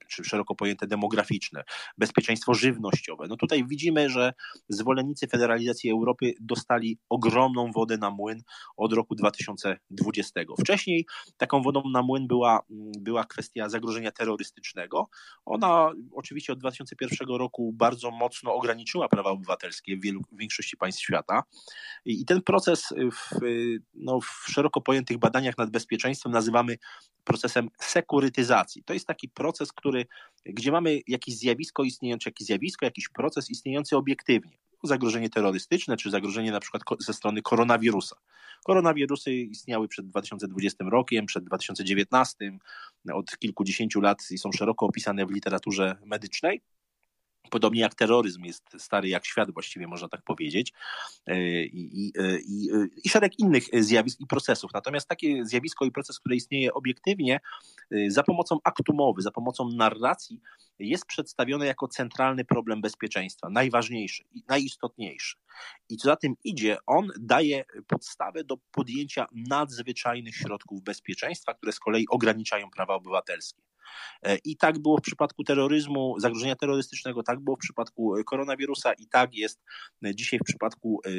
czy 0.08 0.24
szeroko 0.24 0.54
pojęte 0.54 0.86
demograficzne, 0.86 1.64
bezpieczeństwo 1.98 2.54
żywnościowe. 2.54 3.26
No 3.28 3.36
tutaj 3.36 3.66
widzimy, 3.66 4.10
że 4.10 4.32
zwolennicy 4.68 5.26
federalizacji 5.28 5.90
Europy 5.90 6.34
dostali 6.40 6.98
ogromną 7.08 7.72
wodę 7.72 7.98
na 7.98 8.10
młyn 8.10 8.42
od 8.76 8.92
roku 8.92 9.14
2020. 9.14 10.40
Wcześniej 10.60 11.06
taką 11.36 11.62
wodą 11.62 11.82
na 11.92 12.02
młyn 12.02 12.26
była, 12.26 12.60
była 13.00 13.24
kwestia 13.24 13.68
zagrożenia 13.68 14.12
terrorystycznego. 14.12 15.08
Ona 15.44 15.92
oczywiście 16.12 16.52
od 16.52 16.58
2001 16.58 17.28
roku 17.28 17.72
bardzo 17.72 18.10
mocno 18.10 18.54
ograniczyła 18.54 19.08
prawa 19.08 19.30
obywatelskie 19.30 19.96
w, 19.96 20.02
wielu, 20.02 20.20
w 20.32 20.38
większości 20.38 20.76
państw 20.76 21.02
świata. 21.02 21.42
I, 22.04 22.24
ten 22.24 22.42
proces 22.42 22.88
w, 23.12 23.40
no, 23.94 24.20
w 24.20 24.50
szeroko 24.52 24.80
pojętych 24.80 25.18
badaniach 25.18 25.58
nad 25.58 25.70
bezpieczeństwem 25.70 26.32
nazywamy 26.32 26.76
procesem 27.26 27.68
sekurytyzacji. 27.78 28.82
To 28.84 28.94
jest 28.94 29.06
taki 29.06 29.28
proces, 29.28 29.72
który, 29.72 30.06
gdzie 30.44 30.72
mamy 30.72 31.00
jakieś 31.06 31.36
zjawisko 31.36 31.82
istniejące, 31.82 32.30
jakieś 32.30 32.46
zjawisko, 32.46 32.86
jakiś 32.86 33.08
proces 33.08 33.50
istniejący 33.50 33.96
obiektywnie. 33.96 34.58
Zagrożenie 34.82 35.30
terrorystyczne, 35.30 35.96
czy 35.96 36.10
zagrożenie 36.10 36.52
na 36.52 36.60
przykład 36.60 36.82
ze 36.98 37.12
strony 37.12 37.42
koronawirusa. 37.42 38.16
Koronawirusy 38.64 39.34
istniały 39.34 39.88
przed 39.88 40.08
2020 40.08 40.84
rokiem, 40.90 41.26
przed 41.26 41.44
2019, 41.44 42.58
od 43.12 43.38
kilkudziesięciu 43.38 44.00
lat 44.00 44.30
i 44.30 44.38
są 44.38 44.52
szeroko 44.52 44.86
opisane 44.86 45.26
w 45.26 45.30
literaturze 45.30 45.96
medycznej. 46.04 46.60
Podobnie 47.50 47.80
jak 47.80 47.94
terroryzm 47.94 48.44
jest 48.44 48.64
stary 48.78 49.08
jak 49.08 49.26
świat, 49.26 49.50
właściwie 49.50 49.86
można 49.86 50.08
tak 50.08 50.22
powiedzieć, 50.22 50.72
e, 51.26 51.62
i, 51.64 52.06
i, 52.06 52.12
e, 52.18 52.38
i, 52.38 52.70
e, 52.74 52.86
i, 53.04 53.08
szereg 53.08 53.38
innych 53.38 53.64
zjawisk 53.72 54.20
i 54.20 54.26
procesów. 54.26 54.70
Natomiast 54.74 55.08
takie 55.08 55.44
zjawisko 55.44 55.84
i 55.84 55.90
proces, 55.90 56.18
które 56.18 56.36
istnieje 56.36 56.74
obiektywnie, 56.74 57.40
za 58.08 58.22
pomocą 58.22 58.58
aktu 58.64 58.94
mowy, 58.94 59.22
za 59.22 59.30
pomocą 59.30 59.68
narracji, 59.68 60.40
jest 60.78 61.06
przedstawione 61.06 61.66
jako 61.66 61.88
centralny 61.88 62.44
problem 62.44 62.80
bezpieczeństwa, 62.80 63.48
najważniejszy 63.50 64.24
i 64.34 64.42
najistotniejszy. 64.48 65.36
I 65.88 65.96
co 65.96 66.08
za 66.08 66.16
tym 66.16 66.34
idzie, 66.44 66.76
on 66.86 67.08
daje 67.20 67.64
podstawę 67.86 68.44
do 68.44 68.56
podjęcia 68.70 69.26
nadzwyczajnych 69.32 70.36
środków 70.36 70.82
bezpieczeństwa, 70.82 71.54
które 71.54 71.72
z 71.72 71.78
kolei 71.78 72.08
ograniczają 72.08 72.70
prawa 72.70 72.94
obywatelskie. 72.94 73.62
E, 74.22 74.36
I 74.44 74.56
tak 74.56 74.78
było 74.78 74.98
w 74.98 75.02
przypadku 75.02 75.44
terroryzmu, 75.44 76.14
zagrożenia 76.18 76.56
terrorystycznego, 76.56 77.22
tak 77.22 77.40
było 77.40 77.56
w 77.56 77.58
przypadku 77.58 78.14
koronawirusa 78.26 78.92
i 78.92 79.06
tak 79.06 79.34
jest 79.34 79.60
dzisiaj 80.14 80.38
w 80.38 80.44
przypadku 80.44 81.00
e, 81.04 81.10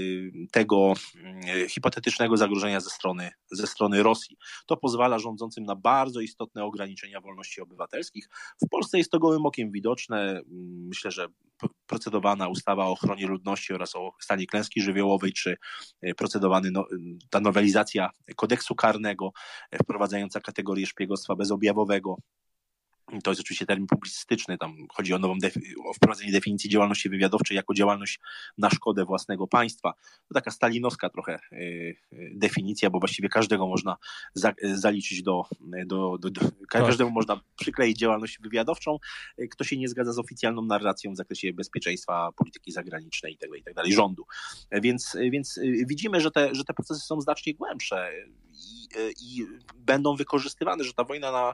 tego 0.52 0.94
mm, 1.16 1.70
hipotetycznego 1.70 2.38
zagrożenia 2.38 2.80
ze 2.80 2.90
strony, 2.90 3.32
ze 3.52 3.68
strony 3.68 4.04
Rosji. 4.04 4.38
To 4.66 4.78
pozwala 4.78 5.20
rządzącym 5.20 5.64
na 5.64 5.76
bardzo 5.76 6.22
istotne 6.22 6.64
ograniczenia 6.64 7.22
wolności 7.22 7.62
obywatelskich. 7.62 8.30
W 8.66 8.70
Polsce 8.70 8.98
jest 8.98 9.12
to 9.12 9.20
gołym 9.20 9.46
okiem 9.46 9.72
widoczne. 9.72 10.42
Myślę, 10.90 11.12
że 11.12 11.28
procedowana 11.88 12.48
ustawa 12.48 12.86
o 12.86 12.92
ochronie 12.92 13.28
ludności 13.28 13.74
oraz 13.74 13.96
o 13.96 14.12
stanie 14.22 14.48
klęski 14.48 14.82
żywiołowej, 14.82 15.34
czy 15.34 15.58
e, 16.02 16.14
procedowany 16.14 16.72
no, 16.72 16.86
ta 17.30 17.40
nowelizacja 17.40 18.10
kodeksu 18.36 18.76
karnego 18.76 19.32
wprowadzająca 19.84 20.40
kategorię 20.40 20.86
szpiegostwa 20.86 21.36
bezobjawowego, 21.36 22.18
to 23.24 23.32
jest 23.32 23.42
oczywiście 23.42 23.66
termin 23.66 23.88
publicystyczny, 23.88 24.58
tam 24.58 24.76
chodzi 24.94 25.14
o 25.14 25.20
nową 25.20 25.36
o 25.86 25.94
wprowadzenie 25.94 26.32
definicji 26.32 26.70
działalności 26.70 27.10
wywiadowczej 27.10 27.56
jako 27.56 27.74
działalność 27.74 28.20
na 28.58 28.70
szkodę 28.70 29.06
własnego 29.06 29.48
państwa. 29.48 29.94
To 30.28 30.34
taka 30.34 30.52
stalinowska 30.52 31.10
trochę 31.10 31.40
y, 31.52 31.56
y, 31.56 31.96
definicja, 32.36 32.90
bo 32.90 33.00
właściwie 33.00 33.30
każdego 33.30 33.68
można 33.68 33.98
za, 34.34 34.54
zaliczyć 34.64 35.24
do, 35.24 35.44
do, 35.86 36.18
do, 36.18 36.30
do 36.30 36.42
tak. 36.42 36.84
każdemu 36.84 37.12
można 37.12 37.42
przykleić 37.60 37.98
działalność 37.98 38.40
wywiadowczą, 38.40 38.98
y, 39.40 39.48
kto 39.48 39.64
się 39.64 39.78
nie 39.78 39.88
zgadza 39.88 40.14
z 40.14 40.20
oficjalną 40.20 40.62
narracją 40.62 41.14
w 41.14 41.18
zakresie 41.18 41.54
bezpieczeństwa, 41.54 42.30
polityki 42.36 42.72
zagranicznej 42.72 43.34
i 43.34 43.38
tego 43.38 43.56
i 43.56 43.64
tak 43.64 43.74
dalej, 43.74 43.94
rządu. 43.94 44.26
Więc, 44.72 45.18
więc 45.32 45.60
widzimy, 45.88 46.22
że 46.22 46.32
te, 46.32 46.56
że 46.56 46.64
te 46.64 46.74
procesy 46.74 47.00
są 47.00 47.22
znacznie 47.22 47.54
głębsze 47.54 48.12
i, 48.58 48.88
i 49.22 49.46
będą 49.76 50.16
wykorzystywane, 50.16 50.84
że 50.84 50.94
ta 50.94 51.04
wojna 51.04 51.32
na, 51.32 51.54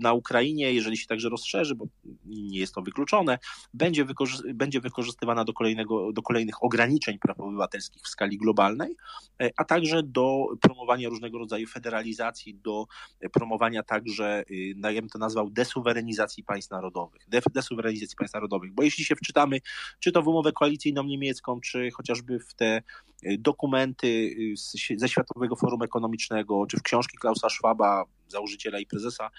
na 0.00 0.12
Ukrainie, 0.12 0.72
jeżeli 0.72 0.96
się 0.96 1.06
także 1.06 1.28
rozszerzy, 1.28 1.74
bo 1.74 1.86
nie 2.24 2.58
jest 2.58 2.74
to 2.74 2.82
wykluczone, 2.82 3.38
będzie, 3.74 4.04
wykorzy 4.04 4.54
będzie 4.54 4.80
wykorzystywana 4.80 5.44
do, 5.44 5.52
kolejnego, 5.52 6.12
do 6.12 6.22
kolejnych 6.22 6.64
ograniczeń 6.64 7.18
praw 7.18 7.40
obywatelskich 7.40 8.02
w 8.02 8.08
skali 8.08 8.38
globalnej, 8.38 8.96
e, 9.42 9.50
a 9.56 9.64
także 9.64 10.02
do 10.02 10.46
promowania 10.60 11.08
różnego 11.08 11.38
rodzaju 11.38 11.66
federalizacji, 11.66 12.54
do 12.54 12.86
promowania 13.32 13.82
także, 13.82 14.44
y, 14.50 14.74
ja 14.92 15.00
bym 15.00 15.08
to 15.08 15.18
nazwał, 15.18 15.50
desuwerenizacji 15.50 16.44
państw 16.44 16.70
narodowych. 16.70 17.22
Desuwerenizacji 17.54 18.16
państw 18.16 18.34
narodowych, 18.34 18.72
bo 18.72 18.82
jeśli 18.82 19.04
się 19.04 19.16
wczytamy, 19.16 19.60
czy 20.00 20.12
to 20.12 20.22
w 20.22 20.28
umowę 20.28 20.52
koalicyjną 20.52 21.02
niemiecką, 21.02 21.60
czy 21.60 21.90
chociażby 21.90 22.38
w 22.38 22.54
te 22.54 22.82
y, 23.26 23.38
dokumenty 23.38 24.06
y, 24.06 24.98
ze 24.98 25.08
Światowego 25.08 25.56
Forum 25.56 25.82
Ekonomicznego, 25.82 26.21
czy 26.68 26.78
w 26.78 26.82
książki 26.82 27.18
Klausa 27.18 27.50
Schwaba, 27.50 28.04
założyciela 28.28 28.78
i 28.78 28.86
prezesa 28.86 29.30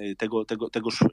y, 0.00 0.16
tego, 0.18 0.44
tego, 0.44 0.70
tegoż, 0.70 1.02
y, 1.02 1.06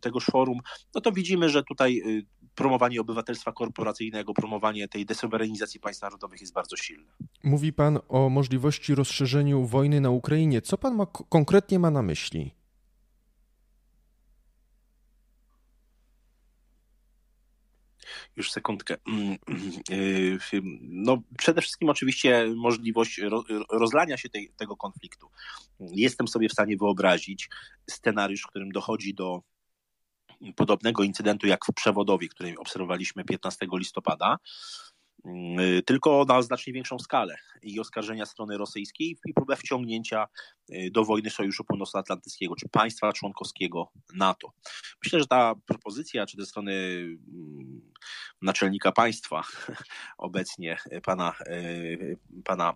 tegoż 0.00 0.24
forum, 0.24 0.58
no 0.94 1.00
to 1.00 1.12
widzimy, 1.12 1.48
że 1.48 1.62
tutaj 1.62 2.02
y, 2.06 2.26
promowanie 2.54 3.00
obywatelstwa 3.00 3.52
korporacyjnego, 3.52 4.34
promowanie 4.34 4.88
tej 4.88 5.06
desuwerenizacji 5.06 5.80
państw 5.80 6.02
narodowych 6.02 6.40
jest 6.40 6.52
bardzo 6.52 6.76
silne. 6.76 7.12
Mówi 7.44 7.72
pan 7.72 7.98
o 8.08 8.28
możliwości 8.28 8.94
rozszerzenia 8.94 9.56
wojny 9.56 10.00
na 10.00 10.10
Ukrainie. 10.10 10.62
Co 10.62 10.78
pan 10.78 10.94
ma, 10.94 11.06
konkretnie 11.06 11.78
ma 11.78 11.90
na 11.90 12.02
myśli? 12.02 12.55
Już 18.36 18.52
sekundkę. 18.52 18.96
Mm, 19.08 19.36
y, 19.90 20.38
no, 20.82 21.22
przede 21.38 21.62
wszystkim 21.62 21.88
oczywiście 21.88 22.46
możliwość 22.56 23.20
rozlania 23.70 24.16
się 24.16 24.28
tej, 24.28 24.50
tego 24.56 24.76
konfliktu. 24.76 25.30
Jestem 25.80 26.28
sobie 26.28 26.48
w 26.48 26.52
stanie 26.52 26.76
wyobrazić 26.76 27.48
scenariusz, 27.90 28.42
w 28.42 28.46
którym 28.46 28.72
dochodzi 28.72 29.14
do 29.14 29.42
podobnego 30.56 31.02
incydentu 31.02 31.46
jak 31.46 31.64
w 31.64 31.74
przewodowie, 31.74 32.28
który 32.28 32.54
obserwowaliśmy 32.58 33.24
15 33.24 33.66
listopada, 33.72 34.36
tylko 35.86 36.24
na 36.28 36.42
znacznie 36.42 36.72
większą 36.72 36.98
skalę 36.98 37.36
i 37.62 37.80
oskarżenia 37.80 38.26
strony 38.26 38.58
rosyjskiej 38.58 39.18
i 39.26 39.34
próbę 39.34 39.56
wciągnięcia 39.56 40.26
y, 40.70 40.90
do 40.90 41.04
wojny 41.04 41.30
Sojuszu 41.30 41.64
Północnoatlantyckiego 41.64 42.56
czy 42.56 42.68
państwa 42.68 43.12
członkowskiego 43.12 43.92
NATO. 44.14 44.52
Myślę, 45.04 45.20
że 45.20 45.26
ta 45.26 45.54
propozycja, 45.66 46.26
czy 46.26 46.36
ze 46.36 46.46
strony 46.46 46.72
mm, 46.72 47.92
naczelnika 48.42 48.92
państwa 48.92 49.42
obecnie 50.18 50.76
pana, 51.04 51.34
y, 51.48 52.18
pana 52.44 52.74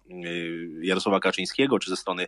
Jarosława 0.83 1.21
Kaczyńskiego, 1.21 1.79
czy 1.79 1.91
ze 1.91 1.97
strony 1.97 2.27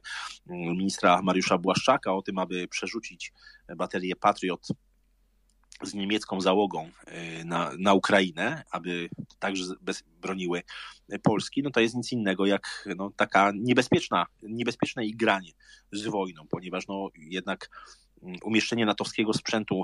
mm, 0.51 0.61
ministra 0.61 1.23
Mariusza 1.23 1.59
Błaszczaka 1.59 2.13
o 2.15 2.23
tym, 2.23 2.39
aby 2.39 2.69
przerzucić 2.69 3.33
baterię 3.77 4.17
Patriot 4.17 4.69
z 5.83 5.95
niemiecką 5.95 6.41
załogą 6.41 6.91
na, 7.45 7.71
na 7.79 7.95
Ukrainę, 7.95 8.63
aby 8.71 9.09
także 9.39 9.65
bez, 9.81 10.05
broniły 10.21 10.63
Polski, 11.23 11.63
no 11.63 11.71
to 11.71 11.81
jest 11.81 11.95
nic 11.95 12.13
innego 12.13 12.47
jak 12.47 12.89
no, 12.97 13.11
taka 13.17 13.53
niebezpieczna, 13.55 14.27
niebezpieczne 14.43 15.07
igranie 15.07 15.53
z 15.93 16.07
wojną, 16.07 16.47
ponieważ 16.51 16.87
no, 16.87 17.09
jednak 17.17 17.71
mm, 18.23 18.37
umieszczenie 18.45 18.87
natowskiego 18.87 19.33
sprzętu 19.33 19.83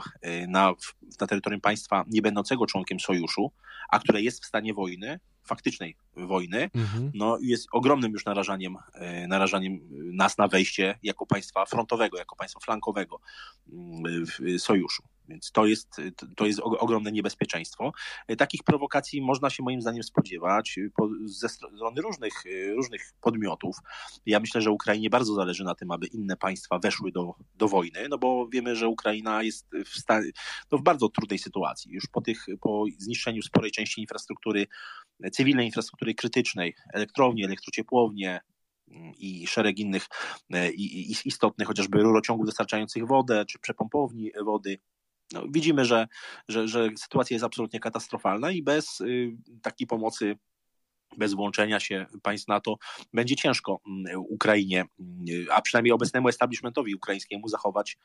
na, 0.49 0.74
na 1.20 1.26
terytorium 1.26 1.61
państwa 1.61 2.05
nie 2.09 2.22
będącego 2.22 2.66
członkiem 2.66 3.01
sojuszu, 3.01 3.53
a 3.88 3.99
które 3.99 4.22
jest 4.22 4.42
w 4.42 4.46
stanie 4.46 4.74
wojny, 4.74 5.20
faktycznej 5.49 5.96
wojny, 6.16 6.70
mhm. 6.74 7.11
no 7.14 7.38
jest 7.42 7.66
ogromnym 7.72 8.12
już 8.12 8.24
narażaniem, 8.24 8.76
e, 8.94 9.26
narażaniem 9.26 9.80
nas 9.90 10.38
na 10.38 10.49
wejście 10.49 10.99
jako 11.03 11.26
państwa 11.26 11.66
frontowego, 11.66 12.18
jako 12.18 12.36
państwa 12.36 12.61
flankowego 12.61 13.20
mm, 13.72 14.26
w 14.26 14.61
sojuszu. 14.61 15.03
Więc 15.29 15.53
to 15.53 15.66
jest, 15.66 15.89
to 16.37 16.47
jest 16.47 16.61
ogromne 16.62 17.12
niebezpieczeństwo. 17.12 17.93
Takich 18.39 18.62
prowokacji 18.62 19.22
można 19.22 19.51
się 19.51 19.62
moim 19.62 19.83
zdaniem 19.83 20.03
spodziewać 20.03 20.79
ze 21.24 21.49
strony 21.49 22.01
różnych, 22.01 22.47
e, 22.47 22.74
różnych 22.74 23.12
podmiotów. 23.20 23.76
Ja 24.26 24.41
myślę, 24.41 24.61
że 24.61 24.70
Ukrainie 24.70 25.11
bardzo 25.11 25.35
zależy 25.35 25.64
na 25.64 25.74
tym, 25.74 25.91
aby 25.91 26.07
inne 26.07 26.37
państwa 26.37 26.79
weszły 26.79 27.12
do, 27.12 27.35
do 27.55 27.68
wojny, 27.68 28.09
no 28.09 28.18
bo 28.18 28.49
wiemy, 28.49 28.76
że 28.76 28.89
Ukraina 28.89 29.43
jest 29.43 29.66
w, 29.85 30.03
no 30.72 30.79
w 30.79 30.83
bardzo 30.83 31.09
trudnej 31.09 31.39
sytuacji. 31.39 31.93
Już 31.93 32.07
po, 32.07 32.20
tych, 32.20 32.47
po 32.61 32.85
zniszczeniu 32.99 33.43
sporej 33.43 33.70
części 33.70 34.01
infrastruktury, 34.01 34.66
cywilnej 35.33 35.66
infrastruktury 35.66 36.14
krytycznej, 36.14 36.74
elektrownie, 36.95 37.45
elektrociepłownie, 37.45 38.41
mm, 38.91 39.12
i 39.18 39.47
szereg 39.47 39.79
innych 39.79 40.07
e, 40.53 40.70
istotnych, 41.24 41.68
chociażby 41.68 42.03
rurociągów 42.03 42.47
dostarczających 42.47 43.07
wodę, 43.07 43.45
czy 43.47 43.59
przepompowni 43.59 44.31
wody, 44.45 44.79
no, 45.33 45.43
widzimy, 45.51 45.85
że, 45.85 46.07
że, 46.49 46.68
że 46.68 46.89
sytuacja 46.97 47.35
jest 47.35 47.45
absolutnie 47.45 47.81
katastrofalna 47.81 48.51
i 48.51 48.62
bez 48.62 49.01
y, 49.01 49.37
takiej 49.62 49.87
pomocy 49.87 50.37
bez 51.16 51.35
włączenia 51.35 51.81
się 51.81 52.07
państw 52.22 52.49
NATO 52.49 52.76
będzie 53.12 53.37
ciężko 53.37 53.81
mm, 53.87 54.20
Ukrainie, 54.20 54.85
y, 55.31 55.47
a 55.53 55.62
przynajmniej 55.62 55.93
obecnemu 55.93 56.29
establishmentowi 56.29 56.95
ukraińskiemu 56.95 57.49
zachować 57.49 57.99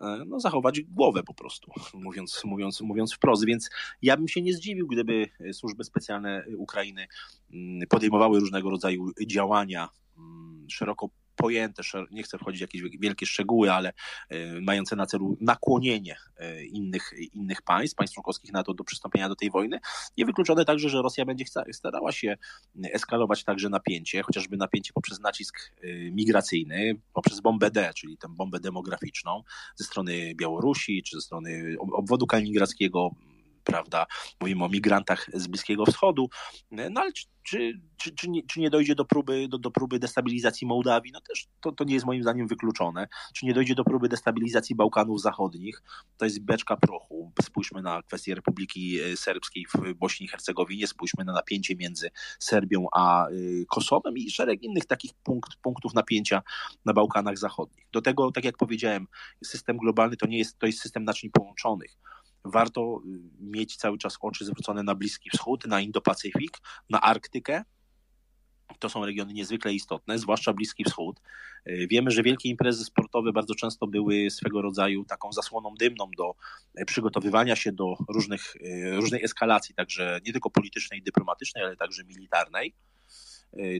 e, 0.00 0.24
no, 0.26 0.40
zachować 0.40 0.80
głowę 0.80 1.22
po 1.22 1.34
prostu, 1.34 1.72
mówiąc, 1.94 2.42
mówiąc, 2.44 2.80
mówiąc 2.80 3.14
wprost. 3.14 3.44
Więc 3.44 3.70
ja 4.02 4.16
bym 4.16 4.28
się 4.28 4.42
nie 4.42 4.54
zdziwił, 4.54 4.86
gdyby 4.86 5.26
służby 5.52 5.84
specjalne 5.84 6.44
Ukrainy 6.56 7.06
mm, 7.52 7.88
podejmowały 7.88 8.40
różnego 8.40 8.70
rodzaju 8.70 9.10
działania 9.26 9.88
mm, 10.16 10.66
szeroko 10.70 11.08
pojęte, 11.42 11.82
nie 12.10 12.22
chcę 12.22 12.38
wchodzić 12.38 12.58
w 12.58 12.62
jakieś 12.62 12.82
wielkie 13.00 13.26
szczegóły, 13.26 13.72
ale 13.72 13.92
e, 14.28 14.60
mające 14.60 14.96
na 14.96 15.06
celu 15.06 15.36
nakłonienie 15.40 16.16
e, 16.36 16.64
innych, 16.64 17.12
innych 17.32 17.62
państw, 17.62 17.96
państw 17.96 18.14
członkowskich 18.14 18.52
NATO 18.52 18.74
do 18.74 18.84
przystąpienia 18.84 19.28
do 19.28 19.36
tej 19.36 19.50
wojny. 19.50 19.80
Niewykluczone 20.16 20.64
także, 20.64 20.88
że 20.88 21.02
Rosja 21.02 21.24
będzie 21.24 21.44
starała 21.72 22.12
się 22.12 22.36
eskalować 22.92 23.44
także 23.44 23.68
napięcie, 23.68 24.22
chociażby 24.22 24.56
napięcie 24.56 24.92
poprzez 24.92 25.20
nacisk 25.20 25.72
e, 25.82 26.10
migracyjny, 26.10 26.94
poprzez 27.12 27.40
bombę 27.40 27.70
D, 27.70 27.90
czyli 27.96 28.18
tę 28.18 28.28
bombę 28.30 28.60
demograficzną 28.60 29.42
ze 29.76 29.84
strony 29.84 30.34
Białorusi, 30.34 31.02
czy 31.02 31.16
ze 31.16 31.22
strony 31.22 31.76
obwodu 31.78 32.26
kaliningradzkiego, 32.26 33.10
prawda? 33.64 34.06
Mówimy 34.40 34.64
o 34.64 34.68
migrantach 34.68 35.26
z 35.34 35.46
Bliskiego 35.46 35.86
Wschodu, 35.86 36.28
no 36.70 37.00
ale 37.00 37.12
czy, 37.12 37.24
czy, 37.42 37.80
czy, 37.96 38.14
czy, 38.14 38.30
nie, 38.30 38.42
czy 38.46 38.60
nie 38.60 38.70
dojdzie 38.70 38.94
do 38.94 39.04
próby, 39.04 39.48
do, 39.48 39.58
do 39.58 39.70
próby 39.70 39.98
destabilizacji 39.98 40.66
Mołdawii? 40.66 41.12
No 41.12 41.20
też 41.20 41.48
to, 41.60 41.72
to 41.72 41.84
nie 41.84 41.94
jest 41.94 42.06
moim 42.06 42.22
zdaniem 42.22 42.46
wykluczone. 42.46 43.08
Czy 43.34 43.46
nie 43.46 43.54
dojdzie 43.54 43.74
do 43.74 43.84
próby 43.84 44.08
destabilizacji 44.08 44.76
Bałkanów 44.76 45.20
Zachodnich? 45.20 45.82
To 46.16 46.24
jest 46.24 46.44
beczka 46.44 46.76
prochu. 46.76 47.32
Spójrzmy 47.42 47.82
na 47.82 48.02
kwestię 48.02 48.34
Republiki 48.34 49.00
e, 49.00 49.16
Serbskiej 49.16 49.66
w 49.74 49.94
Bośni 49.94 50.26
i 50.26 50.28
Hercegowinie, 50.28 50.86
spójrzmy 50.86 51.24
na 51.24 51.32
napięcie 51.32 51.76
między 51.76 52.10
Serbią 52.38 52.86
a 52.92 53.26
e, 53.26 53.30
Kosowem 53.68 54.18
i 54.18 54.30
szereg 54.30 54.62
innych 54.62 54.86
takich 54.86 55.10
punkt, 55.22 55.56
punktów 55.56 55.94
napięcia 55.94 56.42
na 56.84 56.92
Bałkanach 56.92 57.38
Zachodnich. 57.38 57.86
Do 57.92 58.02
tego, 58.02 58.32
tak 58.32 58.44
jak 58.44 58.56
powiedziałem, 58.56 59.06
system 59.44 59.76
globalny 59.76 60.16
to 60.16 60.26
nie 60.26 60.38
jest, 60.38 60.58
to 60.58 60.66
jest 60.66 60.80
system 60.80 61.04
naczyń 61.04 61.30
połączonych 61.30 61.96
warto 62.44 63.00
y, 63.06 63.20
mieć 63.40 63.76
cały 63.76 63.98
czas 63.98 64.18
oczy 64.20 64.44
zwrócone 64.44 64.82
na 64.82 64.94
Bliski 64.94 65.30
Wschód, 65.30 65.66
na 65.66 65.80
Indo-Pacyfik, 65.80 66.60
na 66.90 67.00
Arktykę. 67.00 67.64
To 68.78 68.88
są 68.88 69.06
regiony 69.06 69.32
niezwykle 69.32 69.72
istotne, 69.72 70.18
zwłaszcza 70.18 70.52
Bliski 70.52 70.84
Wschód. 70.84 71.20
Y, 71.68 71.86
wiemy, 71.90 72.10
że 72.10 72.22
wielkie 72.22 72.48
imprezy 72.48 72.84
sportowe 72.84 73.32
bardzo 73.32 73.54
często 73.54 73.86
były 73.86 74.30
swego 74.30 74.62
rodzaju 74.62 75.04
taką 75.04 75.32
zasłoną 75.32 75.74
dymną 75.78 76.10
do 76.16 76.34
y, 76.80 76.84
przygotowywania 76.84 77.56
się 77.56 77.72
do 77.72 77.96
różnych, 78.08 78.54
różnej 78.92 79.24
eskalacji, 79.24 79.74
także 79.74 80.20
nie 80.26 80.32
tylko 80.32 80.50
politycznej 80.50 81.02
dyplomatycznej, 81.02 81.64
ale 81.64 81.76
także 81.76 82.04
militarnej. 82.04 82.74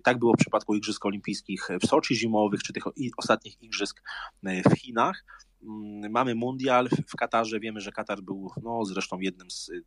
Tak 0.04 0.18
było 0.18 0.34
w 0.34 0.38
przypadku 0.40 0.74
Igrzysk 0.74 1.06
Olimpijskich 1.06 1.68
w 1.82 1.86
Soczi 1.86 2.16
zimowych, 2.16 2.62
czy 2.62 2.72
tych 2.72 2.84
ostatnich 3.16 3.62
Igrzysk 3.62 4.02
w 4.42 4.78
Chinach. 4.78 5.24
Mm, 5.62 6.12
mamy 6.12 6.34
mundial 6.34 6.88
w 7.08 7.16
Katarze. 7.16 7.60
Wiemy, 7.60 7.80
że 7.80 7.92
Katar 7.92 8.22
był 8.22 8.50
no, 8.62 8.84
zresztą 8.84 9.20
jednym 9.20 9.50
z 9.50 9.68
y, 9.68 9.84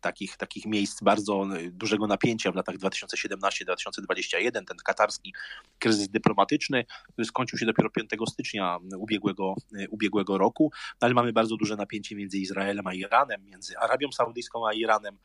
takich, 0.00 0.36
takich 0.36 0.66
miejsc 0.66 1.02
bardzo 1.02 1.56
y, 1.56 1.70
dużego 1.70 2.06
napięcia 2.06 2.52
w 2.52 2.54
latach 2.54 2.76
2017-2021, 2.76 4.50
ten 4.52 4.76
katarski 4.84 5.34
kryzys 5.78 6.08
dyplomatyczny, 6.08 6.84
który 7.12 7.24
skończył 7.24 7.58
się 7.58 7.66
dopiero 7.66 7.90
5 7.90 8.10
stycznia 8.28 8.78
ubiegłego, 8.98 9.54
y, 9.78 9.88
ubiegłego 9.90 10.38
roku, 10.38 10.70
no, 10.72 11.06
ale 11.06 11.14
mamy 11.14 11.32
bardzo 11.32 11.56
duże 11.56 11.76
napięcie 11.76 12.16
między 12.16 12.38
Izraelem 12.38 12.86
a 12.86 12.94
Iranem, 12.94 13.44
między 13.44 13.78
Arabią 13.78 14.12
Saudyjską 14.12 14.68
a 14.68 14.72
Iranem. 14.72 15.18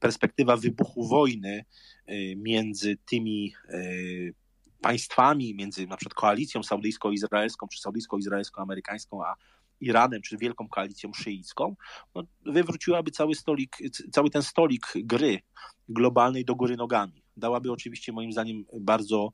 Perspektywa 0.00 0.56
wybuchu 0.56 1.08
wojny 1.08 1.64
między 2.36 2.96
tymi 2.96 3.54
państwami, 4.84 5.54
między 5.54 5.86
na 5.86 5.96
przykład 5.96 6.14
koalicją 6.14 6.60
saudyjsko-izraelską, 6.62 7.68
czy 7.72 7.80
saudyjsko-izraelsko-amerykańską, 7.80 9.24
a 9.24 9.34
Iranem, 9.80 10.22
czy 10.22 10.36
wielką 10.36 10.68
koalicją 10.68 11.12
szyicką, 11.12 11.76
no, 12.14 12.22
wywróciłaby 12.46 13.10
cały 13.10 13.34
stolik, 13.34 13.76
cały 14.12 14.30
ten 14.30 14.42
stolik 14.42 14.86
gry 14.96 15.40
globalnej 15.88 16.44
do 16.44 16.54
góry 16.54 16.76
nogami. 16.76 17.22
Dałaby 17.36 17.72
oczywiście 17.72 18.12
moim 18.12 18.32
zdaniem 18.32 18.64
bardzo 18.80 19.30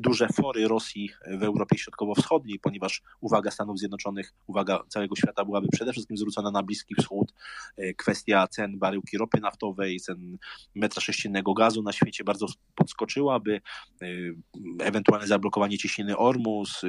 duże 0.00 0.28
fory 0.28 0.68
Rosji 0.68 1.10
w 1.38 1.42
Europie 1.42 1.78
Środkowo-Wschodniej, 1.78 2.58
ponieważ 2.58 3.02
uwaga 3.20 3.50
Stanów 3.50 3.78
Zjednoczonych, 3.78 4.34
uwaga 4.46 4.82
całego 4.88 5.16
świata 5.16 5.44
byłaby 5.44 5.68
przede 5.72 5.92
wszystkim 5.92 6.16
zwrócona 6.16 6.50
na 6.50 6.62
Bliski 6.62 6.94
Wschód. 6.94 7.32
E, 7.76 7.94
kwestia 7.94 8.46
cen 8.46 8.78
baryłki 8.78 9.18
ropy 9.18 9.40
naftowej, 9.40 10.00
cen 10.00 10.38
metra 10.74 11.00
sześciennego 11.00 11.54
gazu 11.54 11.82
na 11.82 11.92
świecie 11.92 12.24
bardzo 12.24 12.46
podskoczyłaby. 12.74 13.60
E, 14.02 14.06
ewentualne 14.80 15.26
zablokowanie 15.26 15.78
cieśniny 15.78 16.16
Ormus, 16.16 16.84
e, 16.84 16.88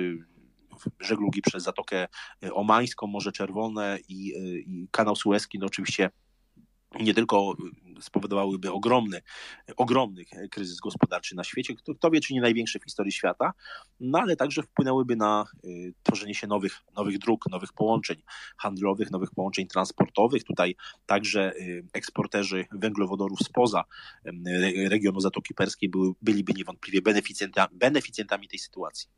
żeglugi 0.99 1.41
przez 1.41 1.63
Zatokę 1.63 2.07
Omańską, 2.51 3.07
Morze 3.07 3.32
Czerwone 3.32 3.99
i, 4.09 4.34
i 4.67 4.88
kanał 4.91 5.15
Suezki, 5.15 5.59
no 5.59 5.65
oczywiście 5.65 6.09
nie 6.99 7.13
tylko 7.13 7.55
spowodowałyby 8.02 8.72
ogromny, 8.72 9.22
ogromny 9.78 10.26
kryzys 10.52 10.80
gospodarczy 10.80 11.36
na 11.36 11.44
świecie, 11.44 11.74
kto 11.98 12.12
wie, 12.12 12.22
czy 12.22 12.34
nie 12.34 12.41
największy 12.41 12.80
w 12.80 12.84
historii 12.84 13.12
świata, 13.12 13.54
no 14.00 14.20
ale 14.20 14.36
także 14.36 14.64
wpłynęłyby 14.64 15.16
na 15.16 15.46
y, 15.66 15.94
tworzenie 16.04 16.36
się 16.36 16.48
nowych, 16.48 16.82
nowych 16.96 17.18
dróg, 17.18 17.50
nowych 17.52 17.74
połączeń 17.74 18.22
handlowych, 18.58 19.12
nowych 19.12 19.32
połączeń 19.32 19.68
transportowych. 19.68 20.44
Tutaj 20.44 20.76
także 21.06 21.54
y, 21.56 21.86
eksporterzy 21.94 22.66
węglowodorów 22.72 23.39
spoza 23.39 23.84
regionu 24.89 25.20
Zatoki 25.20 25.54
Perskiej 25.54 25.91
byliby 26.22 26.54
niewątpliwie 26.54 27.02
beneficjentami, 27.02 27.78
beneficjentami 27.78 28.48
tej 28.48 28.60
sytuacji. 28.60 29.10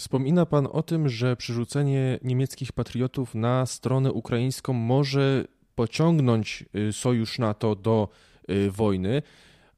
Wspomina 0.00 0.46
Pan 0.46 0.68
o 0.72 0.82
tym, 0.82 1.08
że 1.08 1.36
przerzucenie 1.36 2.18
niemieckich 2.22 2.72
patriotów 2.72 3.34
na 3.34 3.66
stronę 3.66 4.12
ukraińską 4.12 4.72
może 4.72 5.44
pociągnąć 5.80 6.64
y, 6.88 6.92
sojusz 6.92 7.38
NATO 7.38 7.74
do 7.74 8.08
y, 8.50 8.70
wojny, 8.70 9.22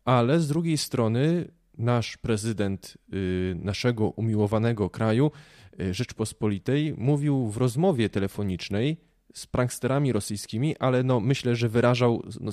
ale 0.05 0.41
z 0.41 0.49
drugiej 0.49 0.79
strony 0.79 1.49
nasz 1.79 2.17
prezydent 2.17 2.99
y, 3.15 3.57
naszego 3.63 4.09
umiłowanego 4.09 4.91
kraju, 4.91 5.31
Rzeczpospolitej, 5.91 6.95
mówił 6.97 7.49
w 7.49 7.57
rozmowie 7.57 8.09
telefonicznej 8.09 8.97
z 9.35 9.47
pranksterami 9.47 10.13
rosyjskimi, 10.13 10.77
ale 10.79 11.03
no 11.03 11.21
myślę, 11.21 11.57
że 11.57 11.69
wyrażał 11.69 12.23
no, 12.41 12.53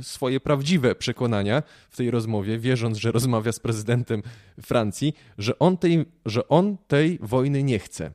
swoje 0.00 0.40
prawdziwe 0.40 0.94
przekonania 0.94 1.62
w 1.90 1.96
tej 1.96 2.10
rozmowie, 2.10 2.58
wierząc, 2.58 2.98
że 2.98 3.12
rozmawia 3.12 3.52
z 3.52 3.60
prezydentem 3.60 4.22
Francji, 4.62 5.14
że 5.38 5.58
on 5.58 5.76
tej, 5.76 6.04
że 6.26 6.48
on 6.48 6.76
tej 6.88 7.18
wojny 7.22 7.62
nie 7.62 7.78
chce. 7.78 8.12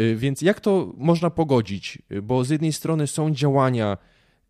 Y, 0.00 0.16
więc 0.16 0.42
jak 0.42 0.60
to 0.60 0.92
można 0.96 1.30
pogodzić? 1.30 1.98
Bo 2.22 2.44
z 2.44 2.50
jednej 2.50 2.72
strony 2.72 3.06
są 3.06 3.34
działania 3.34 3.98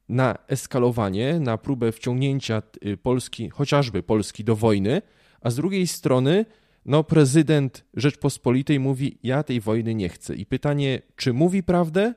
na 0.09 0.39
eskalowanie, 0.49 1.41
na 1.41 1.59
próbę 1.59 1.93
wciągnięcia 1.93 2.63
y, 2.87 2.97
Polski, 2.97 3.51
chociażby 3.51 4.03
Polski 4.03 4.45
do 4.45 4.57
wojny, 4.57 5.03
a 5.41 5.51
z 5.51 5.57
drugiej 5.57 5.87
strony 5.87 6.47
no, 6.85 7.05
prezydent 7.05 7.85
Rzeczpospolitej 7.95 8.81
mówi: 8.81 9.19
Ja 9.23 9.43
tej 9.43 9.61
wojny 9.61 9.95
nie 9.95 10.09
chcę. 10.09 10.37
I 10.37 10.47
pytanie, 10.47 11.03
czy 11.17 11.33
mówi 11.33 11.63
prawdę, 11.63 12.15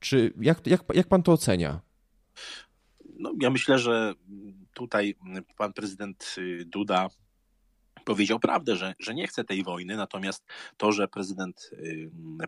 Czy 0.00 0.32
jak, 0.40 0.66
jak, 0.66 0.84
jak 0.94 1.08
pan 1.08 1.22
to 1.22 1.32
ocenia? 1.32 1.80
No, 3.18 3.32
ja 3.42 3.50
myślę, 3.50 3.78
że 3.78 4.14
tutaj 4.74 5.14
pan 5.56 5.72
prezydent 5.72 6.36
Duda 6.66 7.08
powiedział 8.04 8.40
prawdę, 8.40 8.76
że, 8.76 8.94
że 8.98 9.14
nie 9.14 9.26
chce 9.26 9.44
tej 9.44 9.62
wojny, 9.62 9.96
natomiast 9.96 10.44
to, 10.76 10.92
że 10.92 11.08
prezydent 11.08 11.70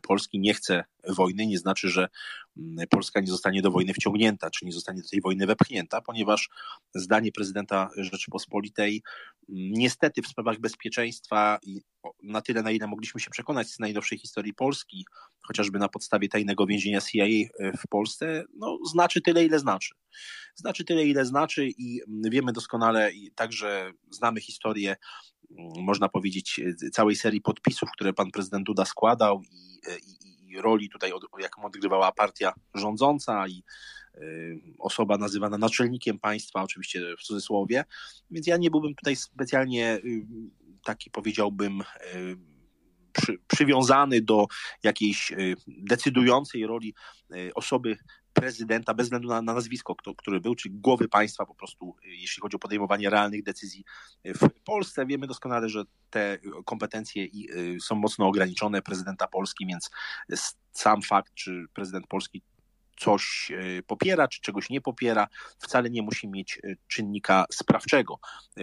Polski 0.03 0.41
nie 0.41 0.55
chce 0.55 0.85
wojny, 1.09 1.47
nie 1.47 1.59
znaczy, 1.59 1.89
że 1.89 2.09
Polska 2.91 3.21
nie 3.21 3.27
zostanie 3.27 3.63
do 3.63 3.71
wojny 3.71 3.95
wciągnięta, 3.95 4.51
czy 4.51 4.65
nie 4.65 4.73
zostanie 4.73 5.03
do 5.03 5.09
tej 5.09 5.21
wojny 5.21 5.47
wepchnięta, 5.47 6.01
ponieważ 6.01 6.49
zdanie 6.95 7.33
prezydenta 7.33 7.91
Rzeczypospolitej 7.97 9.03
niestety 9.49 10.23
w 10.23 10.27
sprawach 10.27 10.61
bezpieczeństwa 10.61 11.59
na 12.23 12.41
tyle, 12.41 12.63
na 12.63 12.71
ile 12.71 12.87
mogliśmy 12.87 13.21
się 13.21 13.31
przekonać 13.31 13.69
z 13.69 13.79
najnowszej 13.79 14.19
historii 14.19 14.55
Polski, 14.55 15.07
chociażby 15.43 15.79
na 15.79 15.89
podstawie 15.89 16.29
tajnego 16.29 16.67
więzienia 16.67 17.01
CIA 17.01 17.27
w 17.79 17.89
Polsce, 17.91 18.45
no, 18.57 18.79
znaczy 18.91 19.21
tyle, 19.21 19.45
ile 19.45 19.59
znaczy. 19.59 19.95
Znaczy 20.55 20.85
tyle, 20.85 21.05
ile 21.05 21.25
znaczy 21.25 21.69
i 21.79 22.01
wiemy 22.31 22.53
doskonale, 22.53 23.13
i 23.13 23.33
także 23.33 23.93
znamy 24.11 24.41
historię, 24.41 24.97
można 25.77 26.09
powiedzieć, 26.09 26.61
całej 26.93 27.17
serii 27.17 27.41
podpisów, 27.41 27.89
które 27.93 28.13
pan 28.13 28.31
prezydent 28.31 28.67
Duda 28.67 28.85
składał 28.85 29.43
i, 29.43 29.81
i, 30.03 30.44
roli 30.61 30.89
tutaj, 30.89 31.13
jaką 31.39 31.65
odgrywała 31.65 32.13
partia 32.13 32.53
rządząca 32.75 33.49
i 33.49 33.63
osoba 34.79 35.19
nazywana 35.19 35.59
naczelnikiem 35.59 36.19
państwa, 36.19 36.63
oczywiście 36.63 37.01
w 37.19 37.23
cudzysłowie, 37.23 37.85
więc 38.31 38.47
ja 38.47 38.57
nie 38.57 38.71
byłbym 38.71 38.95
tutaj 38.95 39.17
specjalnie 39.17 40.01
taki 40.85 41.11
powiedziałbym 41.11 41.83
przy, 43.13 43.39
przywiązany 43.47 44.21
do 44.21 44.47
jakiejś 44.83 45.33
decydującej 45.67 46.67
roli 46.67 46.95
osoby 47.55 47.97
prezydenta, 48.35 48.95
bez 48.95 49.07
względu 49.07 49.29
na, 49.29 49.43
na 49.43 49.55
nazwisko, 49.55 49.95
kto, 49.95 50.15
który 50.15 50.41
był, 50.41 50.55
czyli 50.55 50.75
głowy 50.75 51.09
państwa 51.09 51.47
po 51.47 51.55
prostu, 51.55 51.97
jeśli 52.03 52.41
chodzi 52.41 52.57
o 52.57 52.59
podejmowanie 52.59 53.11
realnych 53.11 53.43
decyzji 53.43 53.85
w 54.25 54.49
Polsce. 54.65 55.07
Wiemy 55.07 55.27
doskonale, 55.27 55.69
że 55.69 55.85
te 56.11 56.39
kompetencje 56.65 57.27
są 57.81 57.95
mocno 57.95 58.27
ograniczone 58.27 58.83
prezydenta 58.83 59.27
Polski, 59.27 59.67
więc 59.67 59.91
sam 60.73 61.03
fakt, 61.03 61.35
czy 61.35 61.65
prezydent 61.75 62.07
Polski 62.07 62.43
coś 62.97 63.53
e, 63.53 63.83
popiera, 63.83 64.29
czy 64.29 64.41
czegoś 64.41 64.71
nie 64.71 64.81
popiera, 64.81 65.29
wcale 65.59 65.91
nie 65.91 66.03
musi 66.03 66.29
mieć 66.29 66.59
e, 66.65 66.75
czynnika 66.89 67.45
sprawczego 67.53 68.19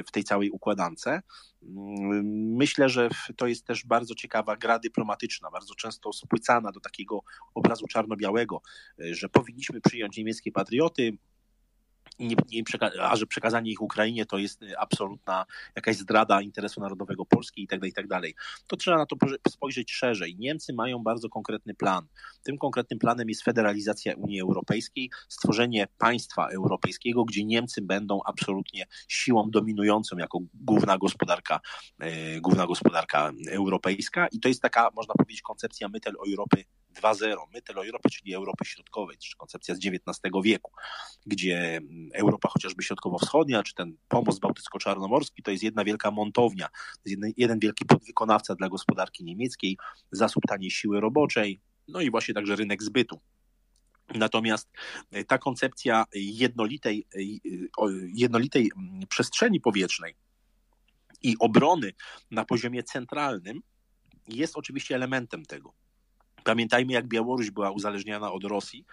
w 0.08 0.12
tej 0.12 0.24
całej 0.24 0.50
układance. 0.50 1.06
Mm, 1.08 2.56
myślę, 2.56 2.90
że 2.90 3.10
to 3.38 3.48
jest 3.48 3.66
też 3.66 3.86
bardzo 3.86 4.16
ciekawa 4.16 4.58
gra 4.58 4.80
dyplomatyczna, 4.80 5.52
bardzo 5.52 5.76
często 5.76 6.14
spłycana 6.14 6.72
do 6.72 6.80
takiego 6.80 7.20
obrazu 7.54 7.88
czarno-białego, 7.88 8.62
e, 9.00 9.16
że 9.16 9.30
powinniśmy 9.30 9.82
przyjąć 9.82 10.18
niemieckie 10.18 10.52
patrioty, 10.52 11.18
nie, 12.20 12.36
nie 12.52 12.64
a 13.02 13.16
że 13.16 13.26
przekazanie 13.26 13.72
ich 13.72 13.82
Ukrainie 13.82 14.26
to 14.26 14.38
jest 14.38 14.62
y, 14.62 14.80
absolutna 14.80 15.46
jakaś 15.76 15.96
zdrada 15.96 16.42
interesu 16.42 16.82
narodowego 16.82 17.26
Polski 17.26 17.64
i 17.64 17.68
tak 17.68 17.80
dalej, 17.80 17.92
i 17.92 17.94
tak 17.94 18.08
dalej. 18.08 18.36
To 18.68 18.78
trzeba 18.78 18.98
na 18.98 19.06
to 19.06 19.16
spojrzeć 19.50 19.92
szerzej. 19.92 20.36
Niemcy 20.40 20.74
mają 20.74 21.00
bardzo 21.00 21.30
konkretny 21.30 21.74
plan. 21.74 22.08
Tym 22.44 22.58
konkretnym 22.58 23.00
planem 23.00 23.30
jest 23.30 23.44
federalizacja 23.44 24.14
Unii 24.16 24.42
Europejskiej, 24.42 25.10
stworzenie 25.30 25.88
państwa 25.98 26.48
europejskiego, 26.48 27.26
gdzie 27.26 27.46
Niemcy 27.46 27.82
będą 27.82 28.20
absolutnie 28.26 28.86
siłą 29.08 29.50
dominującą 29.52 30.18
jako 30.18 30.40
główna 30.54 30.98
gospodarka, 30.98 31.60
e, 32.00 32.42
główna 32.42 32.68
gospodarka 32.68 33.32
europejska 33.52 34.28
i 34.28 34.40
to 34.40 34.48
jest 34.48 34.62
taka, 34.62 34.90
można 34.96 35.14
powiedzieć, 35.14 35.42
koncepcja 35.42 35.90
Mytel 35.90 36.16
Europy 36.28 36.64
2.0, 36.94 37.36
Mytel 37.54 37.78
Europy, 37.78 38.10
czyli 38.10 38.34
Europy 38.34 38.66
Środkowej, 38.66 39.18
czy 39.18 39.38
koncepcja 39.38 39.76
z 39.76 39.78
XIX 39.78 40.34
wieku, 40.44 40.72
gdzie 41.26 41.82
Europa 42.14 42.50
chociażby 42.50 42.84
środkowo-wschodnia, 42.84 43.64
czy 43.64 43.74
ten 43.74 43.98
pomost 44.08 44.40
bałtycko-czarnomorski, 44.40 45.44
to 45.44 45.52
jest 45.52 45.64
jedna 45.64 45.84
wielka 45.84 46.12
montownia, 46.12 46.68
jeden, 47.06 47.32
jeden 47.38 47.60
wielki 47.60 47.86
podwykonawca 47.86 48.56
dla 48.56 48.70
gospodarki 48.70 49.24
niemieckiej, 49.24 49.78
zasób 50.12 50.44
taniej 50.48 50.72
siły 50.72 51.00
roboczej, 51.00 51.62
no 51.88 52.02
i 52.02 52.12
właśnie 52.12 52.34
także 52.34 52.56
rynek 52.56 52.84
zbytu. 52.84 53.22
Natomiast 54.16 54.70
e, 55.12 55.24
ta 55.24 55.38
koncepcja 55.38 56.06
jednolitej, 56.14 57.08
e, 57.16 57.20
jednolitej 58.14 58.72
przestrzeni 59.10 59.60
powietrznej 59.60 60.16
i 61.22 61.36
obrony 61.40 61.94
na 62.32 62.46
poziomie 62.46 62.84
centralnym 62.84 63.62
jest 64.28 64.58
oczywiście 64.58 64.96
elementem 64.96 65.46
tego. 65.46 65.74
Pamiętajmy, 66.44 66.94
jak 66.94 67.08
Białoruś 67.08 67.52
była 67.52 67.72
uzależniana 67.72 68.32
od 68.32 68.44
Rosji. 68.44 68.86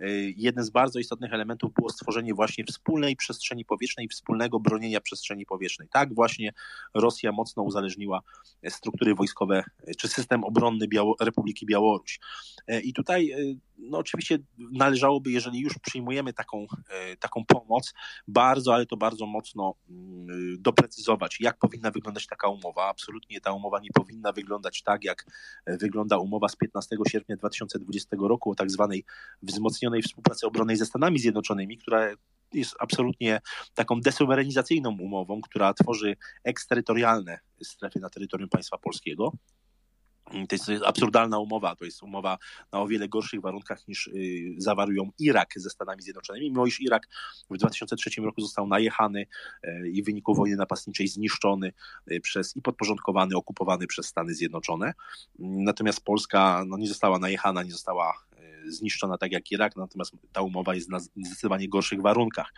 Y, 0.00 0.34
jeden 0.36 0.64
z 0.64 0.70
bardzo 0.70 0.98
istotnych 0.98 1.32
elementów 1.32 1.72
było 1.74 1.90
stworzenie 1.90 2.34
właśnie 2.34 2.64
wspólnej 2.64 3.16
przestrzeni 3.16 3.64
powietrznej, 3.64 4.08
wspólnego 4.08 4.60
bronienia 4.60 5.00
przestrzeni 5.00 5.46
powietrznej. 5.46 5.88
Tak 5.92 6.14
właśnie 6.14 6.52
Rosja 6.94 7.32
mocno 7.32 7.62
uzależniła 7.62 8.22
struktury 8.68 9.14
wojskowe 9.14 9.64
czy 9.98 10.08
system 10.08 10.44
obronny 10.44 10.88
Biało 10.88 11.16
Republiki 11.20 11.66
Białoruś. 11.66 12.20
I 12.84 12.92
tutaj 12.92 13.34
no 13.78 13.98
oczywiście 13.98 14.38
należałoby, 14.58 15.30
jeżeli 15.30 15.60
już 15.60 15.78
przyjmujemy 15.78 16.32
taką, 16.32 16.66
taką 17.20 17.44
pomoc, 17.44 17.94
bardzo, 18.28 18.74
ale 18.74 18.86
to 18.86 18.96
bardzo 18.96 19.26
mocno 19.26 19.74
mm, 19.90 20.62
doprecyzować, 20.62 21.40
jak 21.40 21.58
powinna 21.58 21.90
wyglądać 21.90 22.26
taka 22.26 22.48
umowa. 22.48 22.88
Absolutnie 22.88 23.40
ta 23.40 23.52
umowa 23.52 23.80
nie 23.80 23.90
powinna 23.94 24.32
wyglądać 24.32 24.82
tak, 24.82 25.04
jak 25.04 25.24
wygląda 25.66 26.18
umowa 26.18 26.48
z 26.48 26.56
15 26.56 26.96
sierpnia 27.08 27.36
2020 27.36 28.16
roku 28.20 28.50
o 28.50 28.54
tak 28.54 28.70
zwanej 28.70 29.04
wzmocnionej 29.42 29.83
współpracy 30.02 30.46
obronnej 30.46 30.76
ze 30.76 30.86
Stanami 30.86 31.18
Zjednoczonymi, 31.18 31.78
która 31.78 32.10
jest 32.52 32.74
absolutnie 32.78 33.40
taką 33.74 34.00
desuwerenizacyjną 34.00 34.96
umową, 35.00 35.40
która 35.40 35.74
tworzy 35.74 36.16
eksterytorialne 36.44 37.38
strefy 37.62 38.00
na 38.00 38.10
terytorium 38.10 38.48
państwa 38.48 38.78
polskiego. 38.78 39.32
To 40.24 40.54
jest, 40.70 40.84
absurdalna 40.84 41.38
umowa, 41.38 41.76
to 41.76 41.84
jest 41.84 42.02
umowa 42.02 42.38
na 42.72 42.80
o 42.80 42.86
wiele 42.86 43.08
gorszych 43.08 43.40
warunkach 43.40 43.88
niż 43.88 44.06
y, 44.06 44.54
zawarł 44.58 44.92
ją 44.92 45.10
Irak 45.18 45.48
ze 45.56 45.70
Stanami 45.70 46.02
Zjednoczonymi, 46.02 46.50
mimo 46.50 46.66
iż 46.66 46.80
Irak 46.80 47.08
w 47.50 47.58
2003 47.58 48.20
roku 48.20 48.40
został 48.40 48.66
najechany 48.66 49.26
y, 49.64 49.90
i 49.90 50.02
w 50.02 50.06
wyniku 50.06 50.34
wojny 50.34 50.56
napastniczej 50.56 51.08
zniszczony 51.08 51.72
y, 52.10 52.20
przez 52.20 52.56
i 52.56 52.62
podporządkowany, 52.62 53.36
okupowany 53.36 53.86
przez 53.86 54.06
Stany 54.06 54.34
Zjednoczone. 54.34 54.94
Natomiast 55.38 56.04
Polska 56.04 56.64
no, 56.66 56.76
nie 56.76 56.88
została 56.88 57.18
najechana, 57.18 57.62
nie 57.62 57.72
została 57.72 58.14
zniszczona 58.66 59.18
tak 59.18 59.32
jak 59.32 59.52
Irak, 59.52 59.76
natomiast 59.76 60.12
ta 60.32 60.42
umowa 60.42 60.74
jest 60.74 60.90
na 60.90 60.98
zdecydowanie 61.00 61.68
gorszych 61.68 62.02
warunkach. 62.02 62.52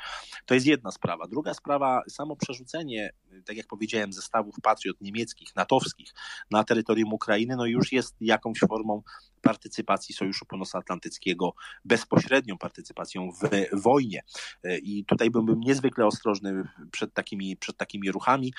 To 0.46 0.54
jest 0.54 0.66
jedna 0.66 0.90
sprawa. 0.90 1.26
Druga 1.26 1.54
sprawa, 1.54 2.02
samo 2.08 2.36
przerzucenie, 2.36 3.12
tak 3.44 3.56
jak 3.56 3.66
powiedziałem, 3.66 4.12
zestawów 4.12 4.54
patriot 4.62 5.00
niemieckich, 5.00 5.56
natowskich 5.56 6.08
na 6.50 6.64
terytorium 6.64 7.12
Ukrainy, 7.12 7.56
no 7.56 7.66
już 7.66 7.92
jest 7.92 8.16
jakąś 8.20 8.58
formą 8.58 9.02
partycypacji 9.46 10.14
Sojuszu 10.14 10.46
Północnoatlantyckiego, 10.46 11.54
bezpośrednią 11.84 12.58
partycypacją 12.58 13.30
w 13.32 13.80
wojnie. 13.82 14.22
I 14.82 15.04
tutaj 15.04 15.30
byłbym 15.30 15.60
niezwykle 15.60 16.06
ostrożny 16.06 16.64
przed 16.90 17.14
takimi, 17.14 17.56
przed 17.56 17.76
takimi 17.76 18.12
ruchami. 18.12 18.52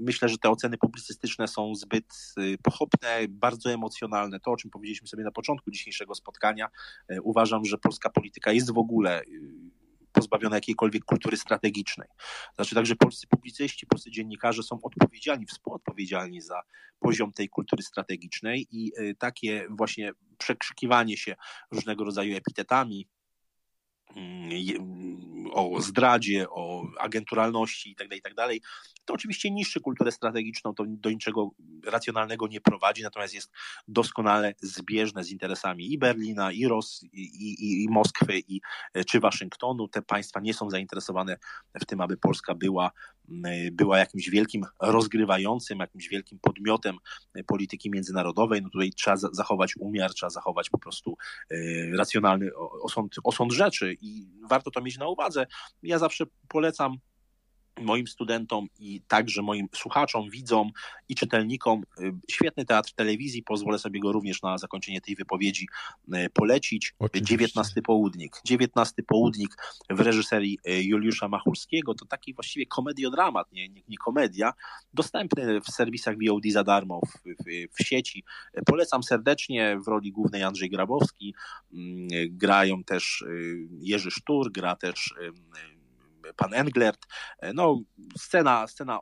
Myślę, 0.00 0.28
że 0.28 0.38
te 0.38 0.50
oceny 0.50 0.78
publicystyczne 0.78 1.48
są 1.48 1.74
zbyt 1.74 2.34
pochopne, 2.62 3.18
bardzo 3.28 3.72
emocjonalne. 3.72 4.40
To, 4.40 4.50
o 4.50 4.56
czym 4.56 4.70
powiedzieliśmy 4.70 5.08
sobie 5.08 5.24
na 5.24 5.32
początku 5.32 5.70
dzisiejszego 5.70 6.14
spotkania, 6.14 6.68
uważam, 7.22 7.64
że 7.64 7.78
polska 7.78 8.10
polityka 8.10 8.52
jest 8.52 8.72
w 8.72 8.78
ogóle 8.78 9.22
pozbawione 10.12 10.56
jakiejkolwiek 10.56 11.04
kultury 11.04 11.36
strategicznej. 11.36 12.08
Znaczy 12.54 12.74
także 12.74 12.96
polscy 12.96 13.26
publicyści, 13.26 13.86
polscy 13.86 14.10
dziennikarze 14.10 14.62
są 14.62 14.78
odpowiedzialni, 14.82 15.46
współodpowiedzialni 15.46 16.40
za 16.40 16.62
poziom 16.98 17.32
tej 17.32 17.48
kultury 17.48 17.82
strategicznej 17.82 18.66
i 18.70 18.92
y, 18.98 19.14
takie 19.18 19.66
właśnie 19.70 20.12
przekrzykiwanie 20.38 21.16
się 21.16 21.34
różnego 21.70 22.04
rodzaju 22.04 22.36
epitetami, 22.36 23.08
mm, 24.16 25.50
o 25.52 25.80
zdradzie, 25.80 26.50
o 26.50 26.86
agenturalności 26.98 27.90
itd., 27.90 28.16
itd., 28.16 28.48
to 29.10 29.14
oczywiście 29.14 29.50
niszczy 29.50 29.80
kulturę 29.80 30.12
strategiczną, 30.12 30.74
to 30.74 30.84
do 30.86 31.10
niczego 31.10 31.50
racjonalnego 31.86 32.46
nie 32.46 32.60
prowadzi, 32.60 33.02
natomiast 33.02 33.34
jest 33.34 33.50
doskonale 33.88 34.54
zbieżne 34.60 35.24
z 35.24 35.30
interesami 35.30 35.92
i 35.92 35.98
Berlina, 35.98 36.52
i 36.52 36.66
Rosji, 36.66 37.10
i, 37.12 37.22
i, 37.22 37.84
i 37.84 37.88
Moskwy, 37.88 38.38
i, 38.48 38.60
e, 38.94 39.04
czy 39.04 39.20
Waszyngtonu. 39.20 39.88
Te 39.88 40.02
państwa 40.02 40.40
nie 40.40 40.54
są 40.54 40.70
zainteresowane 40.70 41.36
w 41.80 41.86
tym, 41.86 42.00
aby 42.00 42.16
Polska 42.16 42.54
była, 42.54 42.90
była 43.72 43.98
jakimś 43.98 44.30
wielkim 44.30 44.64
rozgrywającym, 44.80 45.78
jakimś 45.78 46.08
wielkim 46.08 46.38
podmiotem 46.38 46.96
e, 47.34 47.44
polityki 47.44 47.90
międzynarodowej. 47.90 48.62
No 48.62 48.70
tutaj 48.70 48.90
trzeba 48.90 49.16
zachować 49.16 49.76
umiar, 49.76 50.14
trzeba 50.14 50.30
zachować 50.30 50.70
po 50.70 50.78
prostu 50.78 51.16
e, 51.50 51.56
racjonalny 51.96 52.50
osąd, 52.82 53.14
osąd 53.24 53.52
rzeczy 53.52 53.96
i 54.00 54.26
warto 54.48 54.70
to 54.70 54.80
mieć 54.80 54.98
na 54.98 55.08
uwadze. 55.08 55.46
Ja 55.82 55.98
zawsze 55.98 56.24
polecam 56.48 56.96
moim 57.80 58.06
studentom 58.06 58.66
i 58.78 59.00
także 59.08 59.42
moim 59.42 59.68
słuchaczom, 59.74 60.30
widzom 60.30 60.70
i 61.08 61.14
czytelnikom 61.14 61.82
y, 62.00 62.12
świetny 62.30 62.64
teatr 62.64 62.92
telewizji. 62.92 63.42
Pozwolę 63.42 63.78
sobie 63.78 64.00
go 64.00 64.12
również 64.12 64.42
na 64.42 64.58
zakończenie 64.58 65.00
tej 65.00 65.16
wypowiedzi 65.16 65.68
y, 66.14 66.30
polecić. 66.34 66.94
Oczywiście. 66.98 67.34
19 67.34 67.82
południk. 67.82 68.36
19 68.44 69.02
południk 69.02 69.56
w 69.90 70.00
reżyserii 70.00 70.58
y, 70.68 70.82
Juliusza 70.82 71.28
Machulskiego. 71.28 71.94
To 71.94 72.06
taki 72.06 72.34
właściwie 72.34 72.66
komediodramat, 72.66 73.52
nie, 73.52 73.68
nie, 73.68 73.82
nie 73.88 73.96
komedia. 73.96 74.52
Dostępny 74.94 75.60
w 75.60 75.66
serwisach 75.66 76.16
VOD 76.26 76.42
za 76.50 76.64
darmo 76.64 77.00
w, 77.00 77.44
w, 77.44 77.74
w 77.78 77.86
sieci. 77.86 78.24
Polecam 78.66 79.02
serdecznie. 79.02 79.78
W 79.86 79.88
roli 79.88 80.12
głównej 80.12 80.42
Andrzej 80.42 80.70
Grabowski. 80.70 81.34
Mm, 81.72 82.08
Grają 82.30 82.84
też 82.84 83.24
Jerzy 83.80 84.10
Sztur, 84.10 84.52
gra 84.52 84.76
też 84.76 85.14
pan 86.36 86.54
Englert. 86.54 87.06
No, 87.54 87.80
scena, 88.18 88.66
scena, 88.66 89.00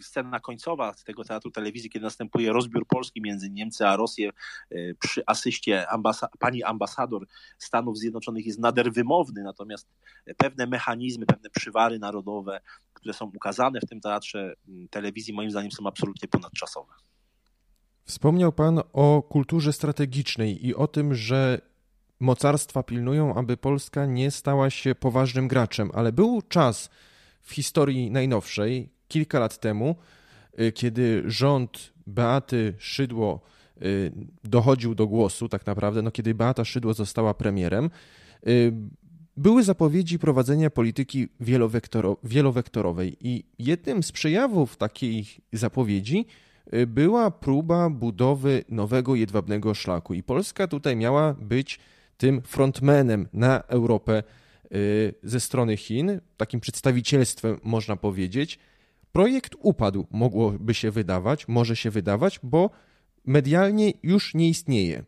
scena 0.00 0.40
końcowa 0.40 0.94
tego 1.04 1.24
teatru 1.24 1.50
telewizji, 1.50 1.90
kiedy 1.90 2.04
następuje 2.04 2.52
rozbiór 2.52 2.86
Polski 2.86 3.20
między 3.22 3.50
Niemcy 3.50 3.86
a 3.86 3.96
Rosję 3.96 4.30
e, 4.70 4.94
przy 4.94 5.22
asyście 5.26 5.88
ambasa 5.88 6.28
pani 6.38 6.62
ambasador 6.62 7.26
Stanów 7.58 7.98
Zjednoczonych 7.98 8.46
jest 8.46 8.58
nader 8.58 8.92
wymowny, 8.92 9.42
natomiast 9.42 9.88
pewne 10.36 10.66
mechanizmy, 10.66 11.26
pewne 11.26 11.50
przywary 11.50 11.98
narodowe, 11.98 12.60
które 12.94 13.14
są 13.14 13.24
ukazane 13.24 13.80
w 13.80 13.88
tym 13.88 14.00
teatrze 14.00 14.54
telewizji, 14.90 15.34
moim 15.34 15.50
zdaniem 15.50 15.72
są 15.72 15.86
absolutnie 15.86 16.28
ponadczasowe. 16.28 16.92
Wspomniał 18.04 18.52
Pan 18.52 18.80
o 18.92 19.22
kulturze 19.22 19.72
strategicznej 19.72 20.66
i 20.66 20.74
o 20.74 20.86
tym, 20.86 21.14
że 21.14 21.60
mocarstwa 22.20 22.82
pilnują, 22.82 23.34
aby 23.34 23.56
Polska 23.56 24.06
nie 24.06 24.30
stała 24.30 24.70
się 24.70 24.94
poważnym 24.94 25.48
graczem, 25.48 25.90
ale 25.94 26.12
był 26.12 26.42
czas 26.42 26.90
w 27.40 27.52
historii 27.52 28.10
najnowszej, 28.10 28.88
kilka 29.08 29.38
lat 29.38 29.60
temu, 29.60 29.96
y, 30.60 30.72
kiedy 30.72 31.22
rząd 31.26 31.92
Beaty 32.06 32.74
Szydło 32.78 33.40
y, 33.82 34.12
dochodził 34.44 34.94
do 34.94 35.06
głosu, 35.06 35.48
tak 35.48 35.66
naprawdę, 35.66 36.02
no 36.02 36.10
kiedy 36.10 36.34
Beata 36.34 36.64
Szydło 36.64 36.94
została 36.94 37.34
premierem, 37.34 37.90
y, 38.46 38.72
były 39.36 39.62
zapowiedzi 39.62 40.18
prowadzenia 40.18 40.70
polityki 40.70 41.28
wielowektorowej. 42.24 43.16
I 43.20 43.44
jednym 43.58 44.02
z 44.02 44.12
przejawów 44.12 44.76
takiej 44.76 45.26
zapowiedzi 45.52 46.26
była 46.86 47.30
próba 47.30 47.90
budowy 47.90 48.64
nowego 48.68 49.14
jedwabnego 49.14 49.74
szlaku. 49.74 50.14
I 50.14 50.22
Polska 50.22 50.68
tutaj 50.68 50.96
miała 50.96 51.34
być 51.34 51.80
tym 52.16 52.42
frontmanem 52.42 53.28
na 53.32 53.60
Europę 53.60 54.22
y, 54.74 55.14
ze 55.22 55.40
strony 55.40 55.76
Chin, 55.76 56.20
takim 56.36 56.60
przedstawicielstwem 56.60 57.60
można 57.62 57.96
powiedzieć. 57.96 58.58
Projekt 59.12 59.54
upadł, 59.58 60.06
mogłoby 60.10 60.74
się 60.74 60.90
wydawać, 60.90 61.48
może 61.48 61.76
się 61.76 61.90
wydawać, 61.90 62.40
bo 62.42 62.70
medialnie 63.24 63.92
już 64.02 64.34
nie 64.34 64.48
istnieje. 64.48 65.04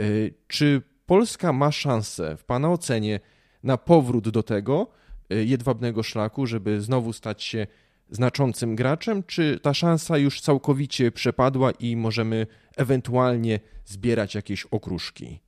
Y, 0.00 0.34
czy 0.48 0.82
Polska 1.06 1.52
ma 1.52 1.72
szansę, 1.72 2.36
w 2.36 2.44
Pana 2.44 2.72
ocenie, 2.72 3.20
na 3.62 3.76
powrót 3.76 4.28
do 4.28 4.42
tego 4.42 4.86
y, 5.32 5.44
jedwabnego 5.44 6.02
szlaku, 6.02 6.46
żeby 6.46 6.80
znowu 6.80 7.12
stać 7.12 7.42
się 7.42 7.66
znaczącym 8.10 8.76
graczem, 8.76 9.22
czy 9.22 9.60
ta 9.62 9.74
szansa 9.74 10.18
już 10.18 10.40
całkowicie 10.40 11.12
przepadła 11.12 11.70
i 11.70 11.96
możemy 11.96 12.46
ewentualnie 12.76 13.60
zbierać 13.84 14.34
jakieś 14.34 14.64
okruszki? 14.64 15.45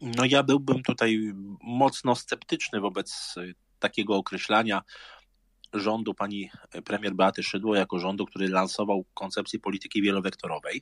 No 0.00 0.24
ja 0.24 0.42
byłbym 0.42 0.82
tutaj 0.82 1.32
mocno 1.62 2.14
sceptyczny 2.14 2.80
wobec 2.80 3.34
y, 3.36 3.54
takiego 3.78 4.16
określania 4.16 4.82
rządu 5.72 6.14
pani 6.14 6.50
premier 6.84 7.14
Beaty 7.14 7.42
Szydło 7.42 7.76
jako 7.76 7.98
rządu, 7.98 8.26
który 8.26 8.48
lansował 8.48 9.04
koncepcję 9.14 9.60
polityki 9.60 10.02
wielowektorowej. 10.02 10.80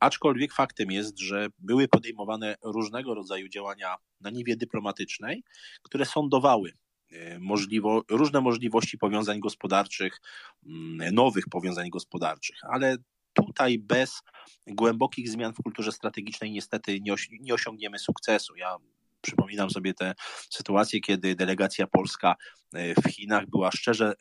Aczkolwiek 0.00 0.52
faktem 0.52 0.90
jest, 0.90 1.18
że 1.18 1.46
były 1.58 1.88
podejmowane 1.88 2.56
różnego 2.62 3.14
rodzaju 3.14 3.48
działania 3.48 3.96
na 4.20 4.30
niwie 4.30 4.56
dyplomatycznej, 4.56 5.44
które 5.82 6.04
sądowały 6.04 6.72
y, 7.12 7.38
możliwo, 7.40 8.02
różne 8.10 8.40
możliwości 8.40 8.98
powiązań 8.98 9.40
gospodarczych, 9.40 10.20
mm, 10.66 11.14
nowych 11.14 11.44
powiązań 11.50 11.90
gospodarczych, 11.90 12.56
ale 12.70 12.96
tutaj 13.32 13.78
bez 13.78 14.22
głębokich 14.66 15.30
zmian 15.30 15.52
w 15.52 15.62
kulturze 15.62 15.92
strategicznej 15.92 16.50
niestety 16.50 17.00
nie, 17.00 17.12
osi 17.12 17.38
nie 17.40 17.54
osiągniemy 17.54 17.98
sukcesu. 17.98 18.56
Ja 18.56 18.76
przypominam 19.22 19.70
sobie 19.70 19.94
te 19.94 20.14
sytuacje, 20.50 21.00
kiedy 21.00 21.34
delegacja 21.34 21.86
polska 21.86 22.36
e, 22.74 22.94
w 22.94 23.04
Chinach 23.10 23.50
była 23.50 23.70
szczerze, 23.70 24.14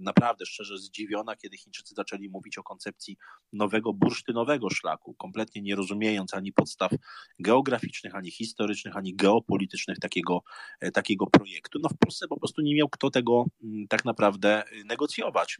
naprawdę 0.00 0.46
szczerze 0.46 0.78
zdziwiona, 0.78 1.36
kiedy 1.36 1.56
Chińczycy 1.56 1.94
zaczęli 1.94 2.28
mówić 2.28 2.58
o 2.58 2.62
koncepcji 2.62 3.16
nowego 3.52 3.92
bursztynowego 3.92 4.70
szlaku, 4.70 5.14
kompletnie 5.14 5.62
nie 5.62 5.76
rozumiejąc 5.76 6.34
ani 6.34 6.52
podstaw 6.52 6.92
geograficznych, 7.38 8.14
ani 8.14 8.30
historycznych, 8.30 8.96
ani 8.96 9.14
geopolitycznych 9.14 9.98
takiego, 9.98 10.42
e, 10.80 10.90
takiego 10.90 11.26
projektu. 11.26 11.78
No 11.82 11.88
w 11.88 11.98
Polsce 11.98 12.28
po 12.28 12.40
prostu 12.40 12.62
nie 12.62 12.74
miał 12.74 12.88
kto 12.88 13.10
tego 13.10 13.44
mm, 13.62 13.88
tak 13.88 14.04
naprawdę 14.04 14.64
negocjować 14.84 15.58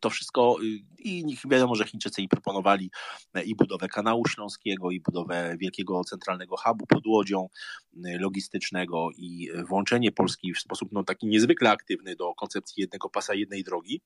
to 0.00 0.10
wszystko 0.10 0.56
y, 0.62 0.64
i 0.98 1.36
wiadomo, 1.50 1.74
że 1.74 1.84
Chińczycy 1.84 2.22
i 2.22 2.28
proponowali 2.28 2.90
e, 3.34 3.42
i 3.42 3.54
budowę 3.54 3.88
kanału 3.88 4.26
śląskiego, 4.28 4.90
i 4.90 5.00
budowę 5.00 5.56
wielkiego 5.60 6.04
centralnego 6.04 6.56
hubu 6.56 6.86
pod 6.86 7.06
łodzią 7.06 7.48
y, 7.94 7.98
logistycznego 8.18 9.08
i 9.16 9.48
włączenie 9.68 10.12
Polski 10.12 10.54
w 10.54 10.58
sposób 10.58 10.88
no, 10.92 11.04
taki 11.04 11.26
niezwykle 11.26 11.70
aktywny 11.70 12.16
do 12.16 12.34
koncepcji 12.34 12.80
jednego 12.80 13.10
pasa, 13.10 13.34
jednej 13.34 13.64
drogi. 13.64 14.00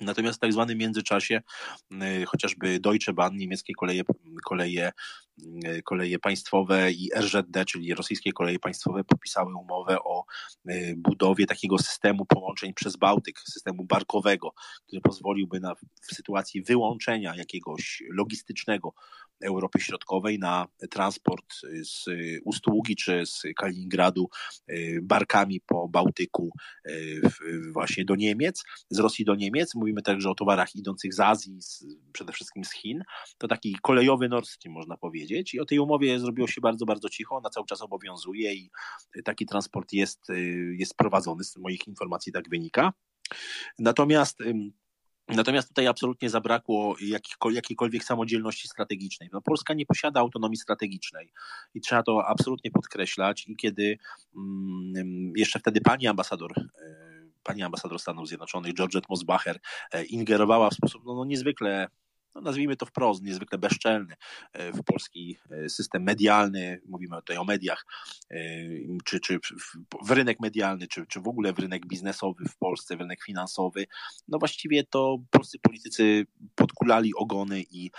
Natomiast 0.00 0.38
w 0.38 0.40
tak 0.40 0.52
zwanym 0.52 0.78
międzyczasie 0.78 1.42
y, 1.92 2.24
chociażby 2.26 2.80
Deutsche 2.80 3.12
Bahn, 3.12 3.36
niemieckie 3.36 3.74
koleje, 3.74 4.02
koleje, 4.44 4.92
y, 5.66 5.82
koleje 5.84 6.18
państwowe 6.18 6.92
i 6.92 7.10
RZD, 7.16 7.64
czyli 7.66 7.94
rosyjskie 7.94 8.32
koleje 8.32 8.58
państwowe, 8.58 9.04
podpisały 9.04 9.54
umowę 9.54 9.98
o 10.04 10.24
y, 10.70 10.94
budowie 10.96 11.46
takiego 11.46 11.78
systemu 11.78 12.26
połączeń 12.26 12.74
przez 12.74 12.96
Bałtyk, 12.96 13.40
systemu 13.40 13.84
barkowego, 13.84 14.54
który 14.86 15.00
pozwoliłby 15.00 15.60
na, 15.60 15.74
w 15.74 16.14
sytuacji 16.14 16.62
wyłączenia 16.62 17.36
jakiegoś 17.36 18.02
logistycznego 18.10 18.94
Europy 19.42 19.80
Środkowej 19.80 20.38
na 20.38 20.66
transport 20.90 21.54
z 21.82 22.04
Ustługi 22.44 22.96
czy 22.96 23.26
z 23.26 23.42
Kaliningradu 23.56 24.28
barkami 25.02 25.60
po 25.60 25.88
Bałtyku 25.88 26.52
właśnie 27.72 28.04
do 28.04 28.16
Niemiec, 28.16 28.64
z 28.90 28.98
Rosji 28.98 29.24
do 29.24 29.34
Niemiec. 29.34 29.74
Mówimy 29.74 30.02
także 30.02 30.30
o 30.30 30.34
towarach 30.34 30.74
idących 30.74 31.14
z 31.14 31.20
Azji, 31.20 31.62
z, 31.62 31.84
przede 32.12 32.32
wszystkim 32.32 32.64
z 32.64 32.72
Chin, 32.72 33.02
to 33.38 33.48
taki 33.48 33.76
kolejowy 33.82 34.28
Nord 34.28 34.48
Stream 34.48 34.74
można 34.74 34.96
powiedzieć. 34.96 35.54
I 35.54 35.60
o 35.60 35.64
tej 35.64 35.78
umowie 35.78 36.18
zrobiło 36.20 36.48
się 36.48 36.60
bardzo, 36.60 36.86
bardzo 36.86 37.08
cicho, 37.08 37.36
ona 37.36 37.50
cały 37.50 37.66
czas 37.66 37.82
obowiązuje 37.82 38.54
i 38.54 38.70
taki 39.24 39.46
transport 39.46 39.92
jest, 39.92 40.30
y, 40.30 40.74
jest 40.78 40.94
prowadzony, 40.96 41.44
z 41.44 41.56
moich 41.56 41.88
informacji 41.88 42.32
tak 42.32 42.48
wynika. 42.48 42.92
Natomiast 43.78 44.40
Natomiast 45.36 45.68
tutaj 45.68 45.86
absolutnie 45.86 46.30
zabrakło 46.30 46.96
jakiejkolwiek 47.52 48.04
samodzielności 48.04 48.68
strategicznej. 48.68 49.28
No, 49.32 49.42
Polska 49.42 49.74
nie 49.74 49.86
posiada 49.86 50.20
autonomii 50.20 50.56
strategicznej 50.56 51.32
i 51.74 51.80
trzeba 51.80 52.02
to 52.02 52.26
absolutnie 52.26 52.70
podkreślać. 52.70 53.44
I 53.48 53.56
kiedy 53.56 53.98
mm, 54.36 55.32
jeszcze 55.36 55.58
wtedy 55.58 55.80
pani 55.80 56.06
ambasador 56.06 56.52
y, 56.58 57.12
pani 57.42 57.62
ambasador 57.62 57.98
Stanów 57.98 58.28
Zjednoczonych, 58.28 58.74
Georgette 58.74 59.06
Mosbacher, 59.10 59.58
e, 59.92 60.04
ingerowała 60.04 60.70
w 60.70 60.74
sposób 60.74 61.02
no, 61.04 61.14
no 61.14 61.24
niezwykle 61.24 61.88
no 62.34 62.40
nazwijmy 62.40 62.76
to 62.76 62.86
wprost, 62.86 63.22
niezwykle 63.22 63.58
bezczelny 63.58 64.14
e, 64.52 64.72
w 64.72 64.84
polski 64.84 65.36
e, 65.50 65.68
system 65.68 66.02
medialny, 66.02 66.80
mówimy 66.88 67.16
tutaj 67.16 67.36
o 67.36 67.44
mediach, 67.44 67.86
czy, 69.04 69.20
czy 69.20 69.38
w 70.04 70.10
rynek 70.10 70.40
medialny, 70.40 70.88
czy, 70.88 71.06
czy 71.06 71.20
w 71.20 71.28
ogóle 71.28 71.52
w 71.52 71.58
rynek 71.58 71.86
biznesowy 71.86 72.44
w 72.48 72.56
Polsce, 72.56 72.96
w 72.96 73.00
rynek 73.00 73.24
finansowy, 73.24 73.86
no 74.28 74.38
właściwie 74.38 74.84
to 74.84 75.18
polscy 75.30 75.58
politycy 75.58 76.26
podkulali 76.54 77.14
ogony 77.14 77.62
i, 77.70 77.90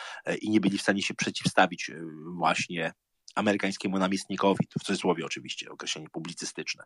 i 0.41 0.49
nie 0.49 0.59
byli 0.59 0.77
w 0.77 0.81
stanie 0.81 1.01
się 1.01 1.13
przeciwstawić 1.13 1.91
właśnie 2.37 2.93
amerykańskiemu 3.35 3.99
namiestnikowi, 3.99 4.67
w 4.79 4.83
cudzysłowie 4.83 5.25
oczywiście, 5.25 5.71
określenie 5.71 6.09
publicystyczne. 6.09 6.83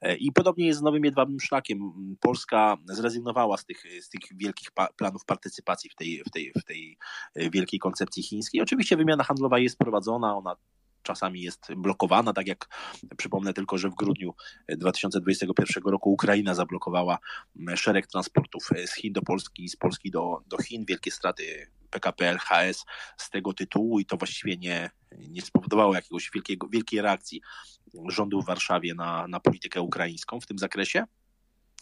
E, 0.00 0.16
I 0.16 0.32
podobnie 0.32 0.66
jest 0.66 0.78
z 0.78 0.82
nowym 0.82 1.04
jedwabnym 1.04 1.40
szlakiem. 1.40 1.92
Polska 2.20 2.76
zrezygnowała 2.84 3.56
z 3.56 3.64
tych, 3.64 3.82
z 4.00 4.08
tych 4.08 4.20
wielkich 4.36 4.68
planów 4.96 5.24
partycypacji 5.24 5.90
w 5.90 5.94
tej, 5.94 6.22
w, 6.26 6.30
tej, 6.30 6.52
w 6.60 6.64
tej 6.64 6.98
e, 7.34 7.50
wielkiej 7.50 7.80
koncepcji 7.80 8.22
chińskiej. 8.22 8.60
Oczywiście 8.60 8.96
wymiana 8.96 9.24
handlowa 9.24 9.58
jest 9.58 9.78
prowadzona, 9.78 10.36
ona 10.36 10.56
czasami 11.02 11.42
jest 11.42 11.74
blokowana, 11.76 12.32
tak 12.32 12.46
jak 12.46 12.68
przypomnę 13.16 13.52
tylko, 13.54 13.78
że 13.78 13.88
w 13.90 13.94
grudniu 13.94 14.34
2021 14.68 15.84
roku 15.84 16.12
Ukraina 16.12 16.54
zablokowała 16.54 17.18
szereg 17.74 18.06
transportów 18.06 18.68
z 18.86 18.94
Chin 18.94 19.12
do 19.12 19.22
Polski 19.22 19.64
i 19.64 19.68
z 19.68 19.76
Polski 19.76 20.10
do, 20.10 20.42
do 20.46 20.58
Chin. 20.58 20.84
Wielkie 20.84 21.10
straty 21.10 21.70
PKP 21.90 22.28
LHS 22.28 22.84
z 23.16 23.30
tego 23.30 23.52
tytułu 23.52 23.98
i 23.98 24.06
to 24.06 24.16
właściwie 24.16 24.56
nie, 24.56 24.90
nie 25.18 25.42
spowodowało 25.42 25.94
jakiegoś 25.94 26.30
wielkiego, 26.34 26.68
wielkiej 26.68 27.00
reakcji 27.00 27.42
rządu 28.08 28.42
w 28.42 28.46
Warszawie 28.46 28.94
na, 28.94 29.28
na 29.28 29.40
politykę 29.40 29.80
ukraińską 29.80 30.40
w 30.40 30.46
tym 30.46 30.58
zakresie. 30.58 31.04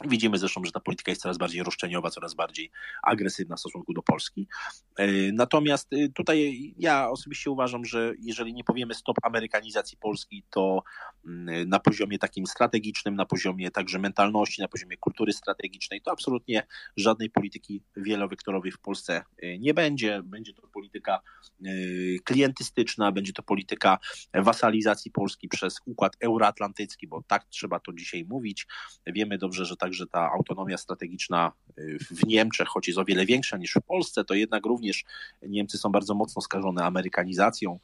Widzimy 0.04 0.38
zresztą, 0.38 0.64
że 0.64 0.72
ta 0.72 0.80
polityka 0.80 1.10
jest 1.10 1.22
coraz 1.22 1.38
bardziej 1.38 1.62
roszczeniowa, 1.62 2.10
coraz 2.10 2.34
bardziej 2.34 2.70
agresywna 3.02 3.56
w 3.56 3.60
stosunku 3.60 3.92
do 3.94 4.02
Polski. 4.02 4.48
E, 4.98 5.32
natomiast 5.32 5.92
e, 5.92 6.08
tutaj 6.08 6.74
ja 6.78 7.10
osobiście 7.10 7.50
uważam, 7.50 7.84
że 7.84 8.14
jeżeli 8.20 8.54
nie 8.54 8.64
powiemy 8.64 8.94
stop 8.94 9.16
amerykanizacji 9.22 9.98
Polski, 9.98 10.44
to 10.50 10.82
mm, 11.26 11.68
na 11.68 11.78
poziomie 11.78 12.18
takim 12.18 12.46
strategicznym, 12.46 13.16
na 13.16 13.26
poziomie 13.26 13.70
także 13.70 13.98
mentalności, 13.98 14.62
na 14.62 14.68
poziomie 14.68 14.96
kultury 14.96 15.32
strategicznej, 15.32 16.00
to 16.00 16.10
absolutnie 16.10 16.66
żadnej 16.96 17.30
polityki 17.30 17.82
wielowektorowej 17.96 18.72
w 18.72 18.78
Polsce 18.78 19.24
e, 19.42 19.58
nie 19.58 19.74
będzie. 19.74 20.22
Będzie 20.24 20.54
to 20.54 20.68
polityka 20.68 21.20
klientystyczna, 22.24 23.12
będzie 23.12 23.32
to 23.32 23.42
polityka 23.42 23.98
wasalizacji 24.34 25.10
Polski 25.10 25.48
przez 25.48 25.76
układ 25.86 26.16
euroatlantycki, 26.20 27.06
bo 27.06 27.22
tak 27.26 27.44
trzeba 27.44 27.80
to 27.80 27.92
dzisiaj 27.92 28.24
mówić. 28.24 28.66
Wiemy 29.06 29.38
dobrze, 29.38 29.64
że 29.64 29.76
tak 29.76 29.88
także 29.88 30.06
ta 30.06 30.30
autonomia 30.30 30.76
strategiczna 30.76 31.52
y, 31.78 31.98
w 32.10 32.26
Niemczech, 32.26 32.68
choć 32.68 32.88
jest 32.88 32.98
o 32.98 33.04
wiele 33.04 33.26
większa 33.26 33.56
niż 33.56 33.74
w 33.74 33.86
Polsce, 33.86 34.24
to 34.24 34.34
jednak 34.34 34.66
również 34.66 34.87
Niemcy 35.42 35.78
są 35.78 35.92
bardzo 35.92 36.14
mocno 36.14 36.42
skażone 36.42 36.84
amerykanizacją, 36.84 37.78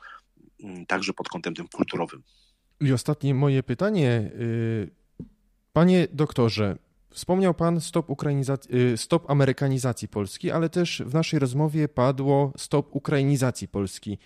mm, 0.60 0.86
także 0.86 1.12
pod 1.12 1.28
kątem 1.28 1.54
tym 1.54 1.68
kulturowym. 1.68 2.22
I 2.80 2.92
ostatnie 2.92 3.34
moje 3.34 3.62
pytanie. 3.62 4.30
Y, 4.40 4.90
panie 5.72 6.08
doktorze, 6.12 6.76
wspomniał 7.10 7.54
Pan 7.54 7.80
stop, 7.80 8.06
y, 8.74 8.96
stop 8.96 9.30
amerykanizacji 9.30 10.08
Polski, 10.08 10.50
ale 10.50 10.68
też 10.68 11.02
w 11.06 11.14
naszej 11.14 11.38
rozmowie 11.38 11.88
padło 11.88 12.52
stop 12.56 12.96
ukrainizacji 12.96 13.68
Polski. 13.68 14.18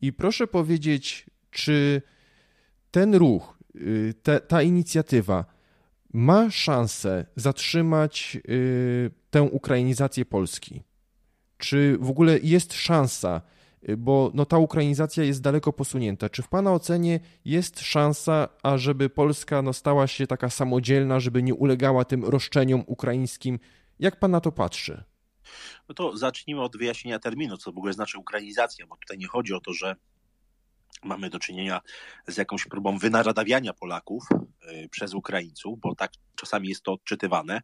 I 0.00 0.12
proszę 0.12 0.46
powiedzieć, 0.46 1.26
czy 1.50 2.02
ten 2.90 3.14
ruch, 3.14 3.58
te, 4.22 4.40
ta 4.40 4.62
inicjatywa 4.62 5.44
ma 6.14 6.50
szansę 6.50 7.26
zatrzymać 7.36 8.38
y, 8.48 9.10
tę 9.30 9.42
ukrainizację 9.42 10.24
Polski? 10.24 10.82
Czy 11.64 11.98
w 12.00 12.10
ogóle 12.10 12.38
jest 12.42 12.72
szansa, 12.72 13.40
y, 13.88 13.96
bo 13.96 14.30
no, 14.34 14.46
ta 14.46 14.58
ukrainizacja 14.58 15.24
jest 15.24 15.42
daleko 15.42 15.72
posunięta. 15.72 16.28
Czy 16.28 16.42
w 16.42 16.48
Pana 16.48 16.72
ocenie 16.72 17.20
jest 17.44 17.80
szansa, 17.80 18.48
ażeby 18.62 19.10
Polska 19.10 19.62
no, 19.62 19.72
stała 19.72 20.06
się 20.06 20.26
taka 20.26 20.50
samodzielna, 20.50 21.20
żeby 21.20 21.42
nie 21.42 21.54
ulegała 21.54 22.04
tym 22.04 22.24
roszczeniom 22.24 22.84
ukraińskim? 22.86 23.58
Jak 23.98 24.18
Pan 24.18 24.30
na 24.30 24.40
to 24.40 24.52
patrzy? 24.52 25.04
No 25.88 25.94
to 25.94 26.16
zacznijmy 26.16 26.62
od 26.62 26.76
wyjaśnienia 26.76 27.18
terminu, 27.18 27.56
co 27.56 27.72
w 27.72 27.78
ogóle 27.78 27.92
znaczy 27.92 28.18
ukrainizacja, 28.18 28.86
bo 28.86 28.96
tutaj 28.96 29.18
nie 29.18 29.26
chodzi 29.26 29.54
o 29.54 29.60
to, 29.60 29.72
że 29.72 29.96
mamy 31.04 31.30
do 31.30 31.38
czynienia 31.38 31.80
z 32.26 32.36
jakąś 32.36 32.64
próbą 32.64 32.98
wynaradawiania 32.98 33.72
Polaków 33.72 34.24
y, 34.32 34.88
przez 34.88 35.14
Ukraińców, 35.14 35.80
bo 35.80 35.94
tak 35.94 36.12
czasami 36.34 36.68
jest 36.68 36.82
to 36.82 36.92
odczytywane. 36.92 37.60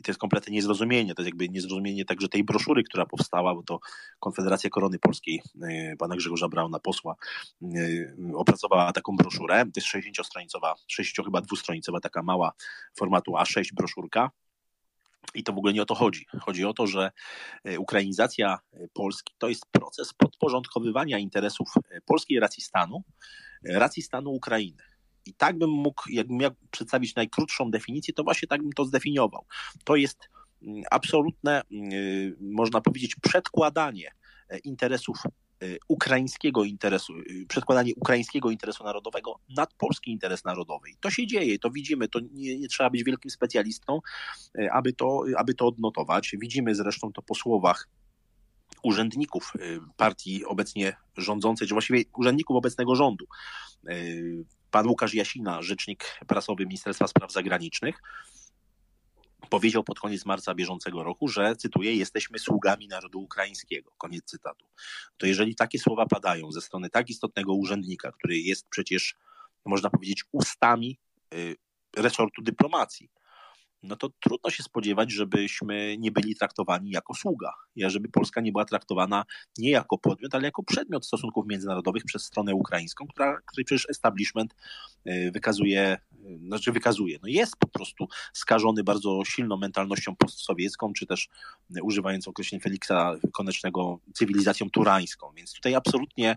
I 0.00 0.02
to 0.02 0.10
jest 0.10 0.20
kompletne 0.20 0.52
niezrozumienie. 0.52 1.14
To 1.14 1.22
jest 1.22 1.26
jakby 1.26 1.48
niezrozumienie 1.48 2.04
także 2.04 2.28
tej 2.28 2.44
broszury, 2.44 2.82
która 2.82 3.06
powstała, 3.06 3.54
bo 3.54 3.62
to 3.62 3.80
Konfederacja 4.20 4.70
Korony 4.70 4.98
Polskiej, 4.98 5.42
y, 5.64 5.96
pana 5.98 6.16
Grzegorza 6.16 6.48
Brauna, 6.48 6.78
posła, 6.78 7.16
y, 7.62 8.14
opracowała 8.34 8.92
taką 8.92 9.16
broszurę. 9.16 9.64
To 9.64 9.70
jest 9.76 9.88
60-stronicowa, 9.88 10.74
60 10.86 11.26
chyba 11.26 11.40
dwustronicowa, 11.40 12.00
taka 12.00 12.22
mała 12.22 12.52
formatu 12.98 13.32
A6 13.32 13.74
broszurka 13.74 14.30
i 15.34 15.42
to 15.42 15.52
w 15.52 15.58
ogóle 15.58 15.72
nie 15.72 15.82
o 15.82 15.86
to 15.86 15.94
chodzi. 15.94 16.26
Chodzi 16.40 16.64
o 16.64 16.72
to, 16.72 16.86
że 16.86 17.10
e, 17.64 17.78
ukrainizacja 17.78 18.58
Polski 18.92 19.34
to 19.38 19.48
jest 19.48 19.66
proces 19.72 20.14
podporządkowywania 20.14 21.18
interesów 21.18 21.68
polskiej 22.06 22.40
racji 22.40 22.62
stanu, 22.62 23.02
racji 23.64 24.02
stanu 24.02 24.30
Ukrainy. 24.30 24.89
I 25.30 25.34
tak 25.34 25.58
bym 25.58 25.70
mógł, 25.70 26.02
jakbym 26.10 26.36
miał 26.36 26.50
przedstawić 26.70 27.14
najkrótszą 27.14 27.70
definicję, 27.70 28.14
to 28.14 28.24
właśnie 28.24 28.48
tak 28.48 28.62
bym 28.62 28.72
to 28.72 28.84
zdefiniował. 28.84 29.46
To 29.84 29.96
jest 29.96 30.18
mm, 30.62 30.82
absolutne, 30.90 31.62
mm, 31.72 32.36
można 32.40 32.80
powiedzieć, 32.80 33.16
przedkładanie 33.22 34.12
interesów 34.64 35.16
Y, 35.62 35.78
ukraińskiego 35.88 36.64
interesu, 36.64 37.12
y, 37.18 37.46
przedkładanie 37.48 37.94
ukraińskiego 37.94 38.50
interesu 38.50 38.84
narodowego 38.84 39.40
nad 39.56 39.74
polski 39.74 40.10
interes 40.10 40.44
narodowy. 40.44 40.90
I 40.90 40.96
to 41.00 41.10
się 41.10 41.26
dzieje, 41.26 41.58
to 41.58 41.70
widzimy, 41.70 42.08
to 42.08 42.20
nie, 42.32 42.58
nie, 42.58 42.68
trzeba 42.68 42.90
być 42.90 43.04
wielkim 43.04 43.30
specjalistą, 43.30 44.00
aby 44.72 44.92
to, 44.92 45.24
aby 45.36 45.54
to 45.54 45.66
odnotować. 45.66 46.34
Widzimy 46.40 46.74
zresztą 46.74 47.12
to 47.12 47.22
po 47.22 47.34
słowach 47.34 47.88
urzędników 48.82 49.52
partii 49.96 50.44
obecnie 50.44 50.96
rządzącej, 51.16 51.68
czy 51.68 51.74
właściwie 51.74 52.02
urzędników 52.18 52.56
obecnego 52.56 52.94
rządu. 52.94 53.26
Pan 54.70 54.86
Łukasz 54.86 55.14
Jasina, 55.14 55.62
rzecznik 55.62 56.20
prasowy 56.26 56.66
Ministerstwa 56.66 57.06
Spraw 57.06 57.32
Zagranicznych, 57.32 58.02
powiedział 59.50 59.84
pod 59.84 60.00
koniec 60.00 60.26
marca 60.26 60.54
bieżącego 60.54 61.04
roku, 61.04 61.28
że, 61.28 61.56
cytuję, 61.56 61.94
jesteśmy 61.94 62.38
sługami 62.38 62.88
narodu 62.88 63.20
ukraińskiego. 63.20 63.92
Koniec 63.98 64.24
cytatu. 64.24 64.66
To 65.16 65.26
jeżeli 65.26 65.54
takie 65.54 65.78
słowa 65.78 66.06
padają 66.06 66.52
ze 66.52 66.60
strony 66.60 66.90
tak 66.90 67.10
istotnego 67.10 67.54
urzędnika, 67.54 68.12
który 68.12 68.38
jest 68.38 68.68
przecież, 68.68 69.14
można 69.64 69.90
powiedzieć, 69.90 70.24
ustami 70.32 70.98
y, 71.34 71.56
resortu 71.96 72.42
dyplomacji, 72.42 73.10
no 73.82 73.96
to 73.96 74.08
trudno 74.20 74.50
się 74.50 74.62
spodziewać, 74.62 75.12
żebyśmy 75.12 75.96
nie 75.98 76.12
byli 76.12 76.34
traktowani 76.34 76.90
jako 76.90 77.14
sługa. 77.14 77.52
Żeby 77.76 78.08
Polska 78.08 78.40
nie 78.40 78.52
była 78.52 78.64
traktowana 78.64 79.24
nie 79.58 79.70
jako 79.70 79.98
podmiot, 79.98 80.34
ale 80.34 80.44
jako 80.44 80.62
przedmiot 80.62 81.06
stosunków 81.06 81.46
międzynarodowych 81.46 82.04
przez 82.04 82.24
stronę 82.24 82.54
ukraińską, 82.54 83.06
która, 83.06 83.40
której 83.46 83.64
przecież 83.64 83.86
establishment 83.90 84.54
y, 85.06 85.30
wykazuje, 85.34 85.98
y, 86.12 86.38
znaczy 86.46 86.72
wykazuje, 86.72 87.18
no 87.22 87.28
jest 87.28 87.56
po 87.56 87.68
prostu 87.68 88.08
skażony 88.32 88.84
bardzo 88.84 89.22
silną 89.24 89.56
mentalnością 89.56 90.16
postsowiecką, 90.16 90.92
czy 90.92 91.06
też 91.06 91.28
y, 91.76 91.82
używając 91.82 92.28
określenia 92.28 92.62
Feliksa 92.62 93.14
Konecznego 93.32 94.00
cywilizacją 94.14 94.70
turańską. 94.70 95.32
Więc 95.36 95.54
tutaj 95.54 95.74
absolutnie 95.74 96.36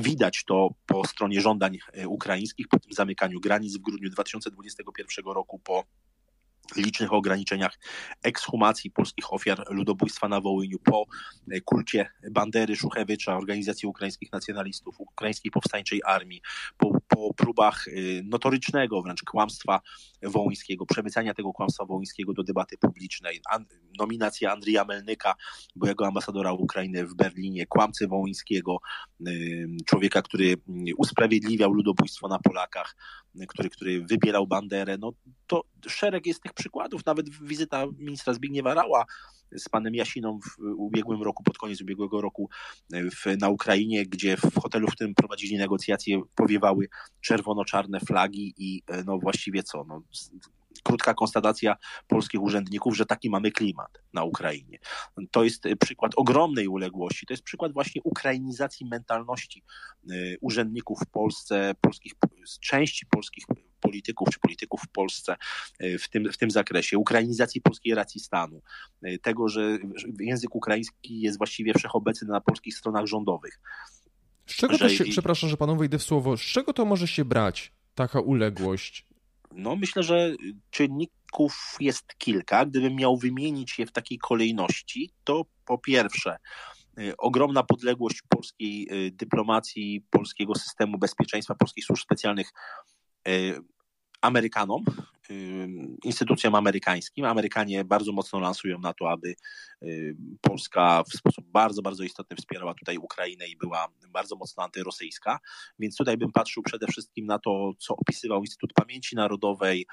widać 0.00 0.44
to 0.44 0.68
po 0.86 1.06
stronie 1.06 1.40
żądań 1.40 1.78
ukraińskich, 2.06 2.68
po 2.68 2.78
tym 2.78 2.92
zamykaniu 2.92 3.40
granic 3.40 3.76
w 3.76 3.80
grudniu 3.80 4.10
2021 4.10 5.24
roku, 5.24 5.58
po 5.58 5.84
licznych 6.76 7.12
ograniczeniach 7.12 7.78
ekshumacji 8.22 8.90
polskich 8.90 9.32
ofiar 9.32 9.64
ludobójstwa 9.70 10.28
na 10.28 10.40
Wołyniu 10.40 10.78
po 10.78 11.06
kulcie 11.64 12.10
Bandery 12.30 12.76
Szuchewicza, 12.76 13.36
Organizacji 13.36 13.88
Ukraińskich 13.88 14.32
Nacjonalistów, 14.32 15.00
Ukraińskiej 15.00 15.50
Powstańczej 15.52 16.00
Armii, 16.04 16.42
po, 16.76 16.98
po 17.18 17.34
próbach 17.34 17.88
y, 17.88 18.22
notorycznego 18.24 19.02
wręcz 19.02 19.22
kłamstwa 19.22 19.80
wołyńskiego, 20.22 20.86
przemycania 20.86 21.34
tego 21.34 21.52
kłamstwa 21.52 21.84
wołyńskiego 21.84 22.32
do 22.32 22.42
debaty 22.42 22.78
publicznej, 22.78 23.40
an, 23.50 23.64
nominacja 23.98 24.52
Andrija 24.52 24.84
Melnyka, 24.84 25.34
byłego 25.76 26.06
ambasadora 26.06 26.52
Ukrainy 26.52 27.06
w 27.06 27.14
Berlinie, 27.14 27.66
kłamcy 27.66 28.08
wołyńskiego, 28.08 28.78
y, 29.28 29.66
człowieka, 29.86 30.22
który 30.22 30.46
y, 30.46 30.56
usprawiedliwiał 30.96 31.72
ludobójstwo 31.72 32.28
na 32.28 32.38
Polakach, 32.38 32.96
który, 33.48 33.70
który 33.70 34.04
wybierał 34.04 34.46
Banderę, 34.46 34.98
no 34.98 35.12
to 35.46 35.64
szereg 35.88 36.26
jest 36.26 36.42
tych 36.42 36.52
przykładów, 36.52 37.06
nawet 37.06 37.30
wizyta 37.30 37.86
ministra 37.98 38.34
Zbigniewa 38.34 38.74
Rała 38.74 39.04
z 39.56 39.68
panem 39.68 39.94
Jasiną 39.94 40.38
w 40.40 40.62
ubiegłym 40.76 41.22
roku, 41.22 41.42
pod 41.42 41.58
koniec 41.58 41.80
ubiegłego 41.82 42.20
roku 42.20 42.50
w, 42.90 43.40
na 43.40 43.48
Ukrainie, 43.48 44.06
gdzie 44.06 44.36
w 44.36 44.54
hotelu, 44.62 44.88
w 44.88 44.92
którym 44.92 45.14
prowadzili 45.14 45.56
negocjacje, 45.56 46.20
powiewały 46.34 46.88
czerwono-czarne 47.20 48.00
flagi 48.00 48.54
i 48.56 48.82
no 49.06 49.18
właściwie 49.18 49.62
co, 49.62 49.84
no, 49.84 50.02
krótka 50.82 51.14
konstatacja 51.14 51.76
polskich 52.06 52.42
urzędników, 52.42 52.96
że 52.96 53.06
taki 53.06 53.30
mamy 53.30 53.50
klimat 53.50 53.98
na 54.12 54.24
Ukrainie. 54.24 54.78
To 55.30 55.44
jest 55.44 55.64
przykład 55.80 56.12
ogromnej 56.16 56.68
uległości, 56.68 57.26
to 57.26 57.32
jest 57.32 57.42
przykład 57.42 57.72
właśnie 57.72 58.02
ukrainizacji 58.04 58.86
mentalności 58.86 59.64
urzędników 60.40 60.98
w 61.00 61.10
Polsce, 61.10 61.74
polskich, 61.80 62.12
części 62.60 63.06
polskich 63.06 63.44
polityków 63.88 64.28
czy 64.32 64.40
polityków 64.40 64.80
w 64.80 64.88
Polsce 64.88 65.36
y, 65.82 65.98
w 65.98 66.08
tym, 66.08 66.32
w 66.32 66.36
tym 66.36 66.50
zakresie, 66.50 66.98
ukrainizacji 66.98 67.60
polskiej 67.60 67.94
racji 67.94 68.20
stanu, 68.20 68.62
y, 69.06 69.18
tego, 69.22 69.48
że 69.48 69.78
język 70.20 70.54
ukraiński 70.54 71.20
jest 71.20 71.38
właściwie 71.38 71.74
wszechobecny 71.74 72.28
na 72.28 72.40
polskich 72.40 72.76
stronach 72.76 73.06
rządowych. 73.06 73.60
Z 74.46 74.54
czego 74.56 74.78
to 74.78 74.88
się, 74.88 75.04
przepraszam, 75.04 75.50
że 75.50 75.56
panu 75.56 75.76
wejdę 75.76 75.98
w 75.98 76.02
słowo, 76.02 76.36
z 76.36 76.40
czego 76.40 76.72
to 76.72 76.84
może 76.84 77.08
się 77.08 77.24
brać, 77.24 77.72
taka 77.94 78.20
uległość? 78.20 79.06
No, 79.52 79.76
myślę, 79.76 80.02
że 80.02 80.34
czynników 80.70 81.76
jest 81.80 82.14
kilka. 82.18 82.66
Gdybym 82.66 82.94
miał 82.94 83.16
wymienić 83.16 83.78
je 83.78 83.86
w 83.86 83.92
takiej 83.92 84.18
kolejności, 84.18 85.10
to 85.24 85.44
po 85.64 85.78
pierwsze, 85.78 86.36
y, 86.98 87.16
ogromna 87.16 87.62
podległość 87.62 88.22
polskiej 88.28 88.88
dyplomacji, 89.12 90.04
polskiego 90.10 90.54
systemu 90.54 90.98
bezpieczeństwa, 90.98 91.54
polskich 91.54 91.84
służb 91.84 92.02
specjalnych 92.02 92.52
Amerykanom, 94.20 94.84
instytucjom 96.04 96.54
amerykańskim. 96.54 97.24
Amerykanie 97.24 97.84
bardzo 97.84 98.12
mocno 98.12 98.40
lansują 98.40 98.78
na 98.78 98.94
to, 98.94 99.10
aby 99.10 99.34
Polska 100.40 101.02
w 101.02 101.16
sposób 101.16 101.44
bardzo, 101.50 101.82
bardzo 101.82 102.04
istotny 102.04 102.36
wspierała 102.36 102.74
tutaj 102.74 102.98
Ukrainę 102.98 103.46
i 103.46 103.56
była 103.56 103.88
bardzo 104.08 104.36
mocno 104.36 104.62
antyrosyjska. 104.64 105.38
Więc 105.78 105.96
tutaj 105.96 106.16
bym 106.16 106.32
patrzył 106.32 106.62
przede 106.62 106.86
wszystkim 106.86 107.26
na 107.26 107.38
to, 107.38 107.72
co 107.78 107.96
opisywał 107.96 108.40
Instytut 108.40 108.72
Pamięci 108.72 109.16
Narodowej 109.16 109.86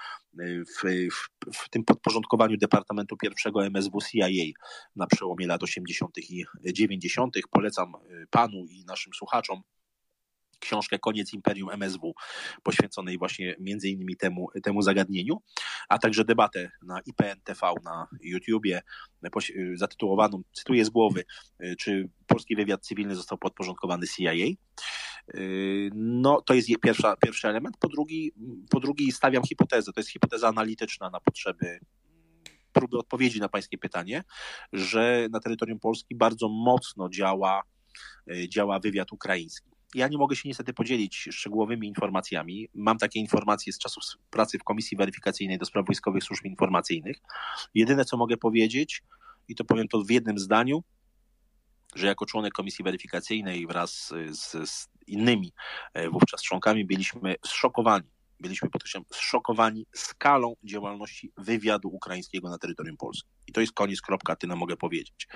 w, 0.43 1.09
w, 1.11 1.30
w 1.53 1.69
tym 1.69 1.84
podporządkowaniu 1.84 2.57
Departamentu 2.57 3.17
Pierwszego 3.17 3.65
MSW 3.65 4.01
CIA 4.01 4.28
na 4.95 5.07
przełomie 5.07 5.47
lat 5.47 5.63
80. 5.63 6.17
i 6.17 6.45
90. 6.73 7.36
Polecam 7.51 7.93
panu 8.30 8.65
i 8.69 8.86
naszym 8.86 9.13
słuchaczom 9.13 9.61
książkę 10.60 10.99
Koniec 10.99 11.34
Imperium 11.34 11.70
MSW, 11.70 12.14
poświęconej 12.64 13.18
właśnie 13.18 13.56
między 13.60 13.89
innymi 13.89 14.18
temu, 14.18 14.47
temu 14.64 14.82
zagadnieniu, 14.82 15.41
a 15.89 15.99
także 15.99 16.26
debatę 16.26 16.72
na 16.82 16.99
IPN 17.06 17.41
TV 17.43 17.74
na 17.84 18.08
YouTubie 18.22 18.82
zatytułowaną, 19.74 20.41
cytuję 20.53 20.86
z 20.86 20.89
głowy, 20.89 21.24
czy 21.80 22.10
polski 22.28 22.56
wywiad 22.56 22.86
cywilny 22.86 23.16
został 23.16 23.38
podporządkowany 23.38 24.08
CIA. 24.08 24.32
No, 25.95 26.41
to 26.41 26.53
jest 26.53 26.68
pierwsza, 26.84 27.16
pierwszy 27.18 27.47
element. 27.47 27.78
Po 27.80 27.88
drugi, 27.88 28.32
po 28.70 28.80
drugi 28.80 29.12
stawiam 29.12 29.43
hipotezę, 29.43 29.93
to 29.93 29.99
jest 29.99 30.10
hipoteza 30.10 30.47
analityczna 30.47 31.10
na 31.10 31.20
potrzeby 31.20 31.80
próby 32.74 32.97
odpowiedzi 32.97 33.39
na 33.39 33.49
pańskie 33.49 33.78
pytanie, 33.78 34.24
że 34.74 35.28
na 35.32 35.39
terytorium 35.39 35.80
Polski 35.80 36.16
bardzo 36.16 36.49
mocno 36.49 37.10
działa, 37.10 37.64
działa 38.49 38.80
wywiad 38.80 39.12
ukraiński. 39.12 39.72
Ja 39.96 40.08
nie 40.08 40.18
mogę 40.18 40.36
się 40.36 40.50
niestety 40.50 40.74
podzielić 40.74 41.16
szczegółowymi 41.32 41.88
informacjami. 41.88 42.70
Mam 42.74 42.98
takie 42.98 43.20
informacje 43.20 43.74
z 43.74 43.80
czasów 43.80 44.04
pracy 44.30 44.60
w 44.60 44.64
Komisji 44.64 44.98
Weryfikacyjnej 44.98 45.58
do 45.58 45.66
Spraw 45.66 45.86
Wojskowych 45.86 46.24
Służb 46.24 46.46
Informacyjnych. 46.46 47.18
Jedyne, 47.74 48.06
co 48.06 48.18
mogę 48.18 48.38
powiedzieć, 48.38 49.04
i 49.48 49.56
to 49.56 49.66
powiem 49.66 49.88
to 49.88 50.04
w 50.04 50.10
jednym 50.10 50.39
zdaniu, 50.39 50.84
że 51.96 52.08
jako 52.08 52.26
członek 52.26 52.54
Komisji 52.54 52.84
Weryfikacyjnej 52.84 53.68
wraz 53.68 54.14
z, 54.30 54.70
z 54.70 54.88
innymi 55.08 55.54
e, 55.93 56.10
wówczas 56.10 56.43
członkami 56.43 56.86
byliśmy 56.86 57.36
zszokowani 57.46 58.14
byliśmy 58.46 58.70
podkreślam 58.70 59.04
zszokowani 59.14 59.86
skalą 59.96 60.56
działalności 60.64 61.32
wywiadu 61.38 61.89
ukraińskiego 61.89 62.50
na 62.50 62.58
terytorium 62.58 62.98
Polski. 62.98 63.30
I 63.48 63.52
to 63.52 63.62
jest 63.62 63.74
koniec, 63.74 64.02
kropka, 64.02 64.36
tyle 64.36 64.56
mogę 64.56 64.78
powiedzieć. 64.78 65.28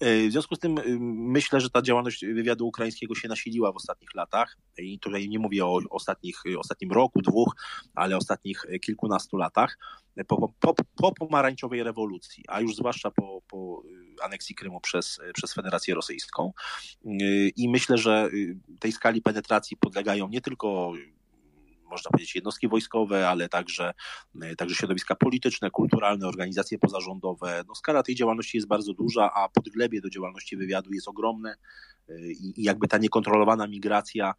E, 0.00 0.28
w 0.28 0.32
związku 0.32 0.54
z 0.54 0.58
tym 0.58 0.78
y, 0.78 0.98
myślę, 1.00 1.60
że 1.60 1.70
ta 1.70 1.82
działalność 1.82 2.24
wywiadu 2.24 2.66
ukraińskiego 2.66 3.14
się 3.14 3.28
nasiliła 3.28 3.72
w 3.72 3.76
ostatnich 3.76 4.14
latach 4.14 4.56
i 4.78 4.98
tutaj 4.98 5.28
nie 5.28 5.38
mówię 5.38 5.66
o 5.66 5.80
ostatnich, 5.90 6.42
ostatnim 6.58 6.92
roku, 6.92 7.22
dwóch, 7.22 7.56
ale 7.94 8.16
ostatnich 8.16 8.64
kilkunastu 8.80 9.36
latach 9.36 9.76
po, 10.28 10.52
po, 10.60 10.74
po 10.96 11.12
pomarańczowej 11.12 11.82
rewolucji, 11.82 12.44
a 12.48 12.60
już 12.60 12.76
zwłaszcza 12.76 13.10
po, 13.10 13.42
po 13.48 13.82
aneksji 14.22 14.54
Krymu 14.54 14.80
przez, 14.80 15.20
przez 15.34 15.54
Federację 15.54 15.94
Rosyjską. 15.94 16.52
Y, 17.06 17.52
I 17.56 17.68
myślę, 17.68 17.98
że 17.98 18.28
y, 18.32 18.56
tej 18.80 18.92
skali 18.92 19.22
penetracji 19.22 19.76
podlegają 19.76 20.28
nie 20.28 20.40
tylko 20.40 20.92
można 21.92 22.10
powiedzieć, 22.10 22.34
jednostki 22.34 22.68
wojskowe, 22.68 23.28
ale 23.28 23.48
także, 23.48 23.92
e, 24.42 24.56
także 24.56 24.74
środowiska 24.74 25.14
polityczne, 25.14 25.70
kulturalne, 25.70 26.26
organizacje 26.26 26.78
pozarządowe. 26.78 27.64
No, 27.68 27.74
skala 27.74 28.02
tej 28.02 28.14
działalności 28.14 28.56
jest 28.56 28.68
bardzo 28.68 28.94
duża, 28.94 29.30
a 29.34 29.48
podglebie 29.48 30.00
do 30.00 30.10
działalności 30.10 30.56
wywiadu 30.56 30.92
jest 30.92 31.08
ogromne 31.08 31.54
e, 32.08 32.14
i 32.32 32.62
jakby 32.62 32.88
ta 32.88 32.98
niekontrolowana 32.98 33.66
migracja 33.66 34.34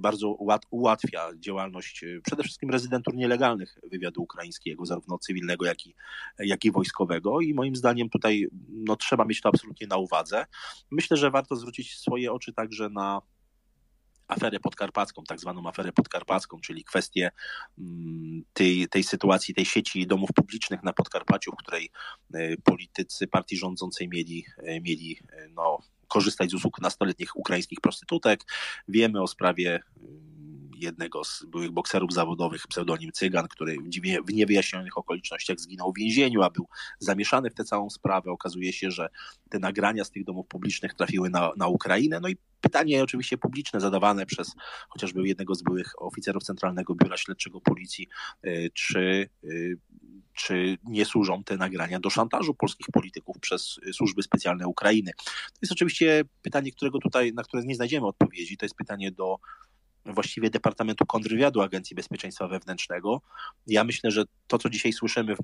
bardzo 0.00 0.36
ułatwia 0.70 1.30
działalność 1.36 2.04
e, 2.04 2.20
przede 2.24 2.42
wszystkim 2.42 2.70
rezydentur 2.70 3.14
nielegalnych 3.14 3.78
wywiadu 3.90 4.22
ukraińskiego, 4.22 4.86
zarówno 4.86 5.18
cywilnego, 5.18 5.66
jak 5.66 5.86
i, 5.86 5.94
jak 6.38 6.64
i 6.64 6.70
wojskowego. 6.70 7.40
I 7.40 7.54
moim 7.54 7.76
zdaniem 7.76 8.08
tutaj 8.08 8.46
no, 8.68 8.96
trzeba 8.96 9.24
mieć 9.24 9.40
to 9.40 9.48
absolutnie 9.48 9.86
na 9.86 9.96
uwadze. 9.96 10.46
Myślę, 10.90 11.16
że 11.16 11.30
warto 11.30 11.56
zwrócić 11.56 11.98
swoje 11.98 12.32
oczy 12.32 12.52
także 12.52 12.88
na 12.88 13.20
aferę 14.28 14.60
podkarpacką, 14.60 15.24
tak 15.24 15.40
zwaną 15.40 15.68
aferę 15.68 15.92
podkarpacką, 15.92 16.60
czyli 16.60 16.84
kwestię 16.84 17.30
mm, 17.78 18.42
tej, 18.52 18.88
tej 18.88 19.04
sytuacji, 19.04 19.54
tej 19.54 19.64
sieci 19.64 20.06
domów 20.06 20.30
publicznych 20.34 20.82
na 20.82 20.92
Podkarpaciu, 20.92 21.52
w 21.52 21.56
której 21.56 21.90
e, 22.34 22.56
politycy 22.56 23.26
partii 23.26 23.56
rządzącej 23.56 24.08
mieli, 24.08 24.44
e, 24.58 24.80
mieli 24.80 25.18
e, 25.32 25.48
no, 25.48 25.78
korzystać 26.08 26.50
z 26.50 26.54
usług 26.54 26.80
nastoletnich 26.80 27.36
ukraińskich 27.36 27.80
prostytutek. 27.80 28.44
Wiemy 28.88 29.22
o 29.22 29.26
sprawie 29.26 29.80
jednego 30.80 31.24
z 31.24 31.44
byłych 31.44 31.70
bokserów 31.70 32.12
zawodowych, 32.12 32.66
pseudonim 32.66 33.12
Cygan, 33.12 33.48
który 33.48 33.76
w 34.26 34.32
niewyjaśnionych 34.32 34.98
okolicznościach 34.98 35.60
zginął 35.60 35.92
w 35.92 35.98
więzieniu, 35.98 36.42
a 36.42 36.50
był 36.50 36.68
zamieszany 36.98 37.50
w 37.50 37.54
tę 37.54 37.64
całą 37.64 37.90
sprawę. 37.90 38.30
Okazuje 38.30 38.72
się, 38.72 38.90
że 38.90 39.08
te 39.50 39.58
nagrania 39.58 40.04
z 40.04 40.10
tych 40.10 40.24
domów 40.24 40.46
publicznych 40.46 40.94
trafiły 40.94 41.30
na, 41.30 41.52
na 41.56 41.66
Ukrainę. 41.66 42.20
No 42.20 42.28
i 42.28 42.36
pytanie 42.60 43.02
oczywiście 43.02 43.38
publiczne 43.38 43.80
zadawane 43.80 44.26
przez 44.26 44.54
chociażby 44.88 45.28
jednego 45.28 45.54
z 45.54 45.62
byłych 45.62 46.02
oficerów 46.02 46.42
Centralnego 46.42 46.94
Biura 46.94 47.16
Śledczego 47.16 47.60
Policji, 47.60 48.08
y, 48.46 48.70
czy 48.74 49.28
y, 49.44 49.78
czy 50.38 50.78
nie 50.84 51.04
służą 51.04 51.44
te 51.44 51.56
nagrania 51.56 52.00
do 52.00 52.10
szantażu 52.10 52.54
polskich 52.54 52.86
polityków 52.92 53.36
przez 53.40 53.80
służby 53.92 54.22
specjalne 54.22 54.66
Ukrainy. 54.66 55.12
To 55.46 55.58
jest 55.62 55.72
oczywiście 55.72 56.24
pytanie, 56.42 56.72
którego 56.72 56.98
tutaj, 56.98 57.32
na 57.32 57.42
które 57.42 57.62
nie 57.64 57.74
znajdziemy 57.74 58.06
odpowiedzi. 58.06 58.56
To 58.56 58.64
jest 58.64 58.76
pytanie 58.76 59.12
do 59.12 59.38
właściwie 60.14 60.50
Departamentu 60.50 61.06
Kontrwywiadu 61.06 61.60
Agencji 61.60 61.96
Bezpieczeństwa 61.96 62.48
Wewnętrznego. 62.48 63.20
Ja 63.66 63.84
myślę, 63.84 64.10
że 64.10 64.24
to, 64.46 64.58
co 64.58 64.70
dzisiaj 64.70 64.92
słyszymy 64.92 65.36
w, 65.36 65.38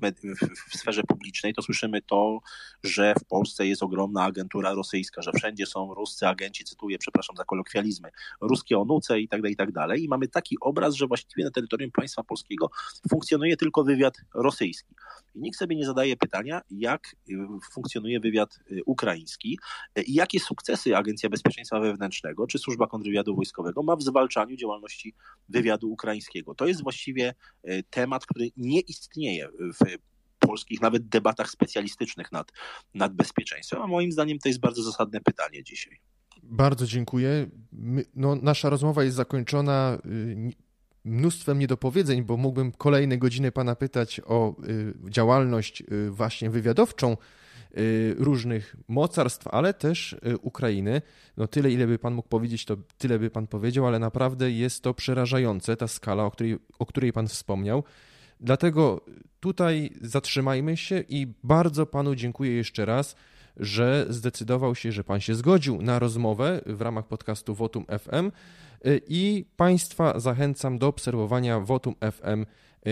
w, 0.71 0.77
sferze 0.77 1.03
publicznej, 1.03 1.53
to 1.53 1.61
słyszymy 1.61 2.01
to, 2.01 2.39
że 2.83 3.13
w 3.19 3.25
Polsce 3.25 3.67
jest 3.67 3.83
ogromna 3.83 4.23
agentura 4.23 4.73
rosyjska, 4.73 5.21
że 5.21 5.31
wszędzie 5.31 5.65
są 5.65 5.93
ruscy 5.93 6.27
agenci, 6.27 6.63
cytuję, 6.63 6.97
przepraszam 6.97 7.35
za 7.35 7.43
kolokwializmy, 7.43 8.09
ruskie 8.41 8.79
onuce 8.79 9.19
i 9.19 9.27
tak 9.27 9.41
dalej, 9.41 9.53
i 9.53 9.55
tak 9.55 9.71
dalej. 9.71 10.03
I 10.03 10.07
mamy 10.07 10.27
taki 10.27 10.57
obraz, 10.61 10.95
że 10.95 11.07
właściwie 11.07 11.43
na 11.43 11.51
terytorium 11.51 11.91
państwa 11.91 12.23
polskiego 12.23 12.69
funkcjonuje 13.09 13.57
tylko 13.57 13.83
wywiad 13.83 14.17
rosyjski. 14.33 14.95
I 15.35 15.41
nikt 15.41 15.57
sobie 15.57 15.75
nie 15.75 15.85
zadaje 15.85 16.17
pytania, 16.17 16.61
jak 16.69 17.15
y, 17.29 17.33
funkcjonuje 17.73 18.19
wywiad 18.19 18.59
y, 18.71 18.81
ukraiński 18.85 19.59
y, 19.99 20.01
i 20.01 20.13
jakie 20.13 20.39
sukcesy 20.39 20.97
Agencja 20.97 21.29
Bezpieczeństwa 21.29 21.79
Wewnętrznego 21.79 22.47
czy 22.47 22.59
Służba 22.59 22.87
Kontrwywiadu 22.87 23.35
Wojskowego 23.35 23.83
ma 23.83 23.95
w 23.95 24.03
zwalczaniu 24.03 24.55
działalności 24.55 25.13
wywiadu 25.49 25.91
ukraińskiego. 25.91 26.55
To 26.55 26.67
jest 26.67 26.83
właściwie 26.83 27.33
temat, 27.89 28.25
który 28.25 28.49
nie 28.57 28.79
istnieje 28.79 29.49
w 29.59 29.97
polskich 30.39 30.81
nawet 30.81 31.07
debatach 31.07 31.49
specjalistycznych 31.49 32.31
nad, 32.31 32.51
nad 32.93 33.13
bezpieczeństwem, 33.13 33.81
a 33.81 33.87
moim 33.87 34.11
zdaniem 34.11 34.39
to 34.39 34.49
jest 34.49 34.59
bardzo 34.59 34.83
zasadne 34.83 35.21
pytanie 35.21 35.63
dzisiaj. 35.63 35.99
Bardzo 36.43 36.87
dziękuję. 36.87 37.49
My, 37.71 38.05
no, 38.15 38.35
nasza 38.35 38.69
rozmowa 38.69 39.03
jest 39.03 39.15
zakończona 39.15 39.97
mnóstwem 41.05 41.59
niedopowiedzeń, 41.59 42.23
bo 42.23 42.37
mógłbym 42.37 42.71
kolejne 42.71 43.17
godziny 43.17 43.51
Pana 43.51 43.75
pytać 43.75 44.21
o 44.25 44.55
y, 44.69 44.93
działalność 45.09 45.83
y, 45.91 46.11
właśnie 46.11 46.49
wywiadowczą 46.49 47.17
y, 47.77 48.15
różnych 48.17 48.75
mocarstw, 48.87 49.47
ale 49.47 49.73
też 49.73 50.15
Ukrainy. 50.41 51.01
No 51.37 51.47
tyle, 51.47 51.71
ile 51.71 51.87
by 51.87 51.99
Pan 51.99 52.13
mógł 52.13 52.29
powiedzieć, 52.29 52.65
to 52.65 52.77
tyle 52.97 53.19
by 53.19 53.29
Pan 53.29 53.47
powiedział, 53.47 53.87
ale 53.87 53.99
naprawdę 53.99 54.51
jest 54.51 54.83
to 54.83 54.93
przerażające, 54.93 55.77
ta 55.77 55.87
skala, 55.87 56.25
o 56.25 56.31
której, 56.31 56.57
o 56.79 56.85
której 56.85 57.13
Pan 57.13 57.27
wspomniał. 57.27 57.83
Dlatego 58.39 59.05
tutaj 59.39 59.91
zatrzymajmy 60.01 60.77
się 60.77 61.03
i 61.09 61.27
bardzo 61.43 61.85
Panu 61.85 62.15
dziękuję 62.15 62.51
jeszcze 62.51 62.85
raz, 62.85 63.15
że 63.57 64.05
zdecydował 64.09 64.75
się, 64.75 64.91
że 64.91 65.03
Pan 65.03 65.19
się 65.21 65.35
zgodził 65.35 65.81
na 65.81 65.99
rozmowę 65.99 66.61
w 66.65 66.81
ramach 66.81 67.07
podcastu 67.07 67.55
Votum 67.55 67.85
FM 67.99 68.31
i 69.07 69.45
Państwa 69.57 70.19
zachęcam 70.19 70.77
do 70.77 70.87
obserwowania 70.87 71.59
Votum 71.59 71.95
FM 72.11 72.45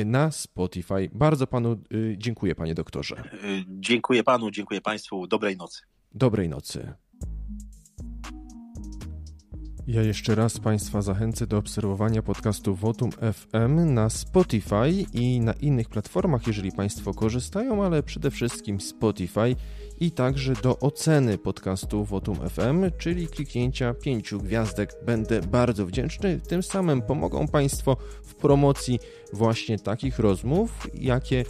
na 0.06 0.32
Spotify. 0.32 1.10
Bardzo 1.12 1.48
Panu 1.48 1.78
y, 1.94 2.16
dziękuję, 2.18 2.56
Panie 2.56 2.74
doktorze. 2.76 3.16
Y, 3.44 3.64
dziękuję 3.68 4.24
Panu, 4.24 4.52
dziękuję 4.52 4.82
Państwu. 4.82 5.28
Dobrej 5.28 5.58
nocy. 5.58 5.82
Dobrej 6.14 6.50
nocy. 6.50 6.94
Ja 9.88 10.02
jeszcze 10.02 10.36
raz 10.36 10.60
Państwa 10.60 11.02
zachęcę 11.02 11.48
do 11.48 11.58
obserwowania 11.58 12.22
podcastu 12.22 12.76
Votum 12.76 13.10
FM 13.12 13.94
na 13.94 14.10
Spotify 14.10 15.06
i 15.14 15.40
na 15.40 15.54
innych 15.54 15.90
platformach, 15.90 16.48
jeżeli 16.48 16.72
Państwo 16.72 17.14
korzystają, 17.14 17.86
ale 17.86 18.04
przede 18.04 18.32
wszystkim 18.32 18.82
Spotify 18.82 19.56
i 20.00 20.12
także 20.12 20.54
do 20.54 20.80
oceny 20.80 21.38
podcastu 21.38 22.06
Votum 22.06 22.36
FM, 22.50 22.92
czyli 22.98 23.28
kliknięcia 23.28 23.94
pięciu 23.94 24.40
gwiazdek. 24.40 24.94
Będę 25.06 25.42
bardzo 25.42 25.86
wdzięczny. 25.86 26.40
Tym 26.48 26.64
samym 26.64 27.02
pomogą 27.02 27.48
Państwo 27.48 27.98
w 28.24 28.36
promocji 28.36 29.00
właśnie 29.34 29.80
takich 29.80 30.20
rozmów, 30.20 30.88
jakie 30.94 31.46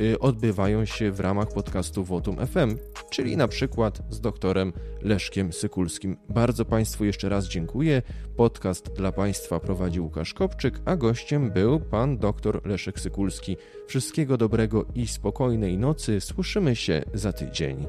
y, 0.00 0.18
odbywają 0.18 0.84
się 0.84 1.12
w 1.12 1.20
ramach 1.20 1.48
podcastu 1.48 2.04
Votum 2.04 2.36
FM, 2.46 2.76
czyli 3.10 3.36
na 3.36 3.48
przykład 3.48 4.02
z 4.10 4.20
doktorem 4.20 4.72
Leszkiem 5.02 5.52
Sykulskim. 5.52 6.16
Bardzo 6.28 6.64
Państwu 6.64 7.04
jeszcze 7.04 7.28
raz 7.28 7.48
dziękuję. 7.48 8.02
Podcast 8.36 8.92
dla 8.92 9.12
Państwa 9.12 9.60
prowadził 9.60 10.04
Łukasz 10.04 10.34
Kopczyk, 10.34 10.80
a 10.84 10.96
gościem 10.96 11.50
był 11.50 11.80
pan 11.80 12.18
dr 12.18 12.60
Leszek 12.64 13.00
Sykulski. 13.00 13.56
Wszystkiego 13.86 14.36
dobrego 14.36 14.84
i 14.94 15.06
spokojnej 15.06 15.78
nocy. 15.78 16.20
Słyszymy 16.20 16.76
się 16.76 17.02
za 17.14 17.32
tydzień. 17.32 17.86